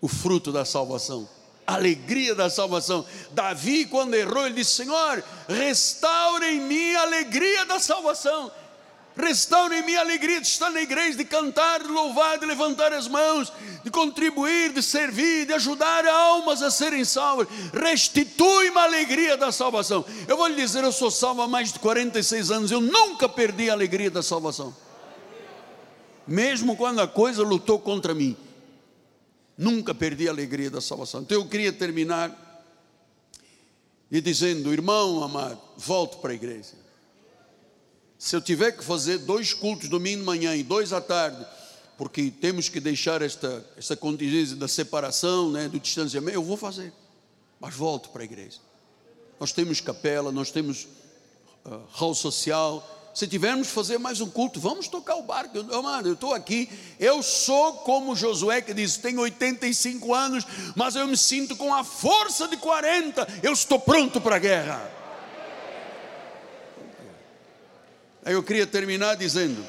O 0.00 0.08
fruto 0.08 0.50
da 0.50 0.64
salvação, 0.64 1.28
a 1.66 1.74
alegria 1.74 2.34
da 2.34 2.50
salvação. 2.50 3.04
Davi, 3.30 3.84
quando 3.84 4.14
errou, 4.14 4.46
ele 4.46 4.56
disse: 4.56 4.76
Senhor, 4.76 5.22
restaure 5.48 6.46
em 6.46 6.60
mim 6.60 6.94
a 6.94 7.02
alegria 7.02 7.64
da 7.64 7.78
salvação. 7.78 8.50
Restaure 9.16 9.76
em 9.76 9.84
mim 9.84 9.94
a 9.96 10.00
alegria 10.00 10.40
de 10.40 10.46
estar 10.46 10.70
na 10.70 10.80
igreja, 10.80 11.18
de 11.18 11.24
cantar, 11.24 11.82
de 11.82 11.88
louvar, 11.88 12.38
de 12.38 12.46
levantar 12.46 12.92
as 12.92 13.06
mãos, 13.06 13.52
de 13.84 13.90
contribuir, 13.90 14.72
de 14.72 14.82
servir, 14.82 15.46
de 15.46 15.52
ajudar 15.52 16.06
almas 16.06 16.62
a 16.62 16.70
serem 16.70 17.04
salvas. 17.04 17.46
Restitui-me 17.72 18.78
a 18.78 18.84
alegria 18.84 19.36
da 19.36 19.52
salvação. 19.52 20.04
Eu 20.26 20.36
vou 20.36 20.46
lhe 20.46 20.54
dizer, 20.54 20.82
eu 20.84 20.92
sou 20.92 21.10
salvo 21.10 21.42
há 21.42 21.48
mais 21.48 21.72
de 21.72 21.78
46 21.80 22.50
anos, 22.50 22.70
eu 22.70 22.80
nunca 22.80 23.28
perdi 23.28 23.68
a 23.68 23.74
alegria 23.74 24.10
da 24.10 24.22
salvação 24.22 24.74
mesmo 26.30 26.76
quando 26.76 27.00
a 27.00 27.08
coisa 27.08 27.42
lutou 27.42 27.80
contra 27.80 28.14
mim. 28.14 28.36
Nunca 29.58 29.92
perdi 29.92 30.28
a 30.28 30.30
alegria 30.30 30.70
da 30.70 30.80
salvação. 30.80 31.22
Então 31.22 31.36
eu 31.36 31.48
queria 31.48 31.72
terminar 31.72 32.64
e 34.08 34.20
dizendo, 34.20 34.72
irmão 34.72 35.24
amado, 35.24 35.60
volto 35.76 36.18
para 36.18 36.30
a 36.30 36.34
igreja. 36.34 36.74
Se 38.16 38.36
eu 38.36 38.40
tiver 38.40 38.70
que 38.72 38.84
fazer 38.84 39.18
dois 39.18 39.52
cultos 39.52 39.88
domingo 39.88 40.20
de 40.20 40.24
manhã 40.24 40.54
e 40.54 40.62
dois 40.62 40.92
à 40.92 41.00
tarde, 41.00 41.44
porque 41.98 42.30
temos 42.30 42.68
que 42.68 42.78
deixar 42.78 43.22
esta, 43.22 43.66
esta 43.76 43.96
contingência 43.96 44.54
da 44.54 44.68
separação, 44.68 45.50
né, 45.50 45.68
do 45.68 45.80
distanciamento, 45.80 46.36
eu 46.36 46.44
vou 46.44 46.56
fazer. 46.56 46.92
Mas 47.58 47.74
volto 47.74 48.08
para 48.10 48.22
a 48.22 48.24
igreja. 48.24 48.58
Nós 49.40 49.52
temos 49.52 49.80
capela, 49.80 50.30
nós 50.30 50.52
temos 50.52 50.86
uh, 51.64 51.82
hall 51.90 52.14
social, 52.14 52.99
se 53.12 53.26
tivermos 53.26 53.68
que 53.68 53.74
fazer 53.74 53.98
mais 53.98 54.20
um 54.20 54.30
culto, 54.30 54.60
vamos 54.60 54.86
tocar 54.86 55.16
o 55.16 55.22
barco. 55.22 55.56
Eu, 55.56 55.82
mano, 55.82 56.08
eu 56.08 56.12
estou 56.14 56.32
aqui. 56.32 56.70
Eu 56.98 57.22
sou 57.22 57.74
como 57.78 58.14
Josué 58.14 58.60
que 58.60 58.72
diz: 58.72 58.96
tenho 58.96 59.20
85 59.20 60.14
anos, 60.14 60.46
mas 60.76 60.94
eu 60.94 61.06
me 61.06 61.16
sinto 61.16 61.56
com 61.56 61.74
a 61.74 61.82
força 61.82 62.46
de 62.46 62.56
40. 62.56 63.26
Eu 63.42 63.52
estou 63.52 63.78
pronto 63.80 64.20
para 64.20 64.36
a 64.36 64.38
guerra. 64.38 64.90
Aí 68.24 68.34
eu 68.34 68.42
queria 68.42 68.66
terminar 68.66 69.16
dizendo: 69.16 69.64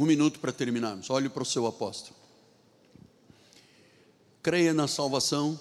Um 0.00 0.06
minuto 0.06 0.40
para 0.40 0.50
terminarmos. 0.50 1.10
Olhe 1.10 1.28
para 1.28 1.42
o 1.42 1.44
seu 1.46 1.66
apóstolo. 1.66 2.16
Creia 4.42 4.72
na 4.72 4.88
salvação 4.88 5.60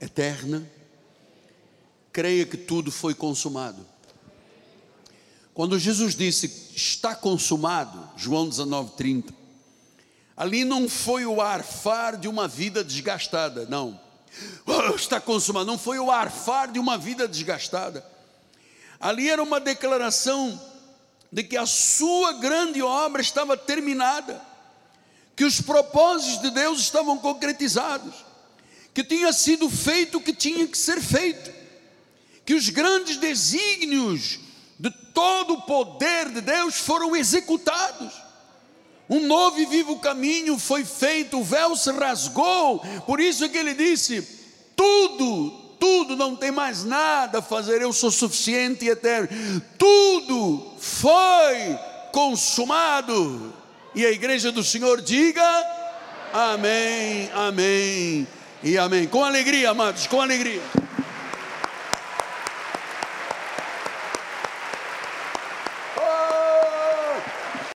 eterna. 0.00 0.66
creia 2.10 2.46
que 2.46 2.56
tudo 2.56 2.90
foi 2.90 3.14
consumado. 3.14 3.86
Quando 5.52 5.78
Jesus 5.78 6.14
disse 6.14 6.72
está 6.74 7.14
consumado, 7.14 8.02
João 8.16 8.48
19:30, 8.48 9.34
ali 10.34 10.64
não 10.64 10.88
foi 10.88 11.26
o 11.26 11.42
arfar 11.42 12.16
de 12.16 12.28
uma 12.28 12.48
vida 12.48 12.82
desgastada, 12.82 13.66
não. 13.66 14.00
Oh, 14.64 14.94
está 14.94 15.20
consumado, 15.20 15.66
não 15.66 15.76
foi 15.76 15.98
o 15.98 16.10
arfar 16.10 16.72
de 16.72 16.78
uma 16.78 16.96
vida 16.96 17.28
desgastada. 17.28 18.02
Ali 18.98 19.28
era 19.28 19.42
uma 19.42 19.60
declaração 19.60 20.58
de 21.30 21.42
que 21.42 21.56
a 21.56 21.66
sua 21.66 22.32
grande 22.34 22.82
obra 22.82 23.20
estava 23.20 23.56
terminada, 23.56 24.40
que 25.36 25.44
os 25.44 25.60
propósitos 25.60 26.42
de 26.42 26.50
Deus 26.50 26.80
estavam 26.80 27.18
concretizados, 27.18 28.14
que 28.94 29.04
tinha 29.04 29.32
sido 29.32 29.68
feito 29.70 30.18
o 30.18 30.20
que 30.20 30.32
tinha 30.32 30.66
que 30.66 30.76
ser 30.76 31.00
feito, 31.00 31.52
que 32.44 32.54
os 32.54 32.68
grandes 32.70 33.18
desígnios 33.18 34.40
de 34.78 34.90
todo 35.12 35.54
o 35.54 35.62
poder 35.62 36.30
de 36.30 36.40
Deus 36.40 36.76
foram 36.76 37.14
executados. 37.14 38.12
Um 39.08 39.26
novo 39.26 39.58
e 39.58 39.66
vivo 39.66 39.98
caminho 39.98 40.58
foi 40.58 40.84
feito, 40.84 41.38
o 41.38 41.44
véu 41.44 41.76
se 41.76 41.90
rasgou, 41.92 42.80
por 43.06 43.20
isso 43.20 43.44
é 43.44 43.48
que 43.48 43.56
ele 43.56 43.74
disse: 43.74 44.22
tudo, 44.76 45.67
tudo, 45.78 46.16
não 46.16 46.34
tem 46.34 46.50
mais 46.50 46.84
nada 46.84 47.38
a 47.38 47.42
fazer, 47.42 47.80
eu 47.80 47.92
sou 47.92 48.10
suficiente 48.10 48.84
e 48.84 48.88
eterno. 48.88 49.28
Tudo 49.76 50.72
foi 50.78 51.78
consumado. 52.12 53.52
E 53.94 54.04
a 54.04 54.10
igreja 54.10 54.52
do 54.52 54.62
Senhor 54.62 55.00
diga: 55.00 55.42
Amém, 56.32 57.30
Amém 57.34 58.26
e 58.62 58.76
Amém. 58.76 59.06
Com 59.06 59.24
alegria, 59.24 59.70
amados, 59.70 60.06
com 60.06 60.20
alegria. 60.20 60.62